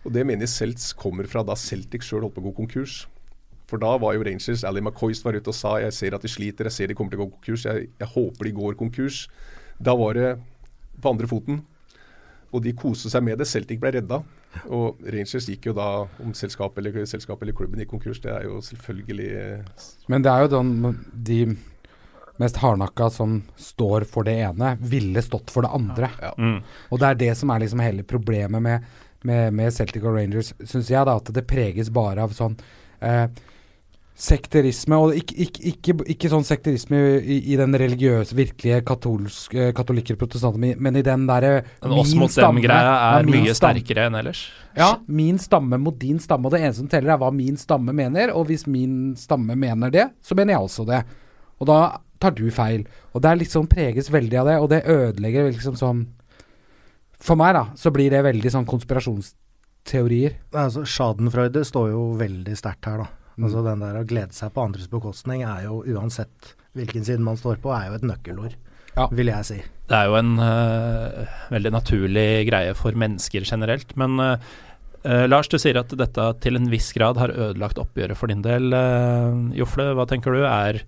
Og 0.05 0.13
det 0.13 0.25
mener 0.25 0.47
jeg 0.47 0.55
Celts 0.55 0.93
kommer 0.97 1.29
fra 1.29 1.45
da 1.45 1.57
Celtic 1.57 2.05
sjøl 2.05 2.25
holdt 2.25 2.37
på 2.39 2.45
å 2.45 2.49
gå 2.49 2.55
konkurs. 2.63 3.03
For 3.69 3.81
da 3.81 3.95
var 4.01 4.17
jo 4.17 4.25
Rangers 4.25 4.65
Ali 4.69 4.81
McCoyst 4.85 5.25
var 5.25 5.37
ute 5.37 5.53
og 5.53 5.57
sa 5.57 5.77
jeg 5.81 5.93
ser 5.97 6.17
at 6.17 6.25
de 6.25 6.29
sliter, 6.29 6.69
jeg 6.69 6.77
ser 6.77 6.89
de 6.89 6.97
kommer 6.97 7.13
til 7.13 7.21
å 7.21 7.27
gå 7.27 7.37
konkurs. 7.37 7.67
Jeg, 7.69 7.91
jeg 8.01 8.11
håper 8.17 8.49
de 8.49 8.57
går 8.57 8.81
konkurs. 8.81 9.27
Da 9.77 9.93
var 9.97 10.17
det 10.17 10.33
på 11.05 11.13
andre 11.13 11.29
foten. 11.29 11.61
Og 12.55 12.65
de 12.65 12.73
koste 12.77 13.13
seg 13.13 13.25
med 13.27 13.41
det. 13.41 13.49
Celtic 13.51 13.81
ble 13.83 13.93
redda. 13.97 14.23
Og 14.73 15.01
Rangers 15.05 15.49
gikk 15.51 15.69
jo 15.71 15.77
da, 15.77 15.89
om 16.23 16.35
selskapet 16.37 16.81
eller, 16.83 17.07
selskap 17.11 17.43
eller 17.43 17.57
klubben 17.57 17.83
i 17.83 17.89
konkurs, 17.89 18.21
det 18.25 18.33
er 18.33 18.49
jo 18.49 18.61
selvfølgelig 18.65 19.31
eh, 19.41 19.87
Men 20.13 20.25
det 20.25 20.33
er 20.33 20.45
jo 20.45 20.53
den, 20.57 20.99
de 21.13 21.39
mest 22.43 22.59
hardnakka 22.63 23.11
som 23.15 23.39
står 23.61 24.07
for 24.11 24.27
det 24.27 24.37
ene, 24.43 24.75
ville 24.81 25.23
stått 25.23 25.53
for 25.55 25.67
det 25.67 25.73
andre. 25.75 26.11
ja. 26.23 26.35
Mm. 26.39 26.61
Og 26.91 27.01
det 27.01 27.11
er 27.11 27.21
det 27.25 27.33
som 27.39 27.53
er 27.55 27.63
liksom 27.63 27.83
hele 27.85 28.07
problemet 28.07 28.63
med, 28.63 28.87
med, 29.23 29.53
med 29.55 29.75
Celtic 29.75 30.03
og 30.03 30.17
Rangers, 30.19 30.53
syns 30.65 30.91
jeg. 30.91 31.07
da, 31.07 31.17
At 31.17 31.31
det 31.35 31.47
preges 31.51 31.93
bare 31.95 32.25
av 32.25 32.35
sånn 32.37 32.57
eh, 33.01 33.27
sekterisme. 34.15 34.97
Og 35.03 35.17
ikke, 35.19 35.35
ikke, 35.47 35.63
ikke, 35.73 35.95
ikke 36.15 36.31
sånn 36.31 36.45
sekterisme 36.47 36.99
i, 37.19 37.41
i 37.53 37.57
den 37.59 37.75
religiøse, 37.75 38.37
virkelige 38.39 38.81
katolske, 38.87 39.73
katolikker 39.75 40.17
protestanter, 40.21 40.79
men- 40.79 40.97
i 40.97 41.03
den 41.03 41.27
derre 41.27 41.65
oss 41.83 42.15
mot 42.15 42.31
dem-greia 42.31 43.19
er 43.19 43.25
min 43.27 43.43
mye 43.43 43.55
stamme- 43.55 43.81
sterkere 43.83 44.07
enn 44.07 44.19
ellers. 44.21 44.45
Ja, 44.77 44.93
min 45.09 45.39
stamme 45.39 45.79
mot 45.81 45.99
din 45.99 46.19
stamme, 46.19 46.47
og 46.47 46.53
det 46.53 46.61
eneste 46.63 46.83
som 46.85 46.89
teller 46.89 47.15
er 47.15 47.19
hva 47.19 47.33
min 47.35 47.57
stamme 47.57 47.93
mener, 47.95 48.31
og 48.35 48.47
hvis 48.47 48.67
min 48.67 49.15
stamme 49.17 49.57
mener 49.59 49.91
det, 49.91 50.11
så 50.23 50.35
mener 50.37 50.55
jeg 50.55 50.63
også 50.63 50.87
det. 50.87 51.05
Og 51.61 51.67
da 51.67 51.99
tar 52.21 52.31
du 52.35 52.49
feil. 52.51 52.87
Og 53.15 53.21
det 53.23 53.31
er 53.31 53.37
liksom 53.43 53.67
preges 53.69 54.09
veldig 54.11 54.39
av 54.41 54.47
det, 54.47 54.59
og 54.63 54.69
det 54.71 54.85
ødelegger 54.87 55.51
liksom 55.53 55.75
sånn 55.77 56.07
For 57.25 57.37
meg, 57.37 57.55
da, 57.55 57.65
så 57.75 57.91
blir 57.91 58.11
det 58.11 58.23
veldig 58.23 58.51
sånn 58.53 58.67
konspirasjonsteorier. 58.69 60.35
Altså, 60.53 60.83
Schadenfreude 60.85 61.63
står 61.65 61.91
jo 61.95 62.03
veldig 62.21 62.53
sterkt 62.59 62.85
her, 62.85 62.99
da. 62.99 63.07
Mm. 63.35 63.47
Altså 63.49 63.63
Den 63.67 63.83
der 63.83 63.97
å 63.99 64.05
glede 64.07 64.37
seg 64.37 64.53
på 64.55 64.63
andres 64.63 64.91
bekostning 64.91 65.43
er 65.47 65.65
jo, 65.67 65.81
uansett 65.97 66.55
hvilken 66.75 67.07
side 67.07 67.23
man 67.23 67.39
står 67.39 67.59
på, 67.63 67.73
er 67.75 67.89
jo 67.91 67.99
et 67.99 68.07
nøkkelord, 68.07 68.55
Ja. 68.97 69.09
vil 69.11 69.31
jeg 69.31 69.47
si. 69.49 69.57
Det 69.91 69.97
er 69.99 70.07
jo 70.09 70.15
en 70.19 70.37
uh, 70.39 71.27
veldig 71.51 71.73
naturlig 71.75 72.47
greie 72.49 72.75
for 72.79 72.97
mennesker 72.97 73.45
generelt. 73.45 73.97
Men 74.01 74.17
uh, 74.23 74.37
Lars, 75.29 75.51
du 75.51 75.59
sier 75.61 75.77
at 75.77 75.93
dette 75.99 76.29
til 76.41 76.57
en 76.57 76.71
viss 76.73 76.93
grad 76.97 77.19
har 77.21 77.35
ødelagt 77.35 77.79
oppgjøret 77.83 78.17
for 78.17 78.31
din 78.33 78.43
del. 78.43 78.71
Uh, 78.73 79.51
Jofle, 79.59 79.91
hva 79.99 80.07
tenker 80.11 80.35
du? 80.35 80.43
Er, 80.47 80.81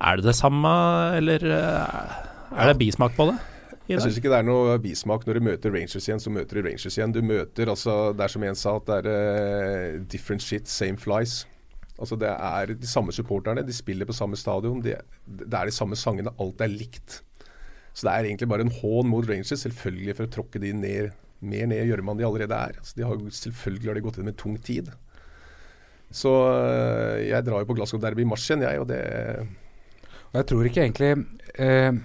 er 0.00 0.20
det 0.20 0.26
det 0.26 0.36
samme, 0.40 0.72
eller 1.20 1.44
er 1.44 2.72
det 2.72 2.80
bismak 2.80 3.14
på 3.16 3.28
det? 3.30 3.38
Jeg 3.84 4.00
syns 4.00 4.16
ikke 4.16 4.30
det 4.32 4.38
er 4.40 4.46
noe 4.48 4.78
bismak 4.80 5.26
når 5.28 5.36
du 5.36 5.44
møter 5.44 5.72
Rangers 5.74 6.06
igjen, 6.08 6.20
så 6.22 6.30
møter 6.32 6.56
du 6.56 6.64
Rangers 6.64 6.96
igjen. 6.96 7.12
Du 7.12 7.20
møter 7.20 7.68
altså 7.68 8.14
Det 8.16 8.24
er 8.24 8.32
som 8.32 8.46
en 8.48 8.56
sa, 8.56 8.78
at 8.80 8.86
det 8.88 9.12
er 9.12 9.98
different 10.08 10.42
shit, 10.42 10.70
same 10.72 10.96
flies. 10.96 11.42
Altså 11.94 12.16
Det 12.18 12.30
er 12.30 12.74
de 12.74 12.88
samme 12.90 13.12
supporterne, 13.14 13.62
de 13.62 13.72
spiller 13.74 14.08
på 14.08 14.16
samme 14.16 14.36
stadion. 14.36 14.82
De, 14.82 14.96
det 15.26 15.54
er 15.54 15.70
de 15.70 15.74
samme 15.74 15.96
sangene, 15.96 16.32
alt 16.42 16.60
er 16.64 16.72
likt. 16.72 17.20
Så 17.94 18.08
det 18.08 18.12
er 18.12 18.28
egentlig 18.28 18.50
bare 18.50 18.66
en 18.66 18.74
hån 18.74 19.06
mot 19.06 19.26
Rangers, 19.28 19.62
selvfølgelig 19.62 20.16
for 20.18 20.26
å 20.26 20.32
tråkke 20.34 20.62
de 20.62 20.72
ned, 20.74 21.12
mer 21.44 21.68
ned 21.70 21.84
i 21.84 21.90
gjørma 21.92 22.14
enn 22.14 22.22
de 22.22 22.26
allerede 22.26 22.58
er. 22.58 22.80
Altså, 22.82 22.96
de 22.98 23.06
har, 23.06 23.20
selvfølgelig 23.38 23.90
har 23.90 23.98
de 23.98 24.04
gått 24.08 24.18
inn 24.18 24.26
med 24.26 24.38
tung 24.40 24.56
tid. 24.58 24.90
Så 26.14 26.32
eh, 26.50 27.28
jeg 27.28 27.46
drar 27.46 27.62
jo 27.62 27.70
på 27.70 27.78
Glasgow 27.78 28.02
Derby 28.02 28.24
i 28.24 28.28
mars 28.28 28.44
igjen, 28.48 28.66
jeg, 28.66 28.82
og 28.82 28.90
det 28.90 29.00
Og 30.32 30.36
jeg 30.40 30.46
tror 30.50 30.68
ikke 30.68 30.82
egentlig 30.84 31.08
eh, 31.58 31.96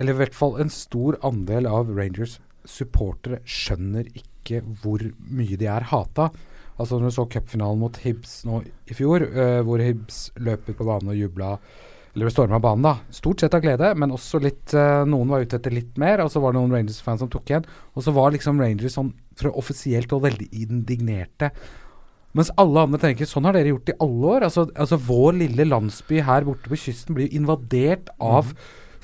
Eller 0.00 0.14
i 0.14 0.18
hvert 0.18 0.34
fall 0.34 0.56
en 0.62 0.72
stor 0.72 1.18
andel 1.26 1.68
av 1.70 1.92
Rangers 1.94 2.40
supportere 2.64 3.42
skjønner 3.44 4.08
ikke 4.16 4.62
hvor 4.80 5.02
mye 5.28 5.58
de 5.60 5.68
er 5.68 5.84
hata. 5.90 6.30
Altså 6.74 6.98
Når 6.98 7.10
du 7.10 7.14
så 7.14 7.26
cupfinalen 7.30 7.78
mot 7.80 7.98
Hibs 8.02 8.40
nå 8.48 8.62
i 8.90 8.96
fjor, 8.96 9.26
uh, 9.34 9.60
hvor 9.66 9.82
Hibs 9.82 10.28
løp 10.42 10.68
ut 10.68 10.78
på 10.78 10.86
banen 10.88 11.12
og 11.12 11.18
jubla 11.18 11.56
eller 12.14 12.30
storma 12.30 12.60
banen, 12.62 12.84
da. 12.86 12.92
Stort 13.14 13.42
sett 13.42 13.54
av 13.56 13.62
glede, 13.64 13.88
men 13.98 14.12
også 14.14 14.38
litt 14.42 14.70
uh, 14.78 15.02
Noen 15.08 15.32
var 15.32 15.42
ute 15.42 15.58
etter 15.58 15.74
litt 15.74 15.96
mer, 15.98 16.22
og 16.22 16.30
så 16.30 16.42
var 16.42 16.54
det 16.54 16.60
noen 16.60 16.76
Rangers-fans 16.76 17.24
som 17.24 17.30
tok 17.30 17.50
igjen. 17.50 17.66
Og 17.98 18.06
så 18.06 18.14
var 18.14 18.30
liksom 18.34 18.60
Rangers 18.62 18.94
sånn 18.94 19.10
fra 19.38 19.50
offisielt 19.58 20.14
og 20.14 20.22
veldig 20.28 20.46
indignerte. 20.62 21.50
Mens 22.38 22.52
alle 22.58 22.84
andre 22.86 23.00
tenker 23.02 23.28
sånn 23.30 23.46
har 23.46 23.54
dere 23.58 23.70
gjort 23.74 23.90
i 23.90 23.98
alle 24.06 24.30
år. 24.36 24.46
Altså, 24.46 24.66
altså 24.74 24.98
Vår 25.08 25.36
lille 25.42 25.66
landsby 25.66 26.22
her 26.26 26.46
borte 26.46 26.70
på 26.70 26.78
kysten 26.86 27.18
blir 27.18 27.34
invadert 27.34 28.10
av 28.22 28.54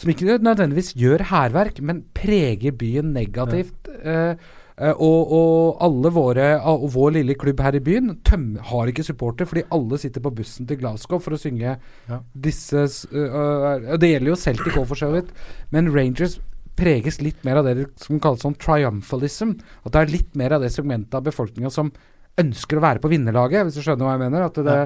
Som 0.01 0.11
ikke 0.15 0.39
nødvendigvis 0.41 0.95
gjør 0.97 1.27
hærverk, 1.29 1.83
men 1.85 2.07
preger 2.17 2.73
byen 2.73 3.11
negativt. 3.13 3.91
Ja. 3.91 4.15
eh, 4.31 4.60
og, 4.81 5.33
og 5.37 5.83
alle 5.85 6.11
våre 6.15 6.47
og 6.71 6.87
vår 6.95 7.11
lille 7.19 7.35
klubb 7.37 7.61
her 7.61 7.77
i 7.77 7.83
byen 7.85 8.15
tøm, 8.25 8.55
har 8.71 8.89
ikke 8.89 9.05
supporter, 9.05 9.45
fordi 9.49 9.67
alle 9.77 9.99
sitter 10.01 10.25
på 10.25 10.33
bussen 10.39 10.69
til 10.69 10.79
Glasgow 10.81 11.21
for 11.21 11.37
å 11.37 11.41
synge 11.41 11.75
Ja. 12.09 12.21
disse 12.33 12.87
uh, 13.13 13.97
Det 14.01 14.09
gjelder 14.09 14.31
jo 14.33 14.39
Celtic 14.41 14.79
òg, 14.79 14.87
for 14.89 14.97
så 14.97 15.11
vidt. 15.13 15.35
Men 15.71 15.93
Rangers 15.93 16.39
preges 16.81 17.21
litt 17.21 17.45
mer 17.45 17.61
av 17.61 17.69
det 17.69 17.91
som 18.01 18.21
kalles 18.23 18.41
sånn 18.41 18.57
triumphalism. 18.57 19.59
At 19.85 19.93
det 19.93 20.01
er 20.01 20.15
litt 20.15 20.35
mer 20.39 20.57
av 20.57 20.65
det 20.65 20.73
segmentet 20.73 21.15
av 21.19 21.27
befolkninga 21.29 21.69
som 21.75 21.93
ønsker 22.41 22.79
å 22.79 22.85
være 22.87 23.03
på 23.05 23.11
vinnerlaget, 23.13 23.67
hvis 23.67 23.77
du 23.77 23.85
skjønner 23.85 24.07
hva 24.07 24.15
jeg 24.17 24.23
mener. 24.25 24.47
At 24.49 24.61
det, 24.65 24.79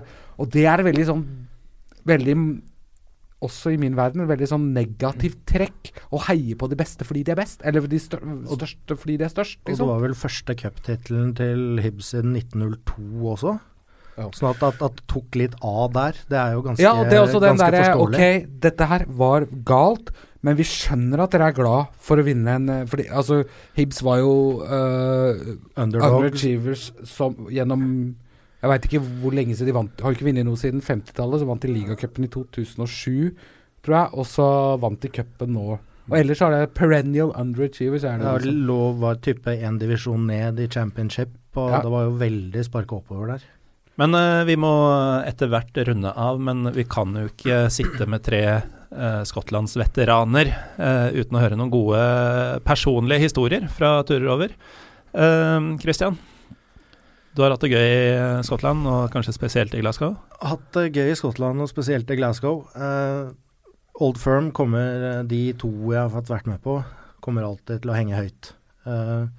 Og 0.42 0.50
det 0.50 0.66
er 0.66 0.82
veldig 0.82 1.06
sånn 1.06 1.26
Veldig 2.04 2.34
også 3.44 3.74
i 3.74 3.78
min 3.80 3.96
verden 3.98 4.24
et 4.24 4.30
veldig 4.30 4.48
sånn 4.50 4.66
negativt 4.76 5.42
trekk 5.50 5.92
å 6.14 6.22
heie 6.28 6.56
på 6.58 6.68
de 6.72 6.78
beste 6.80 7.04
fordi 7.06 7.22
de 7.28 7.34
er 7.34 7.40
best, 7.42 7.60
eller 7.66 7.84
de 7.90 8.00
stør 8.00 8.24
største 8.56 8.96
fordi 8.98 9.18
de 9.20 9.28
er 9.28 9.32
størst. 9.34 9.60
Og 9.62 9.68
det 9.68 9.74
Liksom. 9.76 9.92
var 9.92 10.02
vel 10.06 10.16
første 10.18 10.56
cuptittelen 10.64 11.30
til 11.38 11.80
Hibs 11.84 12.10
siden 12.14 12.34
1902 12.38 13.30
også. 13.36 13.56
Ja. 14.14 14.28
Sånn 14.30 14.52
at, 14.52 14.60
at, 14.62 14.78
at 14.86 14.94
det 15.00 15.06
tok 15.10 15.34
litt 15.40 15.54
av 15.66 15.88
der, 15.96 16.18
det 16.30 16.38
er 16.38 16.52
jo 16.54 16.60
ganske, 16.62 16.84
Ja, 16.84 16.92
og 16.94 17.08
det 17.10 17.16
er 17.18 17.24
også 17.24 17.40
den 17.42 17.56
ganske 17.58 17.70
der, 17.74 17.88
forståelig. 17.88 18.20
Ok, 18.20 18.52
dette 18.62 18.86
her 18.92 19.04
var 19.18 19.46
galt, 19.66 20.12
men 20.44 20.54
vi 20.60 20.66
skjønner 20.68 21.22
at 21.24 21.32
dere 21.34 21.48
er 21.50 21.56
glad 21.56 21.94
for 22.04 22.20
å 22.20 22.24
vinne 22.26 22.52
en 22.60 22.68
eh, 22.68 22.82
Fordi 22.86 23.06
altså, 23.10 23.40
Hibs 23.74 24.02
var 24.06 24.20
jo 24.20 24.34
uh, 24.62 25.32
Underdog. 25.80 26.20
underachievers 26.20 26.92
som 27.08 27.48
gjennom 27.50 27.86
Jeg 28.64 28.70
veit 28.72 28.86
ikke 28.88 29.02
hvor 29.20 29.34
lenge 29.36 29.54
siden 29.58 29.68
de 29.68 29.76
vant. 29.76 30.00
Har 30.00 30.14
ikke 30.16 30.24
vunnet 30.30 30.46
noe 30.48 30.56
siden 30.56 30.80
50-tallet. 30.84 31.42
Så 31.42 31.48
vant 31.50 31.60
de 31.64 31.68
ligacupen 31.68 32.24
i 32.24 32.30
2007, 32.32 33.34
tror 33.84 33.96
jeg. 33.98 34.12
Og 34.16 34.24
så 34.30 34.46
vant 34.80 35.02
de 35.04 35.10
cupen 35.12 35.52
nå. 35.52 35.66
Og 36.04 36.14
ellers 36.18 36.40
har 36.44 36.52
det 36.52 36.74
perennial 36.76 37.30
underachievers. 37.36 38.04
Er 38.08 38.18
det 38.20 38.26
Ja, 38.28 38.36
liksom. 38.40 38.62
lå 38.68 38.78
var 39.00 39.20
type 39.24 39.52
én 39.52 39.78
divisjon 39.80 40.26
ned 40.28 40.60
i 40.60 40.68
championship, 40.68 41.32
og 41.56 41.70
Ja. 41.70 41.82
det 41.84 41.90
var 41.92 42.04
jo 42.08 42.16
veldig 42.20 42.64
sparka 42.64 42.96
oppover 42.98 43.26
der. 43.34 43.44
Men 43.96 44.14
uh, 44.14 44.44
vi 44.44 44.56
må 44.56 44.72
etter 45.24 45.48
hvert 45.48 45.76
runde 45.86 46.10
av, 46.16 46.40
men 46.40 46.64
vi 46.74 46.84
kan 46.84 47.14
jo 47.14 47.28
ikke 47.30 47.70
sitte 47.70 48.08
med 48.10 48.24
tre 48.26 48.42
uh, 48.92 49.22
Skottlands 49.24 49.76
veteraner 49.78 50.50
uh, 50.80 51.08
uten 51.14 51.36
å 51.38 51.40
høre 51.44 51.56
noen 51.56 51.70
gode 51.72 52.00
personlige 52.66 53.20
historier 53.28 53.68
fra 53.70 54.02
turer 54.02 54.28
over. 54.34 54.48
Uh, 55.14 55.76
Christian, 55.78 56.18
du 57.34 57.42
har 57.42 57.50
hatt 57.50 57.64
det 57.64 57.72
gøy 57.74 57.88
i 57.90 58.44
Skottland, 58.46 58.86
og 58.86 59.08
kanskje 59.14 59.34
spesielt 59.34 59.74
i 59.74 59.80
Glasgow. 59.82 60.14
Hatt 60.38 60.68
det 60.76 60.92
gøy 60.94 61.10
i 61.10 61.18
Skottland, 61.18 61.62
og 61.62 61.70
spesielt 61.70 62.10
i 62.10 62.18
Glasgow. 62.20 62.62
Uh, 62.78 63.34
Old 64.02 64.18
Firm 64.18 64.50
kommer, 64.54 65.02
eh, 65.10 65.22
de 65.26 65.52
to 65.58 65.70
jeg 65.92 66.00
har 66.00 66.10
fått 66.10 66.30
vært 66.30 66.48
med 66.50 66.62
på, 66.62 66.80
kommer 67.22 67.46
alltid 67.46 67.82
til 67.82 67.92
å 67.92 67.98
henge 67.98 68.18
høyt. 68.18 68.50
Uh, 68.86 69.30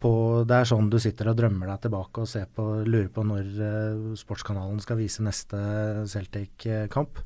på, 0.00 0.10
det 0.48 0.56
er 0.56 0.68
sånn 0.68 0.88
du 0.90 0.98
sitter 1.02 1.30
og 1.30 1.36
drømmer 1.38 1.68
deg 1.70 1.84
tilbake 1.84 2.24
og 2.24 2.54
på, 2.56 2.64
lurer 2.86 3.10
på 3.14 3.24
når 3.26 3.50
uh, 3.60 4.16
Sportskanalen 4.18 4.80
skal 4.82 4.98
vise 4.98 5.22
neste 5.22 5.60
Celtic-kamp. 6.10 7.22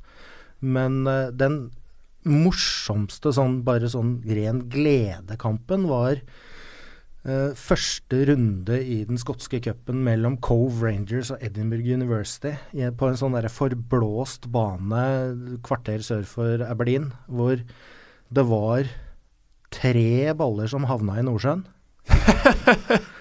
Men 0.61 1.05
uh, 1.09 1.33
den 1.33 1.69
morsomste 2.25 3.35
sånn 3.37 3.61
bare 3.67 3.91
sånn 3.93 4.19
ren 4.25 4.65
gledekampen 4.73 5.89
var 5.91 6.21
eh, 7.25 7.55
første 7.59 8.21
runde 8.31 8.79
i 8.81 9.01
den 9.09 9.21
skotske 9.21 9.61
cupen 9.65 10.03
mellom 10.07 10.39
Cove 10.45 10.85
Rangers 10.85 11.33
og 11.35 11.43
Edinburgh 11.45 11.89
University 11.97 12.55
i, 12.77 12.87
på 12.89 13.11
en 13.11 13.19
sånn 13.21 13.37
der 13.37 13.51
forblåst 13.53 14.51
bane 14.55 15.05
kvarter 15.67 16.05
sør 16.05 16.25
for 16.29 16.65
Aberdeen, 16.67 17.13
hvor 17.27 17.59
det 18.35 18.47
var 18.49 18.91
tre 19.75 20.35
baller 20.39 20.71
som 20.71 20.87
havna 20.89 21.19
i 21.21 21.27
Nordsjøen. 21.27 21.67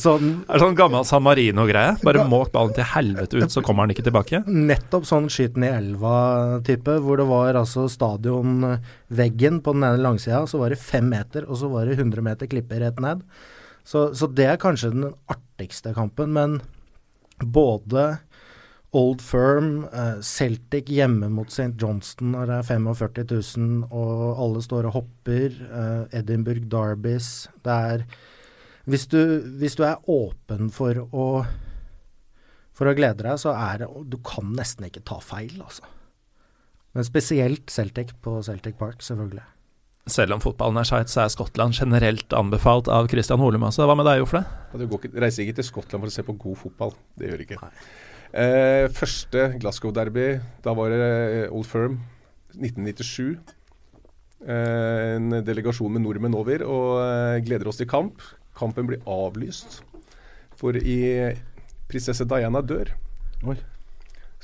sånn, 0.00 0.30
Det 0.46 0.54
er 0.56 0.62
sånn 0.62 0.76
gammel 0.78 1.04
San 1.08 1.24
Marino-greie. 1.24 1.96
Bare 2.04 2.26
måk 2.28 2.52
ballen 2.54 2.74
til 2.76 2.86
helvete 2.94 3.40
ut, 3.40 3.52
så 3.52 3.62
kommer 3.64 3.84
han 3.84 3.94
ikke 3.94 4.06
tilbake. 4.06 4.42
nettopp 4.46 5.06
sånn 5.08 5.28
skyt 5.32 5.54
den 5.54 5.66
i 5.68 5.72
elva-type, 5.72 6.98
hvor 7.04 7.20
det 7.20 7.28
var 7.28 7.58
altså 7.60 7.86
stadionveggen 7.90 9.60
på 9.64 9.74
den 9.76 9.88
ene 9.88 10.02
langsida, 10.02 10.44
så 10.46 10.60
var 10.62 10.74
det 10.74 10.80
fem 10.82 11.08
meter, 11.08 11.48
og 11.48 11.60
så 11.60 11.70
var 11.72 11.86
det 11.86 11.98
100 11.98 12.24
meter 12.24 12.50
klipper 12.50 12.80
rett 12.80 13.00
ned. 13.00 13.24
Så, 13.84 14.14
så 14.16 14.26
det 14.32 14.46
er 14.48 14.60
kanskje 14.60 14.94
den 14.94 15.10
artigste 15.28 15.92
kampen, 15.94 16.32
men 16.32 16.60
både 17.44 18.18
Old 18.94 19.20
Firm, 19.20 19.88
eh, 19.92 20.20
Celtic 20.22 20.88
hjemme 20.88 21.28
mot 21.28 21.50
St. 21.50 21.74
Johnston 21.80 22.30
når 22.32 22.46
det 22.46 22.58
er 22.60 22.68
45 22.68 23.24
000 23.58 23.88
og 23.90 24.38
alle 24.38 24.62
står 24.62 24.86
og 24.88 25.00
hopper, 25.00 25.50
eh, 25.50 26.20
Edinburgh 26.20 26.68
Derbys 26.70 27.48
Det 27.64 27.74
er 27.74 28.04
hvis 28.90 29.06
du, 29.08 29.20
hvis 29.60 29.76
du 29.78 29.84
er 29.86 30.00
åpen 30.10 30.70
for 30.74 31.06
å 31.10 31.28
for 32.74 32.90
å 32.90 32.94
glede 32.96 33.22
deg, 33.22 33.38
så 33.38 33.54
er 33.54 33.84
det 33.84 33.90
Du 34.10 34.18
kan 34.26 34.50
nesten 34.56 34.88
ikke 34.88 35.04
ta 35.06 35.20
feil, 35.22 35.52
altså. 35.62 35.86
Men 36.94 37.06
spesielt 37.06 37.70
Celtic 37.70 38.12
på 38.22 38.40
Celtic 38.46 38.76
Park, 38.78 39.02
selvfølgelig. 39.02 39.44
Selv 40.10 40.36
om 40.36 40.42
fotballen 40.42 40.78
er 40.78 40.86
skeit, 40.86 41.08
så 41.08 41.22
er 41.22 41.30
Skottland 41.32 41.74
generelt 41.78 42.34
anbefalt 42.36 42.90
av 42.92 43.08
Christian 43.08 43.40
Holum 43.40 43.64
også. 43.66 43.86
Hva 43.88 43.96
med 43.96 44.06
deg, 44.06 44.20
Jofle? 44.20 44.42
Du 44.76 44.84
går 44.90 45.00
ikke, 45.00 45.20
reiser 45.24 45.46
ikke 45.46 45.56
til 45.62 45.66
Skottland 45.70 46.04
for 46.04 46.12
å 46.12 46.14
se 46.14 46.26
på 46.26 46.36
god 46.42 46.60
fotball. 46.60 46.92
Det 47.16 47.30
gjør 47.30 47.40
du 47.40 47.44
ikke. 47.46 47.72
Eh, 48.34 48.84
første 48.94 49.46
Glasgow-derby, 49.62 50.28
da 50.66 50.74
var 50.76 50.92
det 50.92 51.00
eh, 51.08 51.54
Old 51.54 51.66
Firm 51.70 51.96
1997. 52.52 53.38
Eh, 54.44 55.14
en 55.16 55.38
delegasjon 55.46 55.96
med 55.96 56.04
nordmenn 56.04 56.36
over 56.36 56.66
og 56.68 56.88
eh, 57.00 57.40
gleder 57.46 57.70
oss 57.70 57.80
til 57.80 57.88
kamp. 57.88 58.20
Kampen 58.54 58.86
blir 58.86 59.00
avlyst, 59.10 59.80
for 60.56 60.76
i 60.78 60.98
prinsesse 61.90 62.26
Diana 62.30 62.62
dør. 62.62 62.92
Oi. 63.44 63.56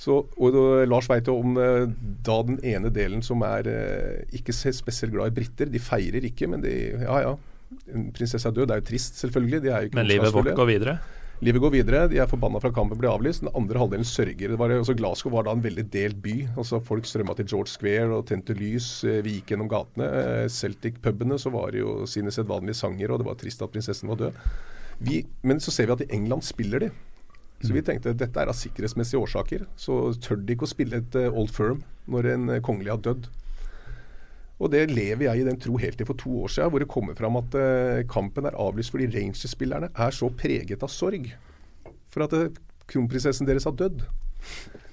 Så, 0.00 0.16
og 0.40 0.54
da- 0.54 0.86
Lars 0.88 1.08
veit 1.10 1.26
jo 1.28 1.34
om 1.42 1.58
eh, 1.60 1.84
da 2.24 2.38
den 2.48 2.56
ene 2.64 2.88
delen 2.90 3.20
som 3.22 3.42
er 3.44 3.66
eh, 3.68 4.36
ikke 4.38 4.54
så 4.56 4.72
spesielt 4.72 5.12
glad 5.12 5.28
i 5.30 5.34
briter. 5.42 5.68
De 5.70 5.78
feirer 5.82 6.24
ikke, 6.24 6.48
men 6.48 6.62
de 6.64 6.72
Ja 7.04 7.20
ja. 7.26 7.34
En 7.94 8.08
prinsesse 8.10 8.48
er 8.48 8.54
død. 8.56 8.66
Det 8.66 8.74
er 8.74 8.80
jo 8.80 8.86
trist, 8.88 9.18
selvfølgelig. 9.20 9.60
De 9.62 9.68
er 9.70 9.84
jo 9.84 9.90
ikke 9.90 9.98
Men 10.00 10.08
livet 10.08 10.32
vårt 10.34 10.48
går 10.58 10.66
videre. 10.72 10.94
Livet 11.40 11.62
går 11.64 11.72
videre. 11.72 12.02
De 12.12 12.18
er 12.20 12.28
forbanna 12.28 12.60
fra 12.60 12.68
kampen 12.76 12.98
ble 13.00 13.08
avlyst. 13.08 13.40
Den 13.40 13.54
andre 13.56 13.80
halvdelen 13.80 14.04
sørger. 14.04 14.52
Det 14.52 14.58
var, 14.60 14.74
Glasgow 14.98 15.32
var 15.32 15.46
da 15.46 15.54
en 15.56 15.62
veldig 15.64 15.86
delt 15.92 16.18
by. 16.20 16.34
Altså 16.60 16.82
Folk 16.84 17.08
strømma 17.08 17.32
til 17.38 17.48
George 17.48 17.72
Square 17.72 18.10
og 18.18 18.26
tente 18.28 18.52
lys. 18.58 18.88
eh, 19.08 19.22
Vi 19.24 19.38
gikk 19.38 19.54
gjennom 19.54 19.70
gatene. 19.72 20.04
Eh, 20.04 20.48
Celtic-pubene 20.52 21.38
så 21.40 21.50
var 21.54 21.72
det 21.72 21.80
jo 21.80 22.04
sine 22.04 22.28
sedvanlige 22.30 22.76
sanger, 22.76 23.10
og 23.10 23.22
det 23.22 23.26
var 23.30 23.40
trist 23.40 23.62
at 23.64 23.72
prinsessen 23.72 24.12
var 24.12 24.20
død. 24.20 24.36
Vi, 25.00 25.22
men 25.42 25.60
så 25.64 25.72
ser 25.72 25.86
vi 25.88 25.92
at 25.96 26.04
i 26.04 26.12
England 26.12 26.44
spiller 26.44 26.78
de. 26.84 26.90
Så 27.64 27.72
vi 27.72 27.80
tenkte 27.84 28.12
dette 28.16 28.40
er 28.40 28.48
av 28.48 28.56
sikkerhetsmessige 28.56 29.20
årsaker. 29.20 29.64
Så 29.76 30.12
tør 30.20 30.44
de 30.44 30.52
ikke 30.54 30.68
å 30.68 30.74
spille 30.76 31.00
et 31.00 31.16
eh, 31.16 31.32
Old 31.32 31.48
Firm 31.56 31.80
når 32.06 32.34
en 32.34 32.60
kongelig 32.60 32.92
har 32.92 33.00
dødd. 33.00 33.30
Og 34.60 34.68
det 34.72 34.82
lever 34.90 35.24
jeg 35.24 35.40
i 35.40 35.46
den 35.46 35.60
tro 35.60 35.78
helt 35.80 35.96
til 35.96 36.08
for 36.08 36.20
to 36.20 36.32
år 36.44 36.52
siden, 36.52 36.72
hvor 36.72 36.82
det 36.82 36.90
kommer 36.92 37.16
fram 37.16 37.38
at 37.40 37.54
eh, 37.56 38.02
kampen 38.10 38.48
er 38.48 38.58
avlyst 38.60 38.92
fordi 38.92 39.08
Rangers-spillerne 39.14 39.88
er 39.88 40.12
så 40.16 40.28
preget 40.36 40.84
av 40.84 40.92
sorg 40.92 41.30
for 42.12 42.26
at 42.26 42.36
eh, 42.36 42.50
kronprinsessen 42.90 43.48
deres 43.48 43.64
har 43.68 43.76
dødd. 43.78 44.04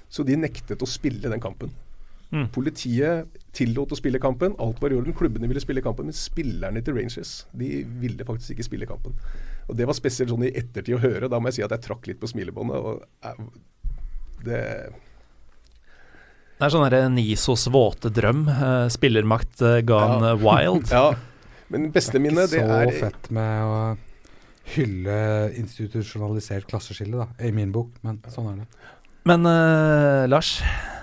Så 0.08 0.24
de 0.24 0.38
nektet 0.40 0.80
å 0.80 0.88
spille 0.88 1.28
den 1.28 1.42
kampen. 1.42 1.74
Mm. 2.32 2.46
Politiet 2.52 3.38
tillot 3.56 3.92
å 3.92 3.98
spille 3.98 4.20
kampen. 4.20 4.56
Alt 4.60 4.80
var 4.80 4.92
i 4.92 4.96
orden. 4.96 5.16
Klubbene 5.16 5.48
ville 5.50 5.62
spille 5.64 5.84
kampen, 5.84 6.08
men 6.08 6.16
spillerne 6.16 6.82
til 6.84 6.96
Rangers 6.96 7.42
de 7.56 7.82
ville 8.00 8.24
faktisk 8.28 8.54
ikke 8.54 8.68
spille 8.70 8.88
kampen. 8.88 9.16
Og 9.68 9.76
Det 9.76 9.88
var 9.88 9.96
spesielt 9.96 10.32
sånn 10.32 10.46
i 10.48 10.54
ettertid 10.56 10.96
å 10.96 11.02
høre. 11.02 11.28
Da 11.28 11.40
må 11.40 11.50
jeg 11.50 11.58
si 11.58 11.66
at 11.66 11.76
jeg 11.76 11.84
trakk 11.84 12.08
litt 12.08 12.20
på 12.20 12.30
smilebåndet. 12.30 12.76
og 12.76 13.04
eh, 13.24 13.44
det 14.48 14.62
Det 16.58 16.66
er 16.66 16.72
sånn 16.74 16.84
derre 16.88 17.08
Nisos 17.14 17.68
våte 17.70 18.10
drøm. 18.10 18.48
eh, 18.50 18.88
spillermakt 18.90 19.62
eh, 19.62 19.80
gone 19.86 20.32
Ja. 20.34 20.36
wild. 20.42 20.90
Ja. 20.94 21.14
Men 21.70 21.90
beste 21.92 22.18
minnet, 22.18 22.48
det 22.50 22.62
så 22.64 22.78
er 22.80 22.90
fett 22.96 23.26
med 23.30 23.62
å 23.62 23.96
hylle 24.72 25.52
institusjonalisert 25.58 26.64
klasseskille, 26.70 27.18
da, 27.20 27.26
i 27.44 27.50
min 27.52 27.70
bok. 27.72 27.90
Men 28.02 28.18
sånn 28.32 28.48
er 28.54 28.62
det. 28.62 28.66
Men 29.28 29.44
uh, 29.44 30.24
Lars, 30.32 30.62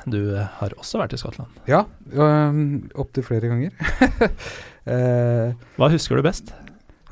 du 0.10 0.34
har 0.34 0.74
også 0.82 0.98
vært 0.98 1.14
i 1.14 1.20
Skottland. 1.22 1.54
Ja, 1.70 1.84
um, 2.18 2.90
opptil 2.98 3.24
flere 3.28 3.52
ganger. 3.52 3.76
uh, 4.90 5.54
Hva 5.78 5.92
husker 5.94 6.18
du 6.18 6.26
best? 6.26 6.50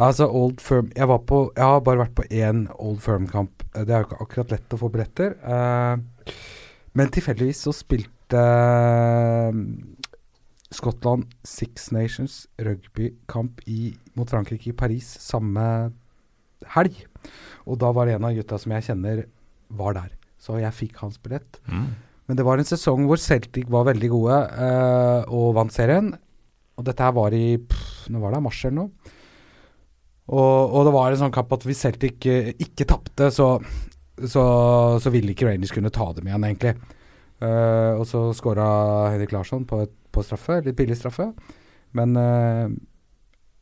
altså, 0.01 0.25
Old 0.25 0.57
Firm 0.59 0.89
Jeg, 0.95 1.05
var 1.07 1.19
på, 1.29 1.51
jeg 1.53 1.63
har 1.63 1.83
bare 1.85 2.01
vært 2.07 2.15
på 2.17 2.25
én 2.33 2.63
Old 2.81 3.03
Firm-kamp. 3.05 3.61
Eh, 3.75 3.83
Det 3.85 3.93
er 3.93 4.01
jo 4.01 4.07
ikke 4.09 4.21
akkurat 4.25 4.51
lett 4.57 4.73
å 4.73 4.79
få 4.81 4.89
billetter. 4.89 5.37
Uh, 5.45 6.33
men 6.97 7.13
tilfeldigvis 7.13 7.61
så 7.67 7.73
spilte 7.77 8.09
eh, 8.37 9.59
Skottland 10.73 11.29
Six 11.45 11.91
Nations 11.93 12.43
rugbykamp 12.61 13.61
mot 14.17 14.29
Frankrike 14.29 14.71
i 14.71 14.77
Paris 14.77 15.07
samme 15.21 15.65
helg. 16.75 16.97
Og 17.69 17.79
da 17.81 17.91
var 17.95 18.11
en 18.11 18.25
av 18.27 18.35
gutta 18.35 18.59
som 18.59 18.73
jeg 18.75 18.87
kjenner, 18.89 19.25
var 19.73 19.95
der. 19.97 20.11
Så 20.41 20.59
jeg 20.59 20.75
fikk 20.75 20.99
hans 21.01 21.19
billett. 21.23 21.61
Men 22.27 22.39
det 22.39 22.45
var 22.47 22.59
en 22.59 22.67
sesong 22.67 23.07
hvor 23.07 23.19
Celtic 23.19 23.67
var 23.71 23.87
veldig 23.89 24.09
gode 24.11 24.37
eh, 24.65 25.31
og 25.33 25.53
vant 25.57 25.73
serien. 25.73 26.13
Og 26.79 26.87
dette 26.87 27.03
her 27.05 27.13
var 27.15 27.35
i 27.35 27.57
pff, 27.59 28.07
Nå 28.11 28.19
var 28.19 28.33
det 28.35 28.41
mars 28.43 28.59
eller 28.65 28.81
noe. 28.81 29.11
Og, 30.33 30.73
og 30.75 30.85
det 30.87 30.93
var 30.95 31.11
en 31.11 31.19
sånn 31.19 31.35
kamp 31.35 31.51
at 31.55 31.65
hvis 31.67 31.83
Celtic 31.83 32.27
eh, 32.31 32.51
ikke 32.63 32.87
tapte, 32.87 33.29
så, 33.31 33.47
så, 34.19 34.43
så 35.03 35.11
ville 35.13 35.33
ikke 35.33 35.47
Rangers 35.49 35.73
kunne 35.75 35.91
ta 35.93 36.09
dem 36.15 36.29
igjen, 36.29 36.47
egentlig. 36.47 36.75
Eh, 37.43 37.93
og 37.99 38.05
så 38.07 38.25
skåra 38.37 38.65
Henrik 39.11 39.33
Larsson 39.35 39.67
på, 39.67 39.83
et, 39.83 39.93
på 40.13 40.23
straffe, 40.25 40.61
litt 40.63 40.77
billig 40.79 40.97
straffe. 40.99 41.29
Men 41.93 42.17
uh, 42.17 42.71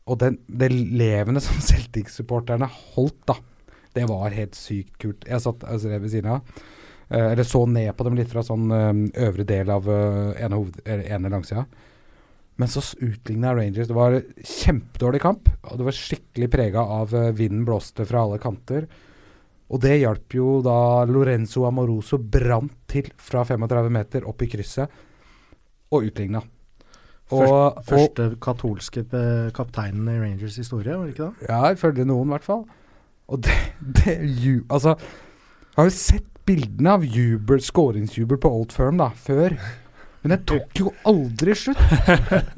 Og 0.08 0.16
den, 0.22 0.38
det 0.48 0.70
levende 0.72 1.42
som 1.44 1.58
Celtic-supporterne 1.70 2.68
holdt, 2.94 3.20
da, 3.28 3.36
det 3.94 4.06
var 4.08 4.32
helt 4.34 4.56
sykt 4.56 4.96
kult. 5.02 5.26
Jeg 5.28 5.44
satt 5.44 5.66
altså, 5.68 5.92
ved 5.92 6.10
siden 6.12 6.38
av. 6.38 6.62
Eh, 7.12 7.32
eller 7.32 7.44
så 7.44 7.66
ned 7.68 7.92
på 7.96 8.06
dem 8.06 8.16
litt 8.16 8.30
fra 8.32 8.44
sånn 8.46 8.70
eh, 8.72 8.90
øvre 9.26 9.44
del 9.48 9.70
av 9.72 9.88
eh, 9.90 10.44
ene, 10.44 10.56
hoved, 10.56 10.80
ene 10.88 11.32
langsida. 11.32 11.66
Men 12.60 12.70
så 12.72 12.82
utligna 13.00 13.54
Rangers. 13.56 13.88
Det 13.88 13.96
var 13.96 14.18
kjempedårlig 14.40 15.20
kamp. 15.22 15.50
Og 15.68 15.80
det 15.80 15.88
var 15.88 15.98
skikkelig 15.98 16.50
prega 16.52 16.84
av 17.00 17.14
eh, 17.16 17.32
vinden 17.36 17.66
blåste 17.68 18.06
fra 18.08 18.24
alle 18.24 18.40
kanter. 18.42 18.88
Og 19.72 19.80
det 19.80 19.94
hjalp 20.02 20.34
jo 20.36 20.58
da 20.64 21.04
Lorenzo 21.08 21.64
Amoroso 21.64 22.18
brant 22.20 22.74
til 22.92 23.08
fra 23.16 23.44
35 23.48 23.92
meter 23.92 24.26
opp 24.28 24.44
i 24.44 24.50
krysset, 24.52 24.98
og 25.92 26.08
utligna. 26.08 26.42
Og, 27.32 27.78
Første 27.88 28.26
katolske 28.42 29.06
eh, 29.06 29.48
kapteinen 29.56 30.08
i 30.12 30.18
Rangers 30.20 30.58
historie, 30.60 30.92
var 30.92 31.08
det 31.08 31.14
ikke 31.14 31.30
det? 31.30 31.48
ja, 31.48 31.60
ifølge 31.72 32.04
noen, 32.04 32.28
i 32.28 32.34
hvert 32.36 32.44
fall. 32.44 32.66
Og 33.32 33.40
det, 33.46 33.56
det 34.02 34.18
ju, 34.42 34.58
Altså, 34.68 34.96
jeg 34.98 35.78
har 35.78 35.88
jo 35.88 35.94
sett 35.96 36.28
bildene 36.44 36.98
av 36.98 37.06
jubel, 37.06 37.62
skåringsjubel 37.62 38.40
på 38.42 38.50
Old 38.50 38.74
Firm 38.74 38.98
da, 39.00 39.12
før. 39.16 39.54
Men 40.22 40.34
det 40.34 40.42
tok 40.50 40.76
jo 40.78 40.92
aldri 41.08 41.54
slutt. 41.58 41.80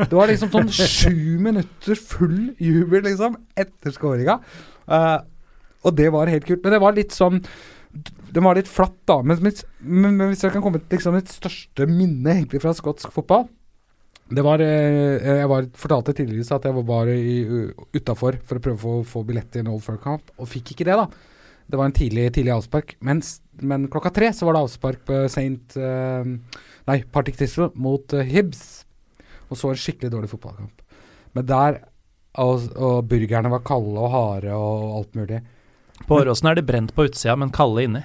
Det 0.01 0.13
var 0.13 0.29
liksom 0.29 0.51
sånn 0.53 0.73
sju 0.73 1.39
minutter 1.41 1.97
full 1.97 2.51
jubel, 2.61 3.05
liksom, 3.07 3.39
etter 3.57 3.95
skåringa. 3.95 4.39
Eh, 4.85 5.17
og 5.85 5.97
det 5.99 6.11
var 6.15 6.33
helt 6.33 6.47
kult. 6.49 6.63
Men 6.65 6.77
det 6.77 6.83
var 6.83 6.97
litt 6.97 7.15
sånn 7.15 7.43
Den 8.35 8.43
var 8.43 8.59
litt 8.59 8.71
flatt, 8.71 8.97
da. 9.07 9.21
Men, 9.23 9.39
men, 9.39 10.17
men 10.17 10.33
hvis 10.33 10.43
jeg 10.43 10.55
kan 10.55 10.65
komme 10.65 10.81
til 10.83 10.97
liksom 10.97 11.15
mitt 11.15 11.31
største 11.31 11.87
minne 11.87 12.41
egentlig 12.41 12.63
fra 12.65 12.75
skotsk 12.75 13.13
fotball 13.15 13.47
det 14.35 14.41
var, 14.41 14.59
eh, 14.65 15.21
Jeg 15.21 15.49
var, 15.49 15.69
fortalte 15.77 16.15
tidligere 16.17 16.57
at 16.57 16.65
jeg 16.65 16.85
var 16.89 17.11
utafor 17.93 18.39
for 18.43 18.57
å 18.57 18.65
prøve 18.65 18.95
å 18.95 19.05
få, 19.05 19.23
billett 19.23 19.51
til 19.53 19.61
en 19.61 19.73
Old 19.75 19.85
Firm-kamp, 19.85 20.33
og 20.39 20.49
fikk 20.49 20.73
ikke 20.73 20.87
det, 20.89 20.97
da. 20.97 21.07
Det 21.69 21.77
var 21.77 21.89
en 21.89 21.97
tidlig, 21.97 22.31
tidlig 22.33 22.55
avspark. 22.55 22.97
Men, 23.01 23.21
men 23.61 23.89
klokka 23.93 24.13
tre 24.13 24.33
så 24.33 24.49
var 24.49 24.57
det 24.57 24.65
avspark 24.65 25.05
på 25.09 25.21
Saint 25.33 25.77
uh, 25.81 26.25
nei, 26.89 26.99
Partic 27.13 27.39
Thistle 27.41 27.71
mot 27.77 28.17
uh, 28.17 28.25
Hibs. 28.25 28.85
Og 29.49 29.57
så 29.57 29.71
en 29.73 29.81
skikkelig 29.81 30.13
dårlig 30.13 30.33
fotballkamp. 30.33 30.83
Men 31.37 31.49
der 31.49 31.79
og, 32.43 32.69
og 32.75 33.07
burgerne 33.09 33.53
var 33.53 33.65
kalde 33.67 33.97
og 33.97 34.13
harde 34.13 34.57
og 34.57 34.99
alt 34.99 35.17
mulig. 35.17 35.41
På 36.09 36.19
Åråsen 36.21 36.51
er 36.51 36.59
det 36.59 36.67
brent 36.69 36.93
på 36.95 37.07
utsida, 37.09 37.37
men 37.39 37.53
kalde 37.55 37.85
inni. 37.87 38.03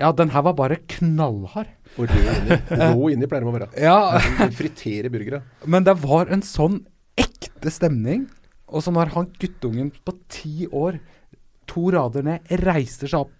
Ja, 0.00 0.12
den 0.16 0.32
her 0.32 0.44
var 0.46 0.54
bare 0.58 0.78
knallhard. 0.94 1.68
Og 2.00 2.08
rå 2.08 2.20
inni. 2.36 2.58
Rå 2.70 3.10
inni 3.12 3.28
pleier 3.28 3.44
de 3.44 3.50
å 3.50 3.54
være. 3.54 3.68
Ja, 3.76 4.48
Fritere 4.56 5.10
burgere. 5.12 5.42
Men 5.68 5.84
det 5.86 5.98
var 6.00 6.32
en 6.32 6.44
sånn 6.46 6.80
ekte 7.20 7.72
stemning. 7.74 8.24
Og 8.72 8.86
så 8.86 8.94
når 8.94 9.12
han 9.12 9.28
guttungen 9.40 9.90
på 10.06 10.14
ti 10.32 10.66
år, 10.72 10.96
to 11.68 11.90
rader 11.92 12.24
ned, 12.24 12.48
reiser 12.62 13.10
seg 13.10 13.26
opp 13.26 13.38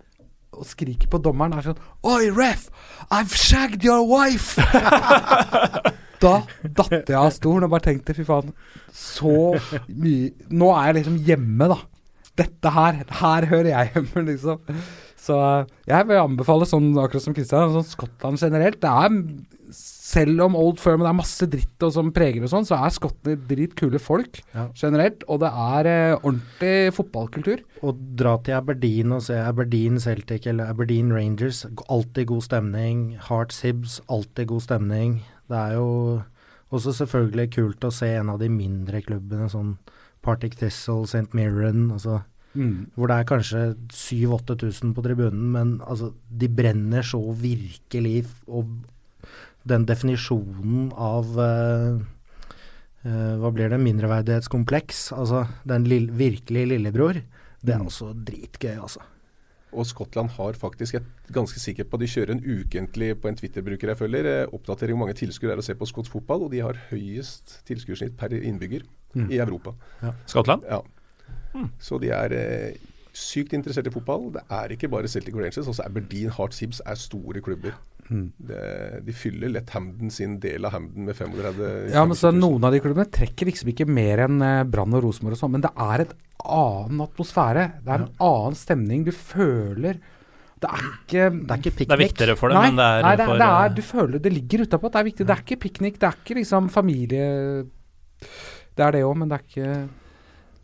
og 0.52 0.66
skriker 0.68 1.08
på 1.08 1.20
dommeren, 1.24 1.54
er 1.56 1.64
sånn 1.64 1.80
Oi, 2.04 2.28
ref! 2.36 2.66
I've 3.08 3.32
shagged 3.32 3.86
your 3.86 4.04
wife! 4.04 4.60
da 6.22 6.34
datt 6.62 7.08
jeg 7.08 7.16
av 7.18 7.32
stolen 7.34 7.66
og 7.66 7.72
bare 7.72 7.86
tenkte 7.88 8.14
fy 8.14 8.26
faen, 8.28 8.52
så 8.94 9.54
mye 9.88 10.52
Nå 10.52 10.68
er 10.76 10.90
jeg 10.90 10.98
liksom 11.00 11.16
hjemme, 11.26 11.70
da. 11.72 11.78
Dette 12.38 12.70
her, 12.72 13.02
her 13.20 13.46
hører 13.50 13.68
jeg 13.74 13.90
hjemme, 13.94 14.22
liksom. 14.30 14.60
Så 15.22 15.36
jeg 15.86 16.06
vil 16.08 16.18
anbefale 16.18 16.66
sånn, 16.66 16.88
akkurat 16.98 17.22
som 17.22 17.34
Kristian, 17.36 17.70
sånn 17.76 17.84
Skottland 17.86 18.40
generelt. 18.42 18.80
Det 18.82 18.90
er, 18.90 19.18
selv 19.76 20.42
om 20.48 20.56
Old 20.58 20.80
Firm 20.82 21.04
det 21.04 21.10
er 21.12 21.14
masse 21.16 21.46
dritt 21.48 21.84
og 21.86 21.92
som 21.94 22.08
preger 22.12 22.42
og 22.42 22.50
sånn, 22.50 22.66
så 22.66 22.80
er 22.82 22.90
skottene 22.96 23.36
dritkule 23.48 24.00
folk 24.02 24.40
Ja. 24.56 24.64
generelt. 24.74 25.22
Og 25.30 25.38
det 25.44 25.52
er 25.52 25.90
eh, 25.92 26.16
ordentlig 26.18 26.74
fotballkultur. 26.96 27.62
Å 27.86 27.94
dra 28.18 28.34
til 28.42 28.58
Aberdeen 28.58 29.14
og 29.14 29.22
se 29.28 29.38
Aberdeen 29.38 30.00
Celtic 30.02 30.48
eller 30.50 30.72
Aberdeen 30.74 31.12
Rangers, 31.14 31.62
alltid 31.86 32.26
god 32.32 32.42
stemning. 32.48 33.04
Hearts 33.28 33.62
Hibs, 33.62 34.00
alltid 34.10 34.50
god 34.50 34.66
stemning. 34.66 35.20
Det 35.52 35.60
er 35.68 35.78
jo 35.78 35.88
også 36.72 36.96
selvfølgelig 37.04 37.50
kult 37.60 37.84
å 37.86 37.92
se 37.94 38.10
en 38.18 38.32
av 38.34 38.40
de 38.42 38.48
mindre 38.50 39.04
klubbene, 39.06 39.46
sånn 39.52 39.76
Partick 40.22 40.54
Thistle, 40.58 41.06
St. 41.08 41.28
Mirren, 41.34 41.90
altså, 41.94 42.20
hvor 42.52 43.08
det 43.08 43.16
er 43.16 43.28
kanskje 43.28 43.60
7000-8000 43.88 44.92
på 44.94 45.04
tribunen, 45.04 45.44
men 45.54 45.76
altså, 45.88 46.12
de 46.28 46.48
brenner 46.52 47.02
så 47.06 47.20
virkelig. 47.32 48.26
Og 48.46 48.68
den 49.68 49.86
definisjonen 49.86 50.90
av 50.98 51.30
uh, 51.38 52.02
uh, 53.06 53.34
Hva 53.40 53.52
blir 53.54 53.72
det? 53.72 53.80
Mindreverdighetskompleks. 53.80 55.12
Altså 55.16 55.46
den 55.68 55.88
lille, 55.88 56.12
virkelige 56.12 56.74
lillebror. 56.74 57.22
Det 57.62 57.74
er 57.74 57.80
også 57.80 58.12
dritgøy, 58.12 58.76
altså. 58.76 59.00
Og 59.72 59.86
Skottland 59.88 60.34
har 60.34 60.58
faktisk, 60.60 60.98
er 60.98 61.32
ganske 61.32 61.60
sikkert 61.62 61.88
på, 61.88 61.96
de 61.96 62.10
kjører 62.10 62.34
en 62.34 62.42
ukentlig 62.44 63.14
på 63.16 63.30
en 63.30 63.38
Twitter-bruker 63.38 63.88
jeg 63.88 63.96
følger, 64.02 64.26
eh, 64.28 64.50
oppdatering 64.52 64.92
hvor 64.92 65.06
mange 65.06 65.16
tilskuere 65.16 65.54
er 65.56 65.62
å 65.62 65.64
se 65.64 65.72
på 65.78 65.88
skotsk 65.88 66.12
fotball, 66.12 66.44
og 66.44 66.52
de 66.52 66.60
har 66.60 66.76
høyest 66.90 67.62
tilskuersnitt 67.70 68.18
per 68.20 68.34
innbygger 68.36 68.84
i 69.28 69.38
Europa. 69.42 69.74
Skottland? 70.26 70.64
Ja. 70.68 70.82
Så 71.82 71.98
de 72.00 72.10
er 72.14 72.32
eh, 72.36 72.80
sykt 73.12 73.52
interessert 73.56 73.88
i 73.88 73.94
fotball. 73.94 74.30
Det 74.34 74.42
er 74.48 74.74
ikke 74.74 74.90
bare 74.92 75.10
Celtic 75.10 75.36
Rangers, 75.36 75.68
også 75.68 75.84
Aberdeen 75.84 76.32
Hearts 76.32 76.62
Hibs 76.64 76.80
er 76.86 77.00
store 77.00 77.42
klubber. 77.44 77.76
Det, 78.12 78.62
de 79.06 79.12
fyller 79.16 79.52
lett 79.54 79.70
Hamden 79.72 80.10
sin 80.12 80.34
del 80.42 80.66
av 80.66 80.74
Hamden 80.74 81.06
med 81.06 81.16
35 81.16 81.92
Ja, 81.94 82.02
men 82.04 82.18
så 82.18 82.32
Noen 82.34 82.66
av 82.66 82.74
de 82.74 82.80
klubbene 82.82 83.06
trekker 83.08 83.48
liksom 83.48 83.70
ikke 83.72 83.86
mer 83.88 84.24
enn 84.26 84.42
eh, 84.44 84.64
Brann 84.68 84.96
og 84.98 85.04
Rosenborg 85.06 85.38
og 85.38 85.40
sånn, 85.40 85.54
men 85.54 85.64
det 85.64 85.70
er 85.80 86.04
et 86.04 86.16
annen 86.42 87.04
atmosfære. 87.06 87.68
Det 87.84 87.94
er 87.94 88.02
en 88.02 88.10
annen 88.26 88.58
stemning. 88.58 89.06
Du 89.06 89.12
føler 89.14 90.00
Det 90.62 90.68
er 90.68 90.82
ikke 90.88 91.28
Det 91.30 91.54
er 91.54 91.62
ikke 91.62 91.72
Det 91.78 91.94
er 91.94 92.02
viktigere 92.02 92.36
for 92.38 92.52
dem, 92.52 92.58
nei, 92.58 92.72
men 92.72 92.80
det 92.80 92.88
er 92.88 93.06
nei, 93.06 93.14
det, 93.16 93.28
for 93.30 93.44
det 93.44 93.48
er, 93.48 93.68
eh, 93.70 93.76
du 93.78 93.82
føler 93.86 94.24
det 94.26 94.34
ligger 94.34 94.66
utapå. 94.66 94.90
Det 94.90 95.00
er 95.00 95.08
viktig. 95.08 95.28
Det 95.28 95.36
er 95.36 95.46
ikke 95.46 95.62
piknik, 95.68 96.00
det 96.02 96.10
er 96.10 96.18
ikke 96.20 96.38
liksom 96.42 96.68
familie 96.74 97.30
Det 98.76 98.84
er 98.86 98.92
det 98.96 99.02
òg, 99.04 99.16
men 99.20 99.28
det 99.28 99.38
er 99.38 99.46
ikke 99.48 99.88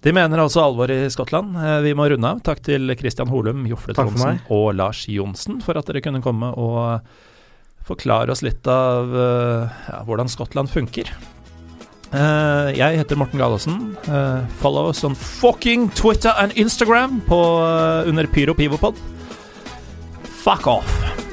De 0.07 0.13
mener 0.15 0.39
altså 0.41 0.63
alvor 0.65 0.91
i 0.95 1.01
Skottland. 1.11 1.57
Eh, 1.59 1.81
Vi 1.89 1.95
må 1.99 2.07
runde 2.11 2.29
av. 2.29 2.41
Takk 2.47 2.63
til 2.65 2.95
Christian 2.97 3.29
Holum, 3.29 3.65
Jofle 3.69 3.95
Tronsen 3.99 4.39
og 4.55 4.71
Lars 4.79 5.07
Johnsen 5.11 5.61
for 5.65 5.77
at 5.81 5.87
dere 5.91 6.01
kunne 6.05 6.23
komme 6.23 6.53
og 6.57 7.01
forklare 7.89 8.31
oss 8.31 8.43
litt 8.45 8.67
av 8.69 9.13
eh, 9.17 9.77
ja, 9.91 10.03
hvordan 10.07 10.29
Skottland 10.29 10.69
funker. 10.71 11.11
Eh, 12.13 12.69
jeg 12.79 13.01
heter 13.03 13.17
Morten 13.21 13.41
Galaasen. 13.41 13.97
Eh, 14.09 14.47
follow 14.63 14.89
us 14.89 15.03
on 15.05 15.15
fucking 15.15 15.89
Twitter 15.97 16.33
and 16.41 16.53
Instagram 16.57 17.21
på, 17.29 17.41
eh, 17.69 18.09
under 18.09 18.27
Pyro 18.27 18.55
Pivopod. 18.55 18.97
Fuck 20.45 20.67
off! 20.67 21.28